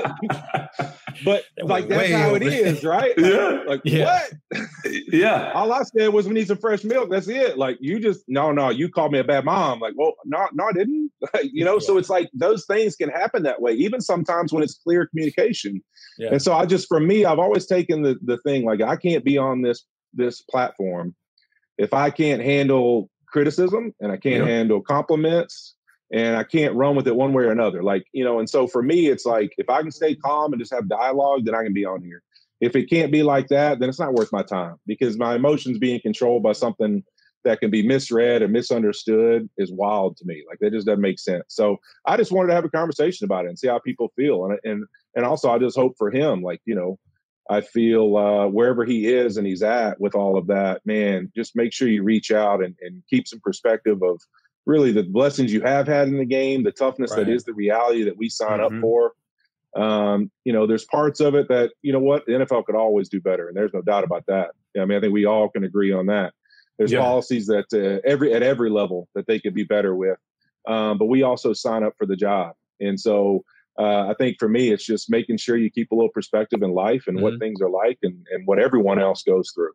but 1.24 1.44
like 1.62 1.88
that's 1.88 2.12
how 2.12 2.34
it 2.34 2.42
is, 2.42 2.84
right? 2.84 3.16
Like, 3.18 3.30
yeah. 3.32 3.62
Like 3.66 3.80
yeah. 3.84 4.04
what? 4.04 4.92
yeah. 5.12 5.52
All 5.52 5.72
I 5.72 5.82
said 5.82 6.12
was 6.12 6.26
we 6.26 6.34
need 6.34 6.48
some 6.48 6.58
fresh 6.58 6.84
milk. 6.84 7.10
That's 7.10 7.28
it. 7.28 7.58
Like 7.58 7.78
you 7.80 7.98
just 8.00 8.24
no, 8.28 8.52
no, 8.52 8.70
you 8.70 8.88
called 8.88 9.12
me 9.12 9.18
a 9.18 9.24
bad 9.24 9.44
mom. 9.44 9.80
Like, 9.80 9.94
well, 9.96 10.14
no, 10.24 10.48
no, 10.52 10.64
I 10.68 10.72
didn't. 10.72 11.10
you 11.42 11.64
know, 11.64 11.74
yeah. 11.74 11.86
so 11.86 11.98
it's 11.98 12.10
like 12.10 12.30
those 12.34 12.66
things 12.66 12.96
can 12.96 13.08
happen 13.08 13.42
that 13.44 13.60
way, 13.60 13.72
even 13.72 14.00
sometimes 14.00 14.52
when 14.52 14.62
it's 14.62 14.74
clear 14.74 15.06
communication. 15.06 15.82
Yeah. 16.18 16.30
And 16.32 16.42
so 16.42 16.54
I 16.54 16.66
just 16.66 16.88
for 16.88 17.00
me, 17.00 17.24
I've 17.24 17.38
always 17.38 17.66
taken 17.66 18.02
the 18.02 18.16
the 18.22 18.38
thing 18.38 18.64
like 18.64 18.80
I 18.80 18.96
can't 18.96 19.24
be 19.24 19.38
on 19.38 19.62
this 19.62 19.84
this 20.12 20.42
platform 20.42 21.14
if 21.78 21.92
I 21.92 22.10
can't 22.10 22.42
handle 22.42 23.10
criticism 23.26 23.92
and 24.00 24.12
I 24.12 24.16
can't 24.16 24.46
handle 24.46 24.80
compliments 24.80 25.74
and 26.12 26.36
I 26.36 26.44
can't 26.44 26.74
run 26.74 26.96
with 26.96 27.08
it 27.08 27.16
one 27.16 27.32
way 27.32 27.44
or 27.44 27.50
another. 27.50 27.82
Like, 27.82 28.04
you 28.12 28.24
know, 28.24 28.38
and 28.38 28.48
so 28.48 28.66
for 28.66 28.82
me, 28.82 29.08
it's 29.08 29.24
like 29.24 29.52
if 29.58 29.68
I 29.68 29.82
can 29.82 29.90
stay 29.90 30.14
calm 30.14 30.52
and 30.52 30.60
just 30.60 30.74
have 30.74 30.88
dialogue, 30.88 31.44
then 31.44 31.54
I 31.54 31.62
can 31.62 31.72
be 31.72 31.84
on 31.84 32.02
here. 32.02 32.22
If 32.60 32.76
it 32.76 32.88
can't 32.88 33.12
be 33.12 33.22
like 33.22 33.48
that, 33.48 33.78
then 33.78 33.88
it's 33.88 34.00
not 34.00 34.14
worth 34.14 34.32
my 34.32 34.42
time 34.42 34.76
because 34.86 35.18
my 35.18 35.34
emotions 35.34 35.78
being 35.78 36.00
controlled 36.00 36.42
by 36.42 36.52
something 36.52 37.02
that 37.44 37.60
can 37.60 37.70
be 37.70 37.86
misread 37.86 38.42
or 38.42 38.48
misunderstood 38.48 39.48
is 39.58 39.70
wild 39.70 40.16
to 40.16 40.24
me. 40.26 40.42
Like 40.48 40.58
that 40.60 40.72
just 40.72 40.86
doesn't 40.86 41.00
make 41.00 41.18
sense. 41.18 41.44
So 41.48 41.76
I 42.06 42.16
just 42.16 42.32
wanted 42.32 42.48
to 42.48 42.54
have 42.54 42.64
a 42.64 42.70
conversation 42.70 43.24
about 43.24 43.44
it 43.44 43.48
and 43.48 43.58
see 43.58 43.68
how 43.68 43.78
people 43.78 44.12
feel. 44.16 44.46
And 44.46 44.58
and 44.64 44.84
and 45.14 45.24
also 45.24 45.50
I 45.50 45.58
just 45.58 45.76
hope 45.76 45.94
for 45.98 46.10
him, 46.10 46.42
like, 46.42 46.60
you 46.64 46.74
know, 46.74 46.98
I 47.50 47.60
feel 47.60 48.16
uh, 48.16 48.46
wherever 48.48 48.84
he 48.84 49.06
is 49.06 49.36
and 49.36 49.46
he's 49.46 49.62
at 49.62 50.00
with 50.00 50.14
all 50.14 50.38
of 50.38 50.46
that, 50.46 50.80
man, 50.86 51.30
just 51.36 51.54
make 51.54 51.72
sure 51.72 51.88
you 51.88 52.02
reach 52.02 52.30
out 52.30 52.64
and, 52.64 52.74
and 52.80 53.02
keep 53.10 53.28
some 53.28 53.40
perspective 53.40 54.02
of 54.02 54.20
really 54.66 54.92
the 54.92 55.02
blessings 55.02 55.52
you 55.52 55.62
have 55.62 55.86
had 55.86 56.08
in 56.08 56.18
the 56.18 56.24
game, 56.24 56.62
the 56.62 56.72
toughness 56.72 57.10
right. 57.10 57.26
that 57.26 57.32
is 57.32 57.44
the 57.44 57.52
reality 57.52 58.04
that 58.04 58.16
we 58.16 58.28
sign 58.28 58.60
mm-hmm. 58.60 58.76
up 58.76 58.80
for. 58.80 59.12
Um, 59.76 60.30
you 60.44 60.52
know, 60.52 60.66
there's 60.66 60.84
parts 60.84 61.20
of 61.20 61.34
it 61.34 61.48
that, 61.48 61.72
you 61.82 61.92
know 61.92 61.98
what, 61.98 62.24
the 62.26 62.32
NFL 62.32 62.64
could 62.64 62.76
always 62.76 63.08
do 63.08 63.20
better. 63.20 63.48
And 63.48 63.56
there's 63.56 63.74
no 63.74 63.82
doubt 63.82 64.04
about 64.04 64.24
that. 64.26 64.50
I 64.78 64.84
mean, 64.84 64.96
I 64.96 65.00
think 65.00 65.12
we 65.12 65.24
all 65.24 65.48
can 65.48 65.64
agree 65.64 65.92
on 65.92 66.06
that. 66.06 66.32
There's 66.78 66.92
yeah. 66.92 67.00
policies 67.00 67.46
that 67.46 67.66
uh, 67.72 68.00
every 68.08 68.32
at 68.32 68.42
every 68.42 68.70
level 68.70 69.08
that 69.14 69.26
they 69.26 69.38
could 69.38 69.54
be 69.54 69.64
better 69.64 69.94
with. 69.94 70.18
Um, 70.66 70.98
but 70.98 71.06
we 71.06 71.22
also 71.22 71.52
sign 71.52 71.84
up 71.84 71.94
for 71.98 72.06
the 72.06 72.16
job. 72.16 72.54
And 72.80 72.98
so 72.98 73.44
uh, 73.78 74.08
I 74.08 74.14
think 74.18 74.38
for 74.38 74.48
me, 74.48 74.70
it's 74.70 74.84
just 74.84 75.10
making 75.10 75.36
sure 75.36 75.56
you 75.56 75.70
keep 75.70 75.92
a 75.92 75.94
little 75.94 76.10
perspective 76.10 76.62
in 76.62 76.72
life 76.72 77.04
and 77.06 77.16
mm-hmm. 77.16 77.24
what 77.24 77.38
things 77.38 77.60
are 77.60 77.70
like 77.70 77.98
and, 78.02 78.26
and 78.32 78.46
what 78.46 78.58
everyone 78.58 79.00
else 79.00 79.22
goes 79.22 79.52
through. 79.54 79.72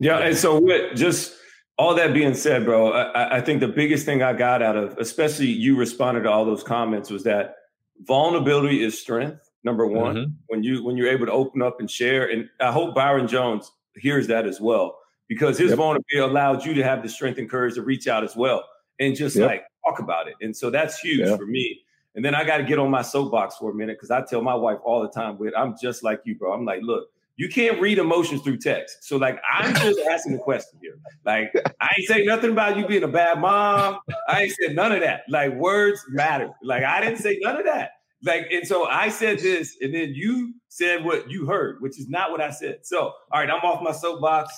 Yeah. 0.00 0.18
And 0.18 0.36
so 0.36 0.58
what 0.60 0.94
just 0.94 1.34
all 1.78 1.94
that 1.94 2.12
being 2.12 2.34
said, 2.34 2.64
bro, 2.64 2.92
I, 2.92 3.36
I, 3.36 3.40
think 3.40 3.60
the 3.60 3.68
biggest 3.68 4.04
thing 4.04 4.22
I 4.22 4.32
got 4.32 4.62
out 4.62 4.76
of, 4.76 4.98
especially 4.98 5.46
you 5.46 5.76
responded 5.76 6.22
to 6.22 6.30
all 6.30 6.44
those 6.44 6.64
comments, 6.64 7.08
was 7.08 7.22
that 7.22 7.54
vulnerability 8.00 8.82
is 8.82 9.00
strength. 9.00 9.48
Number 9.64 9.86
one, 9.86 10.16
mm-hmm. 10.16 10.32
when 10.46 10.62
you 10.62 10.84
when 10.84 10.96
you're 10.96 11.08
able 11.08 11.26
to 11.26 11.32
open 11.32 11.62
up 11.62 11.80
and 11.80 11.90
share, 11.90 12.30
and 12.30 12.48
I 12.60 12.72
hope 12.72 12.94
Byron 12.94 13.26
Jones 13.26 13.70
hears 13.96 14.26
that 14.28 14.46
as 14.46 14.60
well, 14.60 14.98
because 15.28 15.58
his 15.58 15.70
yep. 15.70 15.78
vulnerability 15.78 16.18
allowed 16.18 16.64
you 16.64 16.74
to 16.74 16.82
have 16.82 17.02
the 17.02 17.08
strength 17.08 17.38
and 17.38 17.50
courage 17.50 17.74
to 17.74 17.82
reach 17.82 18.06
out 18.06 18.24
as 18.24 18.36
well 18.36 18.64
and 19.00 19.16
just 19.16 19.36
yep. 19.36 19.48
like 19.48 19.64
talk 19.84 19.98
about 19.98 20.28
it. 20.28 20.34
And 20.40 20.56
so 20.56 20.70
that's 20.70 20.98
huge 20.98 21.26
yep. 21.26 21.38
for 21.38 21.46
me. 21.46 21.82
And 22.14 22.24
then 22.24 22.34
I 22.34 22.44
got 22.44 22.58
to 22.58 22.64
get 22.64 22.78
on 22.78 22.90
my 22.90 23.02
soapbox 23.02 23.56
for 23.56 23.70
a 23.70 23.74
minute 23.74 23.96
because 23.96 24.10
I 24.10 24.22
tell 24.22 24.42
my 24.42 24.54
wife 24.54 24.78
all 24.84 25.02
the 25.02 25.08
time, 25.08 25.38
"With 25.38 25.54
I'm 25.56 25.76
just 25.80 26.02
like 26.02 26.20
you, 26.24 26.36
bro." 26.36 26.52
I'm 26.52 26.64
like, 26.64 26.82
look, 26.82 27.08
you 27.38 27.48
can't 27.48 27.80
read 27.80 27.98
emotions 27.98 28.42
through 28.42 28.58
text. 28.58 29.04
So 29.04 29.16
like 29.16 29.40
I'm 29.50 29.72
just 29.76 30.00
asking 30.10 30.32
the 30.32 30.38
question 30.40 30.78
here. 30.82 30.98
Like 31.24 31.54
I 31.80 31.88
ain't 31.96 32.08
say 32.08 32.24
nothing 32.24 32.50
about 32.50 32.76
you 32.76 32.86
being 32.86 33.04
a 33.04 33.08
bad 33.08 33.40
mom. 33.40 34.00
I 34.28 34.42
ain't 34.42 34.56
said 34.60 34.74
none 34.74 34.92
of 34.92 35.00
that. 35.00 35.22
Like 35.28 35.54
words 35.54 36.04
matter. 36.10 36.50
Like 36.62 36.82
I 36.82 37.00
didn't 37.00 37.18
say 37.18 37.38
none 37.40 37.56
of 37.56 37.64
that. 37.64 37.92
Like 38.24 38.48
and 38.50 38.66
so 38.66 38.86
I 38.86 39.08
said 39.08 39.38
this, 39.38 39.76
and 39.80 39.94
then 39.94 40.14
you 40.14 40.52
said 40.68 41.04
what 41.04 41.30
you 41.30 41.46
heard, 41.46 41.80
which 41.80 41.98
is 42.00 42.08
not 42.08 42.32
what 42.32 42.40
I 42.40 42.50
said. 42.50 42.80
So 42.82 42.98
all 42.98 43.14
right, 43.32 43.48
I'm 43.48 43.60
off 43.60 43.82
my 43.82 43.92
soapbox. 43.92 44.52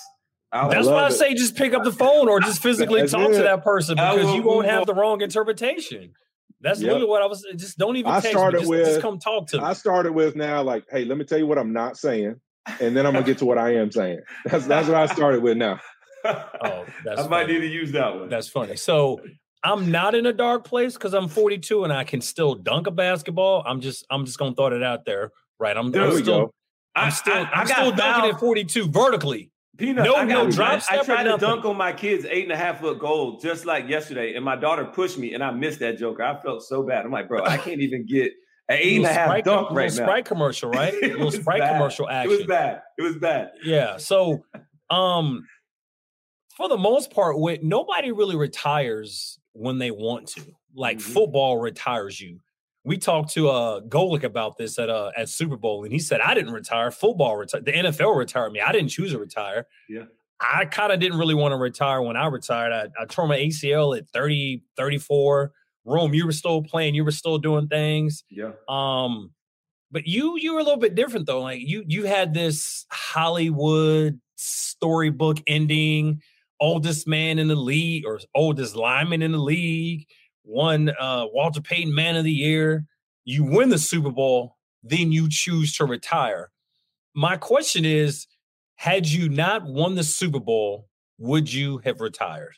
I 0.51 0.67
That's 0.67 0.87
why 0.87 1.03
I 1.03 1.07
it. 1.07 1.11
say 1.13 1.33
just 1.35 1.55
pick 1.55 1.73
up 1.73 1.83
the 1.83 1.93
phone 1.93 2.27
or 2.27 2.41
just 2.41 2.63
physically 2.63 3.07
talk 3.07 3.29
it. 3.29 3.37
to 3.37 3.43
that 3.43 3.63
person 3.63 3.95
because 3.95 4.33
you 4.33 4.41
won't 4.41 4.65
have 4.65 4.87
the 4.87 4.95
wrong 4.95 5.21
interpretation. 5.21 6.13
That's 6.59 6.79
yep. 6.79 6.87
literally 6.87 7.07
what 7.07 7.21
I 7.21 7.27
was. 7.27 7.45
Just 7.55 7.77
don't 7.77 7.95
even. 7.95 8.11
I 8.11 8.21
started 8.21 8.61
just, 8.61 8.69
with. 8.69 8.85
Just 8.85 9.01
come 9.01 9.19
talk 9.19 9.47
to 9.49 9.59
me. 9.59 9.63
I 9.63 9.73
started 9.73 10.13
with 10.13 10.35
now, 10.35 10.63
like, 10.63 10.83
hey, 10.89 11.05
let 11.05 11.19
me 11.19 11.25
tell 11.25 11.37
you 11.37 11.45
what 11.45 11.59
I'm 11.59 11.73
not 11.73 11.95
saying 11.95 12.39
and 12.79 12.95
then 12.95 13.05
I'm 13.05 13.13
gonna 13.13 13.25
get 13.25 13.37
to 13.39 13.45
what 13.45 13.57
I 13.57 13.75
am 13.75 13.91
saying. 13.91 14.21
That's 14.45 14.65
that's 14.67 14.87
what 14.87 14.97
I 14.97 15.05
started 15.07 15.41
with 15.43 15.57
now. 15.57 15.79
Oh, 16.23 16.85
I 17.17 17.27
might 17.27 17.47
need 17.47 17.61
to 17.61 17.67
use 17.67 17.93
that 17.93 18.13
one. 18.13 18.29
That's 18.29 18.47
funny. 18.47 18.75
So 18.75 19.21
I'm 19.63 19.89
not 19.89 20.13
in 20.13 20.27
a 20.27 20.33
dark 20.33 20.65
place 20.65 20.93
because 20.93 21.15
I'm 21.15 21.27
42 21.27 21.83
and 21.83 21.91
I 21.91 22.03
can 22.03 22.21
still 22.21 22.53
dunk 22.53 22.85
a 22.85 22.91
basketball. 22.91 23.63
I'm 23.65 23.81
just 23.81 24.05
I'm 24.11 24.25
just 24.25 24.37
gonna 24.37 24.53
throw 24.53 24.67
it 24.67 24.83
out 24.83 25.03
there. 25.03 25.31
Right. 25.59 25.75
I'm, 25.75 25.87
I'm 25.95 26.17
still 26.21 26.53
I'm 26.95 27.09
still 27.09 27.33
I, 27.33 27.49
I, 27.51 27.61
am 27.61 27.67
still 27.67 27.91
dunking 27.91 28.31
at 28.31 28.39
42 28.39 28.89
vertically. 28.89 29.51
Peanut, 29.77 30.05
no, 30.05 30.23
no 30.23 30.51
drop 30.51 30.83
I, 30.91 30.99
I 30.99 31.03
tried 31.03 31.23
to 31.23 31.37
dunk 31.37 31.65
on 31.65 31.75
my 31.75 31.91
kids 31.91 32.25
eight 32.29 32.43
and 32.43 32.51
a 32.51 32.57
half 32.57 32.81
foot 32.81 32.99
goal 32.99 33.39
just 33.39 33.65
like 33.65 33.87
yesterday, 33.87 34.35
and 34.35 34.45
my 34.45 34.55
daughter 34.55 34.85
pushed 34.85 35.17
me, 35.17 35.33
and 35.33 35.43
I 35.43 35.49
missed 35.49 35.79
that 35.79 35.97
joker. 35.97 36.21
I 36.21 36.39
felt 36.39 36.61
so 36.61 36.83
bad. 36.83 37.03
I'm 37.03 37.11
like, 37.11 37.27
bro, 37.27 37.43
I 37.43 37.57
can't 37.57 37.81
even 37.81 38.05
get 38.05 38.31
an 38.71 38.77
eight 38.81 38.97
and 38.97 39.05
a 39.05 39.13
half 39.13 39.27
Sprite, 39.27 39.45
dunk 39.45 39.71
right 39.71 39.89
now. 39.89 40.03
Sprite 40.03 40.25
commercial, 40.25 40.69
right? 40.69 40.93
a 41.03 41.07
little 41.07 41.31
Sprite 41.31 41.59
bad. 41.59 41.73
commercial 41.73 42.09
action. 42.09 42.31
It 42.31 42.37
was 42.37 42.47
bad. 42.47 42.81
It 42.97 43.01
was 43.01 43.15
bad. 43.17 43.51
Yeah. 43.63 43.97
So, 43.97 44.43
um, 44.89 45.47
for 46.55 46.69
the 46.69 46.77
most 46.77 47.11
part, 47.11 47.39
when 47.39 47.59
nobody 47.67 48.11
really 48.11 48.35
retires 48.35 49.39
when 49.53 49.77
they 49.77 49.91
want 49.91 50.27
to. 50.27 50.43
Like 50.73 50.97
mm-hmm. 50.97 51.13
football 51.13 51.57
retires 51.57 52.19
you. 52.19 52.39
We 52.83 52.97
talked 52.97 53.33
to 53.33 53.49
uh 53.49 53.81
Golic 53.81 54.23
about 54.23 54.57
this 54.57 54.79
at 54.79 54.89
uh 54.89 55.11
at 55.15 55.29
Super 55.29 55.57
Bowl, 55.57 55.83
and 55.83 55.93
he 55.93 55.99
said, 55.99 56.21
I 56.21 56.33
didn't 56.33 56.53
retire. 56.53 56.91
Football 56.91 57.37
retired. 57.37 57.65
The 57.65 57.73
NFL 57.73 58.15
retired 58.15 58.51
me. 58.53 58.61
I 58.61 58.71
didn't 58.71 58.89
choose 58.89 59.11
to 59.11 59.19
retire. 59.19 59.67
Yeah. 59.89 60.05
I 60.39 60.65
kind 60.65 60.91
of 60.91 60.99
didn't 60.99 61.19
really 61.19 61.35
want 61.35 61.51
to 61.51 61.57
retire 61.57 62.01
when 62.01 62.17
I 62.17 62.25
retired. 62.25 62.73
I, 62.73 63.03
I 63.03 63.05
tore 63.05 63.27
my 63.27 63.37
ACL 63.37 63.95
at 63.95 64.09
30, 64.09 64.63
34. 64.75 65.51
Rome, 65.85 66.13
you 66.13 66.25
were 66.25 66.31
still 66.31 66.61
playing, 66.63 66.95
you 66.95 67.03
were 67.03 67.11
still 67.11 67.37
doing 67.37 67.67
things. 67.67 68.23
Yeah. 68.29 68.51
Um, 68.67 69.31
but 69.91 70.07
you 70.07 70.37
you 70.37 70.53
were 70.53 70.59
a 70.59 70.63
little 70.63 70.79
bit 70.79 70.95
different 70.95 71.27
though. 71.27 71.41
Like 71.41 71.59
you 71.61 71.83
you 71.87 72.05
had 72.05 72.33
this 72.33 72.85
Hollywood 72.91 74.19
storybook 74.35 75.37
ending, 75.47 76.21
oldest 76.59 77.07
man 77.07 77.39
in 77.39 77.47
the 77.47 77.55
league 77.55 78.05
or 78.05 78.19
oldest 78.33 78.75
lineman 78.75 79.21
in 79.21 79.33
the 79.33 79.37
league, 79.37 80.07
won 80.43 80.89
uh 80.99 81.25
Walter 81.33 81.61
Payton 81.61 81.93
Man 81.93 82.15
of 82.15 82.23
the 82.23 82.31
Year. 82.31 82.85
You 83.25 83.43
win 83.43 83.69
the 83.69 83.77
Super 83.77 84.11
Bowl, 84.11 84.55
then 84.83 85.11
you 85.11 85.27
choose 85.29 85.75
to 85.77 85.85
retire. 85.85 86.51
My 87.13 87.35
question 87.35 87.85
is, 87.85 88.25
had 88.75 89.07
you 89.07 89.29
not 89.29 89.65
won 89.65 89.95
the 89.95 90.03
Super 90.03 90.39
Bowl, 90.39 90.87
would 91.19 91.53
you 91.53 91.79
have 91.79 92.01
retired? 92.01 92.55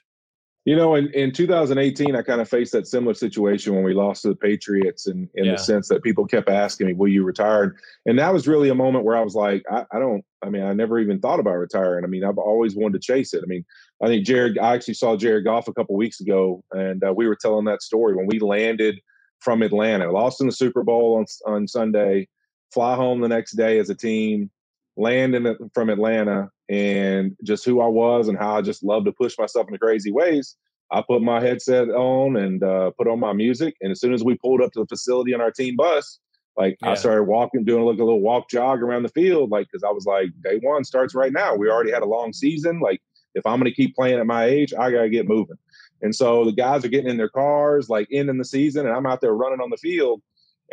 You 0.66 0.78
know, 0.78 0.96
in, 0.96 1.10
in 1.10 1.34
2018, 1.34 2.16
I 2.16 2.22
kind 2.22 2.40
of 2.40 2.48
faced 2.48 2.72
that 2.72 2.88
similar 2.88 3.14
situation 3.14 3.76
when 3.76 3.84
we 3.84 3.94
lost 3.94 4.22
to 4.22 4.30
the 4.30 4.36
Patriots, 4.36 5.08
and 5.08 5.28
in, 5.34 5.42
in 5.42 5.46
yeah. 5.46 5.52
the 5.54 5.58
sense 5.58 5.90
that 5.90 6.04
people 6.04 6.26
kept 6.26 6.48
asking 6.48 6.88
me, 6.88 6.94
"Will 6.94 7.10
you 7.10 7.26
retire?" 7.26 7.76
And 8.06 8.18
that 8.18 8.32
was 8.32 8.48
really 8.48 8.70
a 8.70 8.76
moment 8.76 9.04
where 9.04 9.18
I 9.18 9.22
was 9.22 9.36
like, 9.36 9.64
I, 9.70 9.86
I, 9.92 10.00
don't. 10.00 10.24
I 10.42 10.50
mean, 10.50 10.64
I 10.64 10.72
never 10.72 11.00
even 11.00 11.20
thought 11.20 11.42
about 11.42 11.58
retiring. 11.58 12.06
I 12.06 12.08
mean, 12.08 12.24
I've 12.24 12.38
always 12.38 12.78
wanted 12.78 13.02
to 13.02 13.06
chase 13.06 13.34
it. 13.34 13.44
I 13.44 13.48
mean, 13.48 13.66
I 14.02 14.08
think 14.08 14.26
Jared. 14.26 14.58
I 14.58 14.74
actually 14.74 14.94
saw 14.94 15.18
Jared 15.18 15.44
Goff 15.44 15.68
a 15.68 15.74
couple 15.74 15.98
weeks 15.98 16.22
ago, 16.22 16.64
and 16.72 17.04
uh, 17.04 17.14
we 17.14 17.28
were 17.28 17.36
telling 17.36 17.66
that 17.66 17.82
story 17.82 18.16
when 18.16 18.28
we 18.28 18.40
landed 18.40 19.02
from 19.42 19.64
Atlanta, 19.64 20.10
lost 20.12 20.40
in 20.40 20.48
the 20.48 20.54
Super 20.54 20.84
Bowl 20.84 21.16
on 21.18 21.26
on 21.46 21.68
Sunday, 21.68 22.30
fly 22.74 22.96
home 22.96 23.20
the 23.20 23.28
next 23.28 23.58
day 23.58 23.80
as 23.80 23.90
a 23.90 23.96
team, 23.96 24.50
land 24.96 25.36
in, 25.36 25.58
from 25.74 25.90
Atlanta, 25.90 26.50
and 26.74 27.38
just 27.44 27.66
who 27.66 27.82
I 27.82 27.88
was 27.88 28.28
and 28.28 28.38
how 28.38 28.58
I 28.58 28.62
just 28.62 28.84
love 28.84 29.06
to 29.06 29.12
push 29.12 29.38
myself 29.38 29.68
in 29.70 29.78
crazy 29.78 30.12
ways. 30.12 30.56
I 30.92 31.04
put 31.08 31.22
my 31.22 31.40
headset 31.40 31.90
on 31.90 32.36
and 32.36 32.64
uh, 32.64 32.92
put 32.98 33.08
on 33.08 33.20
my 33.20 33.32
music. 33.32 33.76
And 33.82 33.92
as 33.92 34.02
soon 34.02 34.14
as 34.14 34.24
we 34.24 34.36
pulled 34.38 34.62
up 34.62 34.72
to 34.74 34.80
the 34.80 34.88
facility 34.88 35.36
on 35.36 35.42
our 35.42 35.52
team 35.52 35.76
bus, 35.76 36.20
like 36.58 36.78
yeah. 36.82 36.92
I 36.92 36.96
started 36.96 37.24
walking, 37.24 37.64
doing 37.64 37.84
like 37.84 38.00
a 38.00 38.04
little 38.04 38.22
walk 38.22 38.50
jog 38.50 38.82
around 38.82 39.04
the 39.04 39.10
field, 39.10 39.52
like 39.52 39.68
because 39.72 39.84
I 39.84 39.92
was 39.92 40.06
like, 40.06 40.30
day 40.44 40.60
one 40.64 40.84
starts 40.84 41.14
right 41.14 41.32
now. 41.32 41.56
We 41.56 41.70
already 41.70 41.92
had 41.92 42.02
a 42.02 42.08
long 42.08 42.34
season. 42.34 42.80
Like 42.80 43.02
if 43.36 43.46
I'm 43.46 43.60
going 43.60 43.72
to 43.72 43.76
keep 43.76 43.96
playing 43.96 44.20
at 44.20 44.26
my 44.26 44.46
age, 44.46 44.74
I 44.74 44.90
got 44.90 45.04
to 45.04 45.10
get 45.10 45.28
moving. 45.28 45.58
And 46.02 46.16
so 46.16 46.44
the 46.44 46.52
guys 46.52 46.84
are 46.84 46.90
getting 46.90 47.10
in 47.10 47.18
their 47.18 47.30
cars, 47.30 47.88
like 47.88 48.08
ending 48.12 48.38
the 48.40 48.46
season, 48.46 48.88
and 48.88 48.96
I'm 48.96 49.06
out 49.06 49.22
there 49.22 49.34
running 49.34 49.62
on 49.62 49.70
the 49.70 49.78
field. 49.78 50.22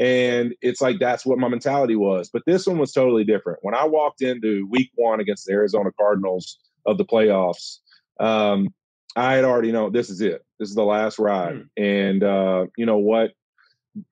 And 0.01 0.55
it's 0.63 0.81
like 0.81 0.99
that's 0.99 1.27
what 1.27 1.39
my 1.39 1.49
mentality 1.49 1.95
was. 1.95 2.31
But 2.33 2.43
this 2.47 2.67
one 2.67 2.79
was 2.79 2.91
totally 2.91 3.23
different. 3.23 3.59
When 3.61 3.75
I 3.75 3.85
walked 3.85 4.23
into 4.23 4.67
week 4.71 4.91
one 4.95 5.21
against 5.21 5.45
the 5.45 5.53
Arizona 5.53 5.91
Cardinals 5.93 6.59
of 6.87 6.97
the 6.97 7.05
playoffs, 7.05 7.81
um, 8.19 8.73
I 9.15 9.35
had 9.35 9.45
already 9.45 9.73
known 9.73 9.93
this 9.93 10.09
is 10.09 10.23
it. 10.23 10.43
This 10.59 10.71
is 10.71 10.75
the 10.75 10.85
last 10.85 11.19
ride. 11.19 11.67
Mm. 11.79 12.13
And 12.13 12.25
uh, 12.25 12.67
you 12.79 12.87
know 12.87 12.97
what? 12.97 13.33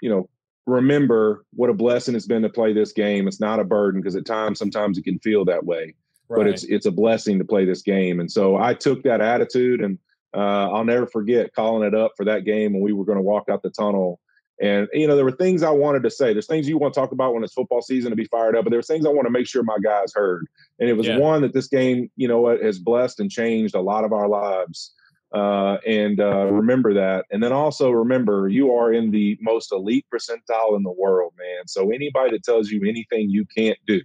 You 0.03 0.11
know, 0.11 0.29
remember 0.67 1.47
what 1.55 1.71
a 1.71 1.75
blessing 1.75 2.15
it's 2.15 2.27
been 2.27 2.43
to 2.43 2.51
play 2.51 2.75
this 2.75 2.93
game. 2.93 3.27
It's 3.27 3.41
not 3.41 3.59
a 3.59 3.65
burden 3.65 4.03
because 4.03 4.15
at 4.15 4.27
times 4.27 4.59
sometimes 4.59 4.99
it 4.99 5.05
can 5.05 5.19
feel 5.21 5.47
that 5.47 5.65
way. 5.65 5.95
Right. 6.29 6.37
But 6.37 6.47
it's 6.49 6.65
it's 6.65 6.85
a 6.85 6.91
blessing 6.91 7.39
to 7.39 7.47
play 7.47 7.65
this 7.65 7.81
game. 7.81 8.21
And 8.21 8.31
so 8.31 8.59
I 8.59 8.75
took 8.75 9.05
that 9.05 9.23
attitude 9.23 9.81
and 9.81 9.99
uh, 10.37 10.71
I'll 10.71 10.85
never 10.85 11.07
forget 11.07 11.55
calling 11.55 11.89
it 11.89 11.95
up 11.95 12.13
for 12.15 12.27
that 12.27 12.45
game 12.45 12.75
when 12.75 12.83
we 12.83 12.93
were 12.93 13.07
going 13.07 13.17
to 13.17 13.23
walk 13.23 13.49
out 13.49 13.63
the 13.63 13.71
tunnel 13.71 14.21
and 14.61 14.89
you 14.93 15.07
know, 15.07 15.17
there 15.17 15.25
were 15.25 15.33
things 15.33 15.63
I 15.63 15.71
wanted 15.71 16.03
to 16.03 16.11
say. 16.11 16.33
There's 16.33 16.47
things 16.47 16.69
you 16.69 16.79
want 16.79 16.95
to 16.95 17.01
talk 17.01 17.13
about 17.13 17.35
when 17.35 17.45
it's 17.45 17.53
football 17.53 17.83
season 17.83 18.11
to 18.11 18.17
be 18.17 18.25
fired 18.25 18.57
up, 18.57 18.65
but 18.65 18.71
there 18.71 18.79
were 18.79 18.83
things 18.83 19.07
I 19.07 19.11
want 19.11 19.27
to 19.27 19.31
make 19.31 19.47
sure 19.47 19.63
my 19.63 19.79
guys 19.83 20.13
heard. 20.15 20.47
And 20.79 20.89
it 20.89 20.95
was 20.95 21.07
yeah. 21.07 21.19
one 21.19 21.43
that 21.43 21.55
this 21.55 21.69
game, 21.69 22.11
you 22.17 22.29
know, 22.29 22.47
has 22.49 22.79
blessed 22.79 23.21
and 23.21 23.31
changed 23.31 23.75
a 23.75 23.81
lot 23.81 24.05
of 24.05 24.13
our 24.13 24.29
lives. 24.29 24.93
Uh, 25.33 25.77
and 25.87 26.21
uh, 26.21 26.47
remember 26.47 26.95
that. 26.95 27.27
And 27.31 27.43
then 27.43 27.53
also 27.53 27.91
remember, 27.91 28.49
you 28.49 28.75
are 28.75 28.93
in 28.93 29.11
the 29.11 29.39
most 29.41 29.73
elite 29.73 30.07
percentile 30.13 30.77
in 30.77 30.83
the 30.83 30.95
world, 30.97 31.35
man. 31.39 31.69
So 31.69 31.91
anybody 31.91 32.31
that 32.33 32.45
tells 32.45 32.71
you 32.71 32.89
anything 32.89 33.31
you 33.31 33.45
can't 33.57 33.79
do, 33.87 34.01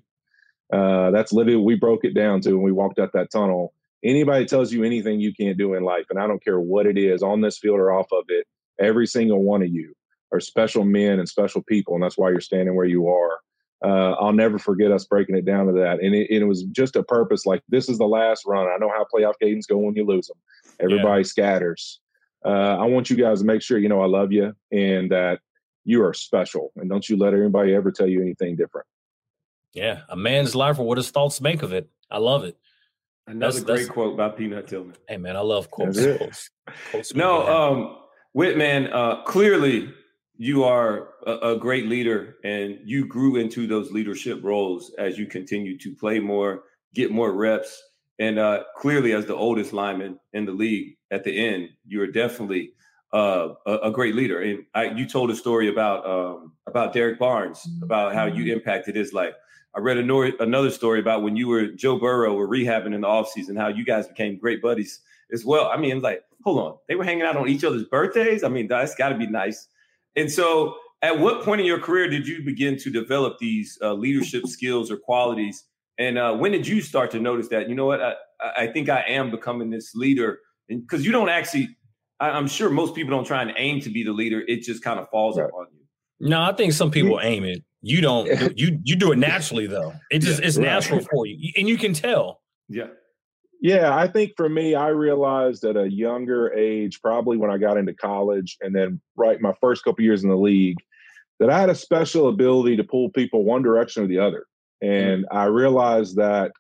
uh, 0.72 1.12
that's 1.12 1.32
literally 1.32 1.64
we 1.64 1.76
broke 1.76 2.04
it 2.04 2.14
down 2.14 2.42
to 2.42 2.54
when 2.54 2.64
we 2.64 2.72
walked 2.72 3.00
out 3.00 3.14
that 3.14 3.32
tunnel. 3.32 3.74
Anybody 4.04 4.46
tells 4.46 4.74
you 4.74 4.84
anything 4.84 5.22
you 5.22 5.34
can't 5.34 5.58
do 5.58 5.76
in 5.76 5.84
life, 5.84 6.08
and 6.10 6.20
I 6.20 6.28
don't 6.28 6.44
care 6.44 6.60
what 6.60 6.86
it 6.86 6.98
is 6.98 7.24
on 7.24 7.40
this 7.40 7.58
field 7.58 7.80
or 7.80 7.94
off 7.94 8.12
of 8.12 8.26
it, 8.28 8.46
Every 8.80 9.06
single 9.06 9.44
one 9.44 9.62
of 9.62 9.70
you 9.70 9.94
are 10.34 10.40
special 10.40 10.84
men 10.84 11.20
and 11.20 11.30
special 11.30 11.62
people, 11.62 11.94
and 11.94 12.04
that's 12.04 12.18
why 12.18 12.30
you're 12.30 12.42
standing 12.42 12.76
where 12.76 12.86
you 12.86 13.08
are. 13.08 13.40
Uh, 13.86 14.14
I'll 14.14 14.34
never 14.34 14.58
forget 14.58 14.92
us 14.92 15.06
breaking 15.06 15.36
it 15.36 15.46
down 15.46 15.68
to 15.68 15.74
that, 15.74 16.02
and 16.02 16.16
it, 16.16 16.30
it, 16.30 16.44
was 16.46 16.64
just 16.64 16.96
a 16.96 17.04
purpose. 17.04 17.46
Like 17.46 17.62
this 17.68 17.90
is 17.90 17.98
the 17.98 18.08
last 18.08 18.46
run. 18.46 18.68
I 18.68 18.78
know 18.78 18.90
how 18.90 19.06
playoff 19.14 19.34
games 19.40 19.68
go 19.68 19.78
when 19.78 19.96
you 19.96 20.06
lose 20.06 20.28
them. 20.28 20.38
Everybody 20.80 21.22
yeah. 21.22 21.28
scatters. 21.28 22.00
Uh, 22.46 22.78
I 22.80 22.86
want 22.86 23.10
you 23.10 23.16
guys 23.18 23.40
to 23.40 23.46
make 23.46 23.62
sure 23.62 23.78
you 23.78 23.90
know 23.90 24.02
I 24.02 24.08
love 24.08 24.32
you 24.32 24.54
and 24.72 25.12
that 25.12 25.40
you 25.84 26.04
are 26.04 26.14
special, 26.14 26.72
and 26.78 26.90
don't 26.90 27.08
you 27.08 27.18
let 27.18 27.34
anybody 27.34 27.76
ever 27.76 27.92
tell 27.92 28.08
you 28.08 28.22
anything 28.22 28.56
different. 28.56 28.88
Yeah, 29.74 30.02
a 30.08 30.16
man's 30.16 30.56
life 30.56 30.80
or 30.80 30.88
what 30.88 30.98
his 30.98 31.12
thoughts 31.12 31.42
make 31.42 31.62
of 31.62 31.74
it. 31.74 31.90
I 32.10 32.20
love 32.20 32.46
it. 32.46 32.58
Another 33.28 33.54
that's, 33.54 33.64
great 33.66 33.78
that's, 33.80 33.90
quote 33.90 34.16
by 34.16 34.30
Peanut 34.30 34.68
Tillman. 34.68 34.96
Hey 35.10 35.18
man, 35.18 35.36
I 35.36 35.42
love 35.42 35.70
quotes. 35.70 36.00
quotes, 36.00 36.50
quotes 36.92 37.16
no, 37.16 37.48
um, 37.48 37.98
Whitman, 38.34 38.88
uh, 38.94 39.24
clearly 39.24 39.94
you 40.38 40.64
are 40.64 41.10
a, 41.26 41.52
a, 41.52 41.58
great 41.58 41.88
leader 41.88 42.38
and 42.44 42.80
you 42.84 43.06
grew 43.06 43.36
into 43.36 43.68
those 43.68 43.92
leadership 43.92 44.44
roles 44.44 44.92
as 44.98 45.18
you 45.18 45.28
continue 45.28 45.78
to 45.78 45.96
play 45.96 46.20
more, 46.20 46.64
get 46.94 47.12
more 47.12 47.32
reps. 47.32 47.82
And 48.20 48.40
uh, 48.40 48.64
clearly, 48.78 49.14
as 49.14 49.26
the 49.26 49.36
oldest 49.36 49.74
lineman 49.74 50.20
in 50.34 50.46
the 50.46 50.52
league 50.52 50.98
at 51.12 51.24
the 51.24 51.48
end, 51.48 51.70
you're 51.86 52.08
definitely 52.08 52.74
uh, 53.14 53.50
a, 53.66 53.74
a, 53.84 53.92
great 53.92 54.16
leader. 54.16 54.42
And 54.42 54.66
I, 54.74 54.86
you 54.86 55.08
told 55.08 55.30
a 55.30 55.36
story 55.36 55.68
about 55.68 56.06
um, 56.06 56.54
about 56.68 56.94
Derek 56.94 57.20
Barnes, 57.20 57.68
about 57.82 58.14
how 58.14 58.26
you 58.26 58.46
mm-hmm. 58.46 58.54
impacted 58.54 58.96
his 58.96 59.14
life. 59.14 59.34
I 59.76 59.80
read 59.80 59.98
another 59.98 60.70
story 60.70 61.00
about 61.00 61.24
when 61.24 61.36
you 61.36 61.48
were 61.48 61.68
Joe 61.68 61.98
Burrow 61.98 62.36
were 62.36 62.48
rehabbing 62.48 62.94
in 62.94 63.02
the 63.02 63.08
offseason, 63.08 63.58
how 63.58 63.70
you 63.70 63.84
guys 63.84 64.08
became 64.08 64.38
great 64.38 64.62
buddies 64.62 65.00
as 65.32 65.44
well. 65.44 65.72
I 65.74 65.78
mean, 65.78 66.00
like, 66.02 66.24
hold 66.44 66.60
on, 66.60 66.78
they 66.88 66.96
were 66.96 67.04
hanging 67.04 67.24
out 67.24 67.36
on 67.36 67.50
each 67.50 67.64
other's 67.64 67.86
birthdays. 67.86 68.44
I 68.44 68.50
mean, 68.50 68.68
that's 68.68 68.94
got 68.94 69.10
to 69.10 69.18
be 69.18 69.26
nice. 69.26 69.68
And 70.16 70.32
so, 70.32 70.76
at 71.02 71.20
what 71.20 71.44
point 71.44 71.60
in 71.60 71.68
your 71.68 71.80
career 71.80 72.10
did 72.10 72.28
you 72.28 72.44
begin 72.44 72.78
to 72.78 72.90
develop 72.90 73.38
these 73.40 73.78
uh, 73.82 73.94
leadership 73.94 74.48
skills 74.48 74.90
or 74.90 74.98
qualities? 74.98 75.66
And 75.98 76.18
uh, 76.18 76.36
when 76.36 76.52
did 76.52 76.66
you 76.66 76.82
start 76.82 77.12
to 77.12 77.20
notice 77.20 77.50
that, 77.50 77.70
you 77.70 77.76
know 77.76 77.86
what, 77.86 78.02
I, 78.02 78.14
I 78.58 78.68
think 78.68 78.90
I 78.90 79.02
am 79.02 79.30
becoming 79.30 79.70
this 79.70 79.94
leader? 79.94 80.40
Because 80.68 81.06
you 81.06 81.12
don't 81.12 81.30
actually, 81.30 81.76
I, 82.20 82.38
am 82.38 82.48
sure 82.48 82.70
most 82.70 82.96
people 82.96 83.12
don't 83.12 83.26
try 83.26 83.42
and 83.42 83.52
aim 83.58 83.82
to 83.82 83.90
be 83.90 84.04
the 84.04 84.14
leader. 84.14 84.44
It 84.48 84.62
just 84.62 84.84
kind 84.84 85.00
of 85.00 85.10
falls 85.10 85.38
right. 85.38 85.46
upon 85.46 85.68
you. 85.74 86.30
No, 86.30 86.42
I 86.42 86.54
think 86.54 86.74
some 86.74 86.90
people 86.90 87.20
aim 87.22 87.44
it. 87.44 87.64
You 87.82 88.00
don't. 88.00 88.28
You 88.58 88.80
you 88.84 88.96
do 88.96 89.12
it 89.12 89.18
naturally 89.18 89.68
though. 89.68 89.94
It 90.10 90.20
just 90.20 90.40
yeah, 90.40 90.48
it's 90.48 90.58
right. 90.58 90.64
natural 90.64 91.02
for 91.02 91.26
you, 91.26 91.52
and 91.58 91.68
you 91.68 91.78
can 91.78 91.94
tell. 91.94 92.40
Yeah. 92.70 92.88
Yeah, 93.64 93.96
I 93.96 94.08
think 94.10 94.34
for 94.36 94.50
me, 94.50 94.76
I 94.76 94.90
realized 94.90 95.64
at 95.64 95.78
a 95.78 95.90
younger 95.90 96.52
age, 96.54 97.00
probably 97.02 97.38
when 97.38 97.50
I 97.50 97.58
got 97.58 97.78
into 97.78 97.94
college, 97.94 98.58
and 98.60 98.76
then 98.76 99.00
right 99.16 99.40
my 99.40 99.54
first 99.62 99.86
couple 99.86 100.04
years 100.04 100.22
in 100.22 100.30
the 100.30 100.36
league, 100.36 100.76
that 101.40 101.50
I 101.50 101.62
had 101.62 101.70
a 101.70 101.76
special 101.76 102.28
ability 102.28 102.76
to 102.76 102.84
pull 102.84 103.10
people 103.12 103.46
one 103.46 103.62
direction 103.62 104.04
or 104.04 104.08
the 104.08 104.20
other. 104.20 104.48
And 104.82 105.24
mm-hmm. 105.24 105.38
I 105.38 105.46
realized 105.46 106.18
that 106.18 106.52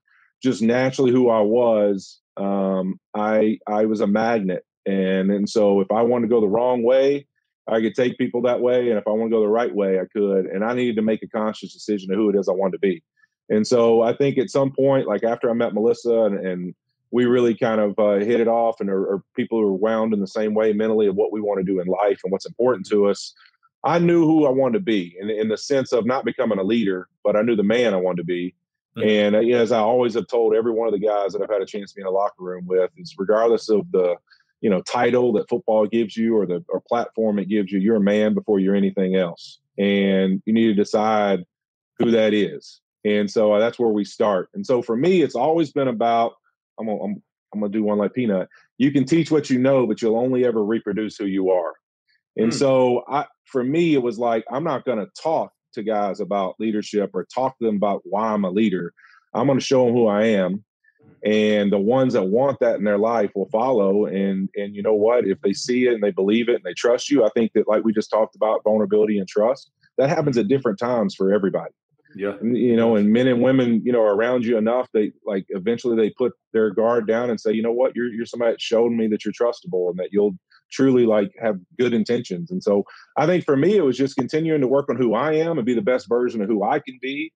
just 0.41 0.61
naturally 0.61 1.11
who 1.11 1.29
I 1.29 1.41
was, 1.41 2.21
um, 2.37 2.97
I 3.13 3.59
I 3.67 3.85
was 3.85 3.99
a 3.99 4.07
magnet, 4.07 4.63
and 4.85 5.29
and 5.29 5.49
so 5.49 5.81
if 5.81 5.91
I 5.91 6.03
wanted 6.03 6.27
to 6.27 6.33
go 6.33 6.39
the 6.39 6.47
wrong 6.47 6.83
way, 6.83 7.27
I 7.67 7.81
could 7.81 7.95
take 7.95 8.17
people 8.17 8.43
that 8.43 8.61
way, 8.61 8.89
and 8.89 8.97
if 8.97 9.05
I 9.07 9.11
want 9.11 9.29
to 9.29 9.35
go 9.35 9.41
the 9.41 9.49
right 9.49 9.75
way, 9.75 9.99
I 9.99 10.05
could. 10.05 10.45
And 10.45 10.63
I 10.63 10.73
needed 10.73 10.95
to 10.95 11.01
make 11.01 11.21
a 11.21 11.27
conscious 11.27 11.73
decision 11.73 12.13
of 12.13 12.17
who 12.17 12.29
it 12.29 12.37
is 12.37 12.47
I 12.47 12.53
wanted 12.53 12.77
to 12.77 12.79
be. 12.79 13.03
And 13.49 13.67
so 13.67 14.01
I 14.01 14.15
think 14.15 14.37
at 14.37 14.49
some 14.49 14.71
point, 14.71 15.05
like 15.05 15.25
after 15.25 15.49
I 15.49 15.53
met 15.53 15.73
Melissa 15.73 16.21
and, 16.23 16.47
and 16.47 16.75
we 17.13 17.25
really 17.25 17.55
kind 17.55 17.79
of 17.79 17.97
uh, 17.99 18.15
hit 18.15 18.39
it 18.39 18.47
off 18.47 18.81
and 18.81 18.89
are, 18.89 19.13
are, 19.13 19.23
people 19.35 19.59
who 19.59 19.67
are 19.67 19.73
wound 19.73 20.15
in 20.15 20.19
the 20.19 20.25
same 20.27 20.55
way 20.55 20.73
mentally 20.73 21.05
of 21.05 21.15
what 21.15 21.31
we 21.31 21.39
want 21.39 21.59
to 21.59 21.63
do 21.63 21.79
in 21.79 21.85
life 21.85 22.19
and 22.23 22.31
what's 22.31 22.47
important 22.47 22.87
to 22.87 23.07
us. 23.07 23.35
I 23.83 23.99
knew 23.99 24.25
who 24.25 24.47
I 24.47 24.49
wanted 24.49 24.79
to 24.79 24.83
be 24.83 25.15
in, 25.19 25.29
in 25.29 25.47
the 25.47 25.57
sense 25.57 25.91
of 25.91 26.07
not 26.07 26.25
becoming 26.25 26.57
a 26.57 26.63
leader, 26.63 27.07
but 27.23 27.35
I 27.35 27.43
knew 27.43 27.55
the 27.55 27.61
man 27.61 27.93
I 27.93 27.97
wanted 27.97 28.17
to 28.17 28.23
be. 28.23 28.55
Mm-hmm. 28.97 29.07
And 29.07 29.35
uh, 29.35 29.57
as 29.57 29.71
I 29.71 29.77
always 29.77 30.15
have 30.15 30.25
told 30.25 30.55
every 30.55 30.71
one 30.71 30.87
of 30.87 30.93
the 30.93 31.05
guys 31.05 31.33
that 31.33 31.43
I've 31.43 31.51
had 31.51 31.61
a 31.61 31.67
chance 31.67 31.91
to 31.91 31.97
be 31.97 32.01
in 32.01 32.07
a 32.07 32.11
locker 32.11 32.43
room 32.43 32.65
with, 32.65 32.89
is 32.97 33.13
regardless 33.15 33.69
of 33.69 33.91
the 33.91 34.15
you 34.61 34.69
know 34.71 34.81
title 34.81 35.33
that 35.33 35.49
football 35.49 35.85
gives 35.85 36.17
you 36.17 36.35
or 36.35 36.47
the 36.47 36.65
or 36.69 36.81
platform 36.81 37.37
it 37.37 37.47
gives 37.47 37.71
you, 37.71 37.79
you're 37.79 37.97
a 37.97 38.01
man 38.01 38.33
before 38.33 38.59
you're 38.59 38.75
anything 38.75 39.15
else, 39.15 39.59
and 39.77 40.41
you 40.45 40.53
need 40.53 40.67
to 40.67 40.73
decide 40.73 41.43
who 41.99 42.09
that 42.09 42.33
is. 42.33 42.81
And 43.05 43.29
so 43.29 43.53
uh, 43.53 43.59
that's 43.59 43.77
where 43.77 43.89
we 43.89 44.03
start. 44.03 44.49
And 44.55 44.65
so 44.65 44.81
for 44.81 44.95
me, 44.95 45.21
it's 45.21 45.35
always 45.35 45.71
been 45.71 45.89
about 45.89 46.35
I'm 46.79 46.87
gonna, 46.87 47.03
I'm, 47.03 47.23
I'm 47.53 47.59
gonna 47.59 47.71
do 47.71 47.83
one 47.83 47.97
like 47.97 48.13
Peanut. 48.13 48.47
You 48.77 48.91
can 48.91 49.05
teach 49.05 49.31
what 49.31 49.49
you 49.49 49.59
know, 49.59 49.85
but 49.85 50.01
you'll 50.01 50.17
only 50.17 50.45
ever 50.45 50.63
reproduce 50.63 51.17
who 51.17 51.25
you 51.25 51.51
are. 51.51 51.73
And 52.37 52.51
mm. 52.51 52.53
so 52.53 53.03
I, 53.07 53.25
for 53.45 53.63
me, 53.63 53.93
it 53.93 54.01
was 54.01 54.17
like 54.17 54.43
I'm 54.51 54.63
not 54.63 54.85
gonna 54.85 55.07
talk 55.21 55.51
to 55.73 55.83
guys 55.83 56.19
about 56.19 56.55
leadership 56.59 57.11
or 57.13 57.25
talk 57.33 57.57
to 57.59 57.65
them 57.65 57.75
about 57.75 58.01
why 58.03 58.33
I'm 58.33 58.45
a 58.45 58.49
leader. 58.49 58.93
I'm 59.33 59.47
gonna 59.47 59.59
show 59.59 59.85
them 59.85 59.93
who 59.93 60.07
I 60.07 60.25
am, 60.25 60.63
and 61.23 61.71
the 61.71 61.79
ones 61.79 62.13
that 62.13 62.23
want 62.23 62.59
that 62.59 62.77
in 62.77 62.83
their 62.83 62.97
life 62.97 63.31
will 63.35 63.49
follow. 63.49 64.05
And 64.05 64.49
and 64.55 64.75
you 64.75 64.81
know 64.81 64.95
what? 64.95 65.27
If 65.27 65.39
they 65.41 65.53
see 65.53 65.87
it 65.87 65.93
and 65.93 66.03
they 66.03 66.11
believe 66.11 66.49
it 66.49 66.55
and 66.55 66.63
they 66.63 66.73
trust 66.73 67.09
you, 67.09 67.23
I 67.23 67.29
think 67.35 67.51
that 67.53 67.67
like 67.67 67.83
we 67.83 67.93
just 67.93 68.09
talked 68.09 68.35
about 68.35 68.63
vulnerability 68.63 69.19
and 69.19 69.27
trust, 69.27 69.71
that 69.97 70.09
happens 70.09 70.37
at 70.37 70.47
different 70.47 70.79
times 70.79 71.15
for 71.15 71.31
everybody. 71.33 71.73
Yeah. 72.15 72.33
You 72.41 72.75
know, 72.75 72.95
and 72.95 73.11
men 73.11 73.27
and 73.27 73.41
women, 73.41 73.81
you 73.83 73.91
know, 73.91 74.03
around 74.03 74.45
you 74.45 74.57
enough, 74.57 74.87
they 74.93 75.11
like 75.25 75.45
eventually 75.49 75.95
they 75.95 76.11
put 76.11 76.33
their 76.51 76.71
guard 76.71 77.07
down 77.07 77.29
and 77.29 77.39
say, 77.39 77.53
you 77.53 77.61
know 77.61 77.71
what, 77.71 77.95
you're 77.95 78.11
you're 78.11 78.25
somebody 78.25 78.53
that 78.53 78.61
showed 78.61 78.91
me 78.91 79.07
that 79.07 79.25
you're 79.25 79.33
trustable 79.33 79.89
and 79.89 79.99
that 79.99 80.09
you'll 80.11 80.35
truly 80.71 81.05
like 81.05 81.31
have 81.41 81.59
good 81.77 81.93
intentions. 81.93 82.51
And 82.51 82.61
so 82.61 82.83
I 83.17 83.25
think 83.25 83.45
for 83.45 83.55
me 83.55 83.75
it 83.75 83.85
was 83.85 83.97
just 83.97 84.15
continuing 84.15 84.61
to 84.61 84.67
work 84.67 84.89
on 84.89 84.97
who 84.97 85.13
I 85.13 85.33
am 85.33 85.57
and 85.57 85.65
be 85.65 85.75
the 85.75 85.81
best 85.81 86.07
version 86.09 86.41
of 86.41 86.49
who 86.49 86.63
I 86.63 86.79
can 86.79 86.99
be. 87.01 87.31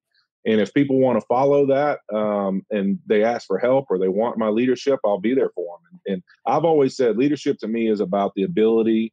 And 0.45 0.61
if 0.61 0.73
people 0.73 0.99
want 0.99 1.19
to 1.19 1.25
follow 1.25 1.65
that 1.67 1.99
um, 2.13 2.65
and 2.71 2.99
they 3.05 3.23
ask 3.23 3.45
for 3.45 3.57
help 3.57 3.87
or 3.89 3.99
they 3.99 4.07
want 4.07 4.37
my 4.37 4.47
leadership, 4.47 4.99
I'll 5.05 5.19
be 5.19 5.35
there 5.35 5.51
for 5.53 5.77
them. 5.77 5.99
And, 6.05 6.13
and 6.13 6.23
I've 6.45 6.63
always 6.63 6.95
said 6.95 7.17
leadership 7.17 7.57
to 7.59 7.67
me 7.67 7.89
is 7.89 7.99
about 7.99 8.31
the 8.35 8.43
ability 8.43 9.11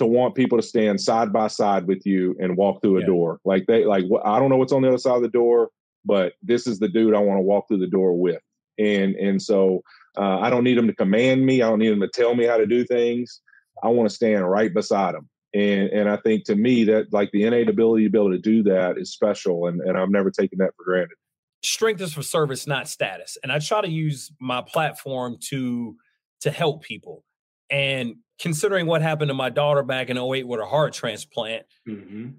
to 0.00 0.06
want 0.06 0.34
people 0.34 0.56
to 0.56 0.62
stand 0.62 1.00
side 1.00 1.32
by 1.32 1.46
side 1.46 1.86
with 1.86 2.04
you 2.06 2.34
and 2.40 2.56
walk 2.56 2.80
through 2.80 2.96
a 2.96 3.00
yeah. 3.00 3.06
door. 3.06 3.40
Like 3.44 3.66
they 3.66 3.84
like 3.84 4.04
I 4.24 4.38
don't 4.38 4.48
know 4.48 4.56
what's 4.56 4.72
on 4.72 4.82
the 4.82 4.88
other 4.88 4.98
side 4.98 5.16
of 5.16 5.22
the 5.22 5.28
door, 5.28 5.68
but 6.04 6.32
this 6.42 6.66
is 6.66 6.78
the 6.78 6.88
dude 6.88 7.14
I 7.14 7.18
want 7.18 7.38
to 7.38 7.42
walk 7.42 7.68
through 7.68 7.80
the 7.80 7.86
door 7.86 8.18
with. 8.18 8.40
And 8.78 9.14
and 9.16 9.40
so 9.40 9.82
uh, 10.16 10.38
I 10.38 10.48
don't 10.48 10.64
need 10.64 10.78
them 10.78 10.86
to 10.86 10.94
command 10.94 11.44
me. 11.44 11.60
I 11.62 11.68
don't 11.68 11.78
need 11.78 11.90
them 11.90 12.00
to 12.00 12.08
tell 12.08 12.34
me 12.34 12.46
how 12.46 12.56
to 12.56 12.66
do 12.66 12.84
things. 12.84 13.42
I 13.82 13.88
want 13.88 14.08
to 14.08 14.14
stand 14.14 14.48
right 14.50 14.72
beside 14.72 15.14
them. 15.14 15.28
And 15.54 15.90
and 15.90 16.08
I 16.08 16.16
think 16.16 16.44
to 16.46 16.56
me 16.56 16.84
that 16.84 17.12
like 17.12 17.30
the 17.32 17.44
innate 17.44 17.68
ability 17.68 18.04
to 18.04 18.10
be 18.10 18.18
able 18.18 18.30
to 18.30 18.38
do 18.38 18.62
that 18.62 18.96
is 18.96 19.12
special, 19.12 19.66
and 19.66 19.82
and 19.82 19.98
I've 19.98 20.10
never 20.10 20.30
taken 20.30 20.58
that 20.58 20.74
for 20.76 20.84
granted. 20.84 21.16
Strength 21.62 22.00
is 22.00 22.14
for 22.14 22.22
service, 22.22 22.66
not 22.66 22.88
status. 22.88 23.36
And 23.42 23.52
I 23.52 23.58
try 23.58 23.82
to 23.82 23.90
use 23.90 24.32
my 24.40 24.62
platform 24.62 25.36
to 25.50 25.96
to 26.40 26.50
help 26.50 26.82
people. 26.82 27.24
And 27.70 28.16
considering 28.40 28.86
what 28.86 29.02
happened 29.02 29.28
to 29.28 29.34
my 29.34 29.50
daughter 29.50 29.82
back 29.82 30.08
in 30.08 30.18
08 30.18 30.48
with 30.48 30.60
a 30.60 30.66
heart 30.66 30.94
transplant, 30.94 31.66
mm-hmm. 31.86 32.30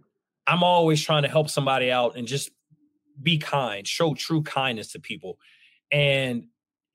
I'm 0.48 0.64
always 0.64 1.02
trying 1.02 1.24
to 1.24 1.30
help 1.30 1.50
somebody 1.50 1.92
out 1.92 2.18
and 2.18 2.28
just 2.28 2.50
be 3.22 3.38
kind, 3.38 3.88
show 3.88 4.14
true 4.16 4.42
kindness 4.42 4.92
to 4.94 5.00
people. 5.00 5.38
And 5.92 6.46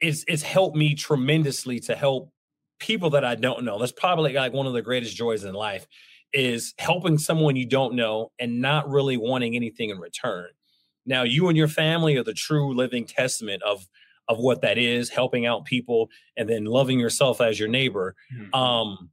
it's 0.00 0.24
it's 0.26 0.42
helped 0.42 0.76
me 0.76 0.94
tremendously 0.94 1.80
to 1.80 1.94
help 1.94 2.32
people 2.78 3.10
that 3.10 3.24
I 3.24 3.36
don't 3.36 3.64
know. 3.64 3.78
That's 3.78 3.92
probably 3.92 4.32
like 4.32 4.52
one 4.52 4.66
of 4.66 4.72
the 4.72 4.82
greatest 4.82 5.16
joys 5.16 5.44
in 5.44 5.54
life 5.54 5.86
is 6.32 6.74
helping 6.78 7.16
someone 7.16 7.56
you 7.56 7.66
don't 7.66 7.94
know 7.94 8.32
and 8.38 8.60
not 8.60 8.90
really 8.90 9.16
wanting 9.16 9.54
anything 9.54 9.90
in 9.90 9.98
return. 9.98 10.48
Now, 11.06 11.22
you 11.22 11.48
and 11.48 11.56
your 11.56 11.68
family 11.68 12.16
are 12.16 12.24
the 12.24 12.34
true 12.34 12.74
living 12.74 13.06
testament 13.06 13.62
of 13.62 13.86
of 14.28 14.38
what 14.38 14.62
that 14.62 14.78
is, 14.78 15.08
helping 15.10 15.46
out 15.46 15.64
people, 15.64 16.10
and 16.36 16.48
then 16.48 16.64
loving 16.64 16.98
yourself 16.98 17.40
as 17.40 17.58
your 17.58 17.68
neighbor. 17.68 18.14
Mm-hmm. 18.34 18.54
Um, 18.54 19.10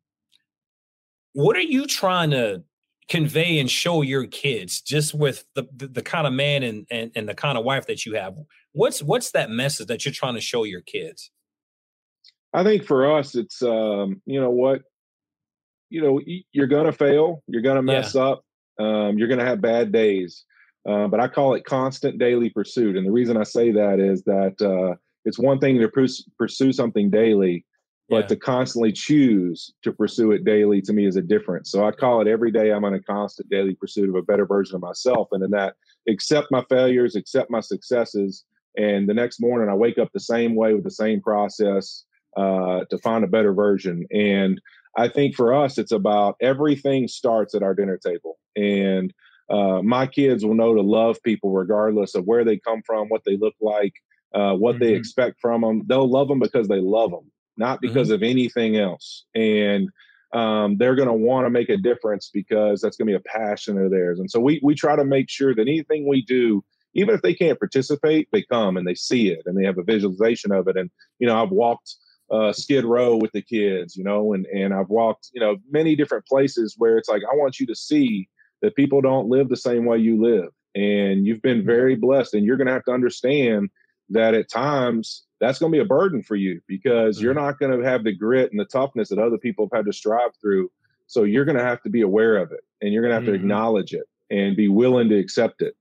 what 1.33 1.55
are 1.55 1.61
you 1.61 1.85
trying 1.85 2.31
to 2.31 2.63
convey 3.09 3.59
and 3.59 3.69
show 3.69 4.01
your 4.01 4.25
kids 4.25 4.81
just 4.81 5.13
with 5.13 5.45
the, 5.55 5.67
the, 5.75 5.87
the 5.87 6.01
kind 6.01 6.25
of 6.25 6.33
man 6.33 6.63
and, 6.63 6.87
and, 6.89 7.11
and 7.15 7.27
the 7.27 7.33
kind 7.33 7.57
of 7.57 7.65
wife 7.65 7.87
that 7.87 8.05
you 8.05 8.15
have? 8.15 8.37
What's 8.71 9.03
what's 9.03 9.31
that 9.31 9.49
message 9.49 9.87
that 9.87 10.05
you're 10.05 10.13
trying 10.13 10.35
to 10.35 10.41
show 10.41 10.63
your 10.63 10.81
kids? 10.81 11.31
I 12.53 12.63
think 12.63 12.85
for 12.85 13.11
us, 13.17 13.35
it's 13.35 13.61
um, 13.61 14.21
you 14.25 14.39
know 14.39 14.51
what, 14.51 14.83
you 15.89 16.01
know, 16.01 16.21
you're 16.51 16.67
gonna 16.67 16.91
fail, 16.91 17.43
you're 17.47 17.61
gonna 17.61 17.81
mess 17.81 18.15
yeah. 18.15 18.21
up, 18.21 18.45
um, 18.79 19.17
you're 19.17 19.27
gonna 19.27 19.45
have 19.45 19.61
bad 19.61 19.91
days. 19.91 20.45
Uh, 20.87 21.07
but 21.07 21.19
I 21.19 21.27
call 21.27 21.53
it 21.53 21.63
constant 21.65 22.19
daily 22.19 22.49
pursuit. 22.49 22.97
And 22.97 23.07
the 23.07 23.11
reason 23.11 23.37
I 23.37 23.43
say 23.43 23.71
that 23.71 23.99
is 23.99 24.21
that 24.23 24.61
uh, 24.61 24.97
it's 25.25 25.39
one 25.39 25.59
thing 25.59 25.79
to 25.79 26.17
pursue 26.37 26.73
something 26.73 27.09
daily, 27.09 27.65
but 28.09 28.23
yeah. 28.23 28.27
to 28.27 28.35
constantly 28.35 28.91
choose 28.91 29.73
to 29.83 29.91
pursue 29.91 30.31
it 30.31 30.43
daily 30.43 30.81
to 30.81 30.93
me 30.93 31.05
is 31.05 31.15
a 31.15 31.21
difference. 31.21 31.71
So 31.71 31.85
I 31.85 31.91
call 31.91 32.21
it 32.21 32.27
every 32.27 32.51
day 32.51 32.71
I'm 32.71 32.85
on 32.85 32.93
a 32.93 33.01
constant 33.01 33.49
daily 33.49 33.75
pursuit 33.75 34.09
of 34.09 34.15
a 34.15 34.21
better 34.21 34.45
version 34.45 34.75
of 34.75 34.81
myself. 34.81 35.29
And 35.31 35.43
in 35.43 35.51
that, 35.51 35.75
accept 36.09 36.51
my 36.51 36.63
failures, 36.69 37.15
accept 37.15 37.49
my 37.49 37.61
successes. 37.61 38.43
And 38.77 39.07
the 39.07 39.13
next 39.13 39.39
morning, 39.39 39.69
I 39.69 39.75
wake 39.75 39.97
up 39.97 40.11
the 40.13 40.19
same 40.19 40.55
way 40.55 40.73
with 40.73 40.83
the 40.83 40.91
same 40.91 41.21
process 41.21 42.03
uh, 42.35 42.81
to 42.89 42.97
find 42.97 43.23
a 43.23 43.27
better 43.27 43.53
version. 43.53 44.05
And 44.11 44.59
I 44.97 45.07
think 45.07 45.35
for 45.35 45.53
us, 45.53 45.77
it's 45.77 45.91
about 45.91 46.35
everything 46.41 47.07
starts 47.07 47.55
at 47.55 47.63
our 47.63 47.73
dinner 47.73 47.97
table. 47.97 48.37
And 48.55 49.13
uh, 49.49 49.81
my 49.81 50.07
kids 50.07 50.45
will 50.45 50.55
know 50.55 50.73
to 50.73 50.81
love 50.81 51.21
people 51.23 51.51
regardless 51.51 52.15
of 52.15 52.25
where 52.25 52.43
they 52.43 52.57
come 52.57 52.81
from, 52.85 53.09
what 53.09 53.23
they 53.25 53.37
look 53.37 53.55
like, 53.61 53.93
uh, 54.33 54.53
what 54.53 54.75
mm-hmm. 54.75 54.83
they 54.83 54.93
expect 54.93 55.39
from 55.39 55.61
them. 55.61 55.83
They'll 55.87 56.09
love 56.09 56.27
them 56.27 56.39
because 56.39 56.67
they 56.67 56.79
love 56.79 57.11
them, 57.11 57.31
not 57.57 57.81
because 57.81 58.07
mm-hmm. 58.07 58.15
of 58.15 58.23
anything 58.23 58.77
else. 58.77 59.25
And 59.35 59.89
um, 60.33 60.77
they're 60.77 60.95
going 60.95 61.07
to 61.07 61.13
want 61.13 61.45
to 61.45 61.51
make 61.51 61.69
a 61.69 61.77
difference 61.77 62.29
because 62.33 62.81
that's 62.81 62.97
going 62.97 63.07
to 63.07 63.19
be 63.19 63.23
a 63.23 63.39
passion 63.39 63.77
of 63.77 63.91
theirs. 63.91 64.19
And 64.19 64.29
so 64.29 64.39
we 64.39 64.59
we 64.63 64.75
try 64.75 64.95
to 64.95 65.05
make 65.05 65.29
sure 65.29 65.53
that 65.53 65.61
anything 65.61 66.07
we 66.07 66.23
do, 66.23 66.63
even 66.95 67.13
if 67.13 67.21
they 67.21 67.35
can't 67.35 67.59
participate, 67.59 68.27
they 68.31 68.41
come 68.41 68.75
and 68.75 68.87
they 68.87 68.95
see 68.95 69.29
it 69.29 69.43
and 69.45 69.57
they 69.57 69.65
have 69.65 69.77
a 69.77 69.83
visualization 69.83 70.51
of 70.51 70.67
it. 70.67 70.75
And 70.75 70.89
you 71.19 71.27
know, 71.27 71.41
I've 71.41 71.51
walked 71.51 71.95
uh, 72.31 72.51
Skid 72.51 72.83
Row 72.83 73.15
with 73.15 73.31
the 73.33 73.43
kids, 73.43 73.95
you 73.95 74.03
know, 74.03 74.33
and 74.33 74.47
and 74.47 74.73
I've 74.73 74.89
walked, 74.89 75.29
you 75.33 75.39
know, 75.39 75.57
many 75.69 75.95
different 75.95 76.25
places 76.25 76.73
where 76.77 76.97
it's 76.97 77.09
like 77.09 77.21
I 77.31 77.35
want 77.35 77.59
you 77.59 77.67
to 77.67 77.75
see 77.75 78.27
that 78.63 78.75
people 78.75 79.01
don't 79.01 79.29
live 79.29 79.49
the 79.49 79.57
same 79.57 79.85
way 79.85 79.99
you 79.99 80.19
live, 80.19 80.49
and 80.73 81.27
you've 81.27 81.43
been 81.43 81.63
very 81.63 81.95
blessed, 81.95 82.33
and 82.33 82.43
you're 82.43 82.57
going 82.57 82.67
to 82.67 82.73
have 82.73 82.85
to 82.85 82.91
understand 82.91 83.69
that 84.13 84.33
at 84.33 84.49
times 84.49 85.23
that's 85.39 85.59
going 85.59 85.71
to 85.71 85.75
be 85.75 85.81
a 85.81 85.85
burden 85.85 86.23
for 86.23 86.35
you 86.35 86.61
because 86.67 87.21
you're 87.21 87.33
mm-hmm. 87.33 87.43
not 87.43 87.59
going 87.59 87.77
to 87.77 87.85
have 87.85 88.03
the 88.03 88.15
grit 88.15 88.51
and 88.51 88.59
the 88.59 88.65
toughness 88.65 89.09
that 89.09 89.19
other 89.19 89.37
people 89.37 89.67
have 89.71 89.79
had 89.79 89.85
to 89.85 89.93
strive 89.93 90.31
through. 90.41 90.71
So 91.07 91.23
you're 91.23 91.45
going 91.45 91.57
to 91.57 91.63
have 91.63 91.81
to 91.83 91.89
be 91.89 92.01
aware 92.01 92.37
of 92.37 92.51
it, 92.51 92.61
and 92.81 92.93
you're 92.93 93.03
going 93.03 93.11
to 93.11 93.15
have 93.15 93.23
mm-hmm. 93.23 93.33
to 93.33 93.39
acknowledge 93.39 93.93
it 93.93 94.05
and 94.31 94.55
be 94.55 94.69
willing 94.69 95.09
to 95.09 95.19
accept 95.19 95.61
it 95.61 95.75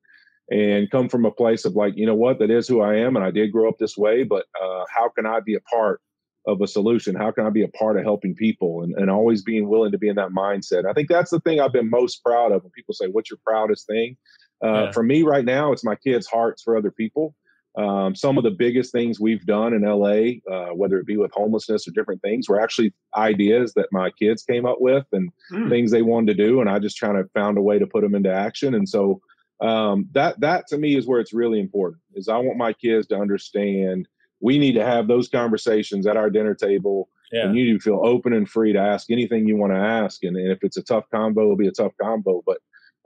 and 0.50 0.90
come 0.90 1.08
from 1.08 1.24
a 1.24 1.30
place 1.30 1.64
of 1.64 1.74
like, 1.76 1.94
you 1.96 2.04
know 2.04 2.14
what, 2.14 2.38
that 2.40 2.50
is 2.50 2.68
who 2.68 2.80
I 2.80 2.96
am, 2.96 3.16
and 3.16 3.24
I 3.24 3.30
did 3.30 3.52
grow 3.52 3.68
up 3.68 3.78
this 3.78 3.96
way, 3.96 4.24
but 4.24 4.46
uh, 4.62 4.84
how 4.94 5.08
can 5.08 5.26
I 5.26 5.40
be 5.40 5.54
a 5.54 5.60
part 5.60 6.00
of 6.46 6.60
a 6.60 6.66
solution? 6.66 7.14
How 7.14 7.30
can 7.30 7.46
I 7.46 7.50
be 7.50 7.62
a 7.62 7.68
part 7.68 7.96
of 7.96 8.02
helping 8.02 8.34
people 8.34 8.82
and, 8.82 8.94
and 8.94 9.10
always 9.10 9.42
being 9.42 9.68
willing 9.68 9.92
to 9.92 9.98
be 9.98 10.08
in 10.08 10.16
that 10.16 10.30
mindset? 10.30 10.86
I 10.86 10.92
think 10.92 11.08
that's 11.08 11.30
the 11.30 11.40
thing 11.40 11.60
I've 11.60 11.72
been 11.72 11.88
most 11.88 12.22
proud 12.24 12.52
of 12.52 12.62
when 12.62 12.72
people 12.72 12.94
say, 12.94 13.06
What's 13.06 13.30
your 13.30 13.38
proudest 13.46 13.86
thing? 13.86 14.16
Uh, 14.62 14.84
yeah. 14.84 14.92
For 14.92 15.02
me 15.02 15.22
right 15.22 15.44
now, 15.44 15.72
it's 15.72 15.84
my 15.84 15.94
kids' 15.94 16.26
hearts 16.26 16.62
for 16.62 16.76
other 16.76 16.90
people. 16.90 17.34
Um, 17.76 18.14
some 18.14 18.36
of 18.36 18.44
the 18.44 18.50
biggest 18.50 18.92
things 18.92 19.18
we've 19.18 19.46
done 19.46 19.72
in 19.72 19.82
LA, 19.82 20.40
uh, 20.52 20.74
whether 20.74 20.98
it 20.98 21.06
be 21.06 21.16
with 21.16 21.32
homelessness 21.32 21.88
or 21.88 21.92
different 21.92 22.20
things, 22.20 22.48
were 22.48 22.60
actually 22.60 22.92
ideas 23.16 23.72
that 23.74 23.88
my 23.92 24.10
kids 24.10 24.42
came 24.42 24.66
up 24.66 24.80
with 24.80 25.06
and 25.12 25.32
mm. 25.50 25.70
things 25.70 25.90
they 25.90 26.02
wanted 26.02 26.36
to 26.36 26.46
do, 26.46 26.60
and 26.60 26.68
I 26.68 26.78
just 26.78 26.98
trying 26.98 27.16
to 27.16 27.28
found 27.30 27.56
a 27.56 27.62
way 27.62 27.78
to 27.78 27.86
put 27.86 28.02
them 28.02 28.14
into 28.14 28.32
action. 28.32 28.74
And 28.74 28.86
so 28.86 29.22
um, 29.62 30.08
that 30.12 30.40
that 30.40 30.66
to 30.68 30.76
me 30.76 30.96
is 30.96 31.06
where 31.06 31.20
it's 31.20 31.32
really 31.32 31.60
important. 31.60 32.02
Is 32.14 32.28
I 32.28 32.36
want 32.36 32.58
my 32.58 32.74
kids 32.74 33.06
to 33.08 33.16
understand 33.16 34.06
we 34.42 34.58
need 34.58 34.74
to 34.74 34.84
have 34.84 35.06
those 35.06 35.28
conversations 35.28 36.06
at 36.06 36.16
our 36.16 36.28
dinner 36.28 36.54
table. 36.54 37.08
Yeah. 37.30 37.46
And 37.46 37.56
you 37.56 37.64
need 37.64 37.78
to 37.78 37.80
feel 37.80 38.00
open 38.04 38.34
and 38.34 38.46
free 38.46 38.74
to 38.74 38.78
ask 38.78 39.10
anything 39.10 39.46
you 39.46 39.56
want 39.56 39.72
to 39.72 39.78
ask. 39.78 40.22
And, 40.24 40.36
and 40.36 40.50
if 40.50 40.58
it's 40.62 40.76
a 40.76 40.82
tough 40.82 41.04
combo, 41.10 41.42
it'll 41.42 41.56
be 41.56 41.68
a 41.68 41.72
tough 41.72 41.92
combo. 42.00 42.42
But 42.44 42.58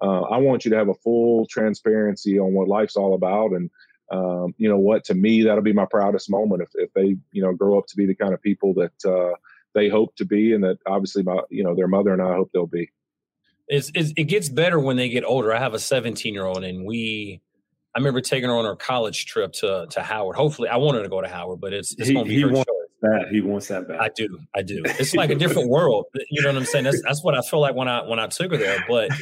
uh, 0.03 0.23
I 0.23 0.39
want 0.39 0.65
you 0.65 0.71
to 0.73 0.77
have 0.77 0.89
a 0.89 0.95
full 0.95 1.47
transparency 1.47 2.39
on 2.39 2.53
what 2.55 2.67
life's 2.67 2.97
all 2.97 3.15
about. 3.15 3.53
And, 3.53 3.71
um, 4.11 4.55
you 4.59 4.69
know 4.69 4.79
what, 4.79 5.05
to 5.05 5.15
me, 5.15 5.43
that'll 5.43 5.63
be 5.63 5.73
my 5.73 5.87
proudest 5.87 6.31
moment 6.31 6.63
if, 6.63 6.69
if 6.75 6.93
they, 6.93 7.17
you 7.33 7.43
know, 7.43 7.53
grow 7.53 7.79
up 7.79 7.87
to 7.89 7.97
be 7.97 8.07
the 8.07 8.15
kind 8.15 8.35
of 8.35 8.43
people 8.43 8.75
that 8.75 9.05
uh, 9.05 9.35
they 9.75 9.89
hope 9.89 10.15
to 10.17 10.25
be 10.25 10.53
and 10.53 10.65
that 10.65 10.79
obviously, 10.87 11.23
my, 11.23 11.41
you 11.51 11.65
know, 11.65 11.75
their 11.75 11.89
mother 11.89 12.13
and 12.13 12.23
I 12.23 12.35
hope 12.35 12.51
they'll 12.53 12.67
be. 12.67 12.91
It's, 13.69 13.91
it's, 13.95 14.13
it 14.17 14.25
gets 14.25 14.49
better 14.49 14.79
when 14.79 14.97
they 14.97 15.09
get 15.09 15.25
older. 15.25 15.53
I 15.53 15.59
have 15.59 15.75
a 15.75 15.79
17 15.79 16.33
year 16.33 16.45
old 16.45 16.63
and 16.63 16.87
we, 16.87 17.41
I 17.97 17.99
remember 17.99 18.21
taking 18.21 18.51
her 18.51 18.55
on 18.55 18.67
her 18.67 18.77
college 18.77 19.25
trip 19.25 19.55
to 19.55 19.87
to 19.89 20.03
Howard. 20.03 20.37
Hopefully, 20.37 20.69
I 20.69 20.77
wanted 20.77 21.05
to 21.05 21.09
go 21.09 21.23
to 21.23 21.29
Howard, 21.29 21.63
but 21.63 21.73
it's 21.73 21.95
it's 21.97 22.11
going 22.11 22.27
to 22.27 22.29
be 22.29 22.43
her 22.43 22.53
wants. 22.53 22.71
That 23.01 23.29
he 23.31 23.41
wants 23.41 23.69
that 23.69 23.89
back. 23.89 24.01
I 24.01 24.11
do, 24.15 24.39
I 24.55 24.63
do. 24.63 24.83
It's 24.85 25.15
like 25.15 25.31
a 25.31 25.35
different 25.35 25.71
world. 25.71 26.05
You 26.31 26.43
know 26.43 26.51
what 26.51 26.57
I'm 26.57 26.67
saying? 26.67 26.85
That's 26.85 27.03
that's 27.03 27.25
what 27.25 27.35
I 27.35 27.41
feel 27.41 27.61
like 27.61 27.75
when 27.75 27.89
I 27.89 28.07
when 28.07 28.19
I 28.19 28.27
took 28.27 28.53
her 28.53 28.59
there. 28.59 28.85
But 28.87 29.13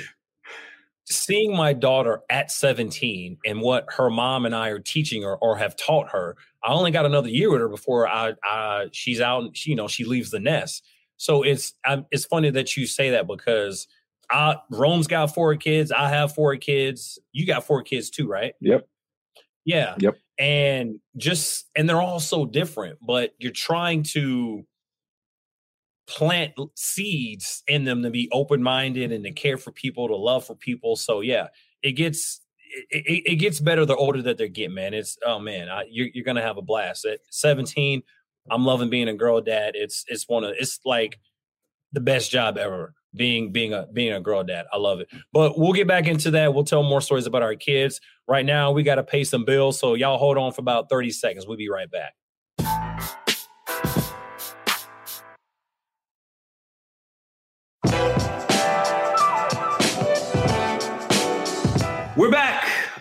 seeing 1.07 1.55
my 1.55 1.73
daughter 1.73 2.23
at 2.31 2.51
17 2.51 3.39
and 3.45 3.61
what 3.61 3.87
her 3.91 4.11
mom 4.11 4.47
and 4.47 4.55
I 4.55 4.69
are 4.69 4.79
teaching 4.79 5.23
her 5.23 5.37
or 5.37 5.57
have 5.57 5.77
taught 5.77 6.11
her, 6.11 6.37
I 6.63 6.73
only 6.73 6.91
got 6.91 7.07
another 7.07 7.29
year 7.29 7.51
with 7.51 7.61
her 7.61 7.69
before 7.69 8.09
I, 8.09 8.35
I 8.43 8.87
she's 8.93 9.21
out. 9.21 9.57
She, 9.57 9.71
you 9.71 9.77
know, 9.77 9.89
she 9.89 10.05
leaves 10.05 10.31
the 10.31 10.41
nest. 10.41 10.85
So 11.17 11.43
it's 11.43 11.75
I'm, 11.85 12.07
it's 12.11 12.25
funny 12.25 12.51
that 12.51 12.77
you 12.77 12.87
say 12.87 13.11
that 13.11 13.27
because 13.27 13.87
I 14.31 14.57
Rome's 14.71 15.07
got 15.07 15.35
four 15.35 15.55
kids. 15.57 15.93
I 15.93 16.09
have 16.09 16.35
four 16.35 16.57
kids. 16.57 17.19
You 17.33 17.47
got 17.47 17.67
four 17.67 17.83
kids 17.83 18.11
too, 18.11 18.27
right? 18.27 18.55
Yep. 18.61 18.89
Yeah. 19.65 19.95
Yep. 19.99 20.17
And 20.39 21.01
just 21.17 21.67
and 21.77 21.89
they're 21.89 22.01
all 22.01 22.21
so 22.21 22.47
different, 22.47 22.99
but 23.07 23.35
you're 23.39 23.53
trying 23.53 24.03
to 24.15 24.67
plant 26.07 26.53
seeds 26.75 27.63
in 27.67 27.85
them 27.85 28.03
to 28.03 28.11
be 28.11 28.29
open-minded 28.33 29.13
and 29.13 29.25
to 29.25 29.33
care 29.33 29.57
for 29.57 29.73
people, 29.73 30.09
to 30.09 30.17
love 30.17 30.45
for 30.45 30.55
people. 30.55 30.97
So 30.97 31.21
yeah, 31.21 31.49
it 31.83 31.93
gets 31.93 32.41
it, 32.91 33.23
it, 33.27 33.37
gets 33.37 33.61
better 33.61 33.87
the 33.87 33.97
older 33.97 34.21
that 34.23 34.37
they 34.37 34.49
get, 34.49 34.71
man. 34.71 34.95
It's 34.95 35.17
oh 35.25 35.39
man, 35.39 35.69
I, 35.69 35.85
you're 35.89 36.09
you're 36.13 36.25
gonna 36.25 36.43
have 36.43 36.59
a 36.59 36.63
blast. 36.63 37.05
At 37.05 37.21
17, 37.31 38.03
I'm 38.51 38.65
loving 38.65 38.91
being 38.91 39.09
a 39.09 39.15
girl 39.15 39.41
dad. 39.41 39.75
It's 39.77 40.05
it's 40.09 40.29
one 40.29 40.45
of 40.45 40.55
it's 40.59 40.81
like 40.85 41.19
the 41.93 42.01
best 42.01 42.31
job 42.31 42.59
ever 42.59 42.95
being 43.15 43.53
being 43.53 43.73
a 43.73 43.87
being 43.93 44.13
a 44.13 44.21
girl 44.21 44.43
dad. 44.43 44.67
I 44.73 44.79
love 44.79 45.01
it. 45.01 45.09
But 45.33 45.59
we'll 45.59 45.73
get 45.73 45.87
back 45.87 46.07
into 46.07 46.31
that. 46.33 46.53
We'll 46.53 46.65
tell 46.65 46.83
more 46.83 47.01
stories 47.01 47.27
about 47.27 47.43
our 47.43 47.55
kids. 47.55 48.01
Right 48.27 48.45
now, 48.45 48.73
we 48.73 48.83
got 48.83 48.97
to 48.97 49.05
pay 49.05 49.25
some 49.25 49.45
bills, 49.45 49.79
so 49.79 49.95
y'all 49.95 50.19
hold 50.19 50.39
on 50.39 50.53
for 50.53 50.63
about 50.63 50.89
30 50.89 51.11
seconds. 51.11 51.47
We'll 51.47 51.59
be 51.59 51.69
right 51.69 51.91
back. 51.91 52.15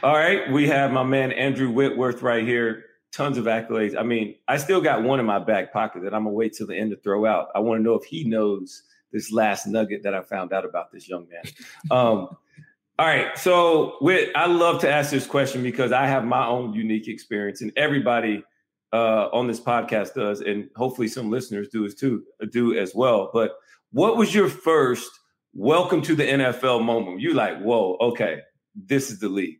All 0.03 0.17
right. 0.17 0.51
We 0.51 0.67
have 0.67 0.91
my 0.91 1.03
man 1.03 1.31
Andrew 1.31 1.69
Whitworth 1.69 2.21
right 2.21 2.45
here. 2.45 2.87
Tons 3.13 3.37
of 3.37 3.45
accolades. 3.45 3.97
I 3.97 4.03
mean, 4.03 4.35
I 4.49 4.57
still 4.57 4.81
got 4.81 5.01
one 5.01 5.21
in 5.21 5.25
my 5.25 5.39
back 5.39 5.71
pocket 5.71 6.03
that 6.03 6.13
I'm 6.13 6.25
gonna 6.25 6.35
wait 6.35 6.51
till 6.51 6.67
the 6.67 6.75
end 6.75 6.91
to 6.91 6.97
throw 6.97 7.25
out. 7.25 7.47
I 7.55 7.59
want 7.59 7.79
to 7.79 7.83
know 7.83 7.93
if 7.93 8.03
he 8.03 8.25
knows 8.25 8.83
this 9.13 9.31
last 9.31 9.65
nugget 9.65 10.03
that 10.03 10.13
I 10.13 10.21
found 10.21 10.51
out 10.51 10.65
about 10.65 10.91
this 10.91 11.07
young 11.07 11.27
man. 11.29 11.43
Um, 11.91 12.35
all 12.99 13.07
right, 13.07 13.37
so 13.37 13.95
with 14.01 14.29
I 14.35 14.47
love 14.47 14.81
to 14.81 14.91
ask 14.91 15.09
this 15.09 15.25
question 15.25 15.63
because 15.63 15.93
I 15.93 16.05
have 16.05 16.25
my 16.25 16.45
own 16.45 16.73
unique 16.73 17.07
experience, 17.07 17.61
and 17.61 17.71
everybody 17.77 18.43
uh, 18.91 19.29
on 19.31 19.47
this 19.47 19.61
podcast 19.61 20.15
does, 20.15 20.41
and 20.41 20.69
hopefully 20.75 21.07
some 21.07 21.31
listeners 21.31 21.69
do 21.69 21.85
as 21.85 21.95
too 21.95 22.23
do 22.51 22.77
as 22.77 22.93
well. 22.93 23.29
But 23.33 23.53
what 23.91 24.17
was 24.17 24.35
your 24.35 24.49
first 24.49 25.09
welcome 25.53 26.01
to 26.01 26.13
the 26.13 26.23
NFL 26.23 26.83
moment? 26.83 27.21
You 27.21 27.33
like, 27.33 27.57
whoa, 27.61 27.95
okay, 28.01 28.41
this 28.75 29.09
is 29.09 29.19
the 29.19 29.29
league. 29.29 29.59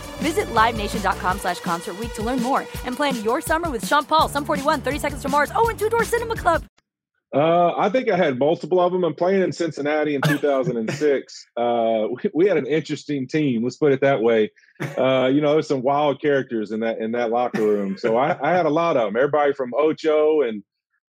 Visit 0.21 0.45
LiveNation.com 0.49 1.39
slash 1.39 1.59
Concert 1.59 1.97
Week 1.97 2.13
to 2.13 2.21
learn 2.21 2.41
more 2.41 2.65
and 2.85 2.95
plan 2.95 3.15
your 3.23 3.41
summer 3.41 3.69
with 3.71 3.85
Sean 3.87 4.05
Paul, 4.05 4.29
Sum 4.29 4.45
41, 4.45 4.81
30 4.81 4.99
Seconds 4.99 5.21
to 5.23 5.29
Mars, 5.29 5.51
oh, 5.55 5.69
and 5.69 5.79
Two 5.79 5.89
Door 5.89 6.05
Cinema 6.05 6.35
Club. 6.35 6.63
Uh, 7.33 7.73
I 7.77 7.89
think 7.89 8.09
I 8.09 8.17
had 8.17 8.37
multiple 8.37 8.81
of 8.81 8.91
them. 8.91 9.05
I'm 9.05 9.15
playing 9.15 9.41
in 9.41 9.51
Cincinnati 9.51 10.15
in 10.15 10.21
2006. 10.25 11.47
uh, 11.55 12.07
we, 12.11 12.29
we, 12.33 12.47
had 12.47 12.57
an 12.57 12.67
interesting 12.67 13.25
team. 13.27 13.63
Let's 13.63 13.77
put 13.77 13.93
it 13.93 14.01
that 14.01 14.21
way. 14.21 14.51
Uh, 14.97 15.29
you 15.33 15.39
know, 15.39 15.53
there's 15.53 15.67
some 15.67 15.81
wild 15.81 16.21
characters 16.21 16.71
in 16.71 16.81
that 16.81 16.99
in 16.99 17.13
that 17.13 17.29
locker 17.31 17.61
room. 17.61 17.97
So 17.97 18.17
I, 18.17 18.37
I 18.41 18.55
had 18.55 18.65
a 18.65 18.69
lot 18.69 18.97
of 18.97 19.07
them. 19.07 19.15
Everybody 19.15 19.53
from 19.53 19.73
Ocho 19.73 20.41
and 20.41 20.61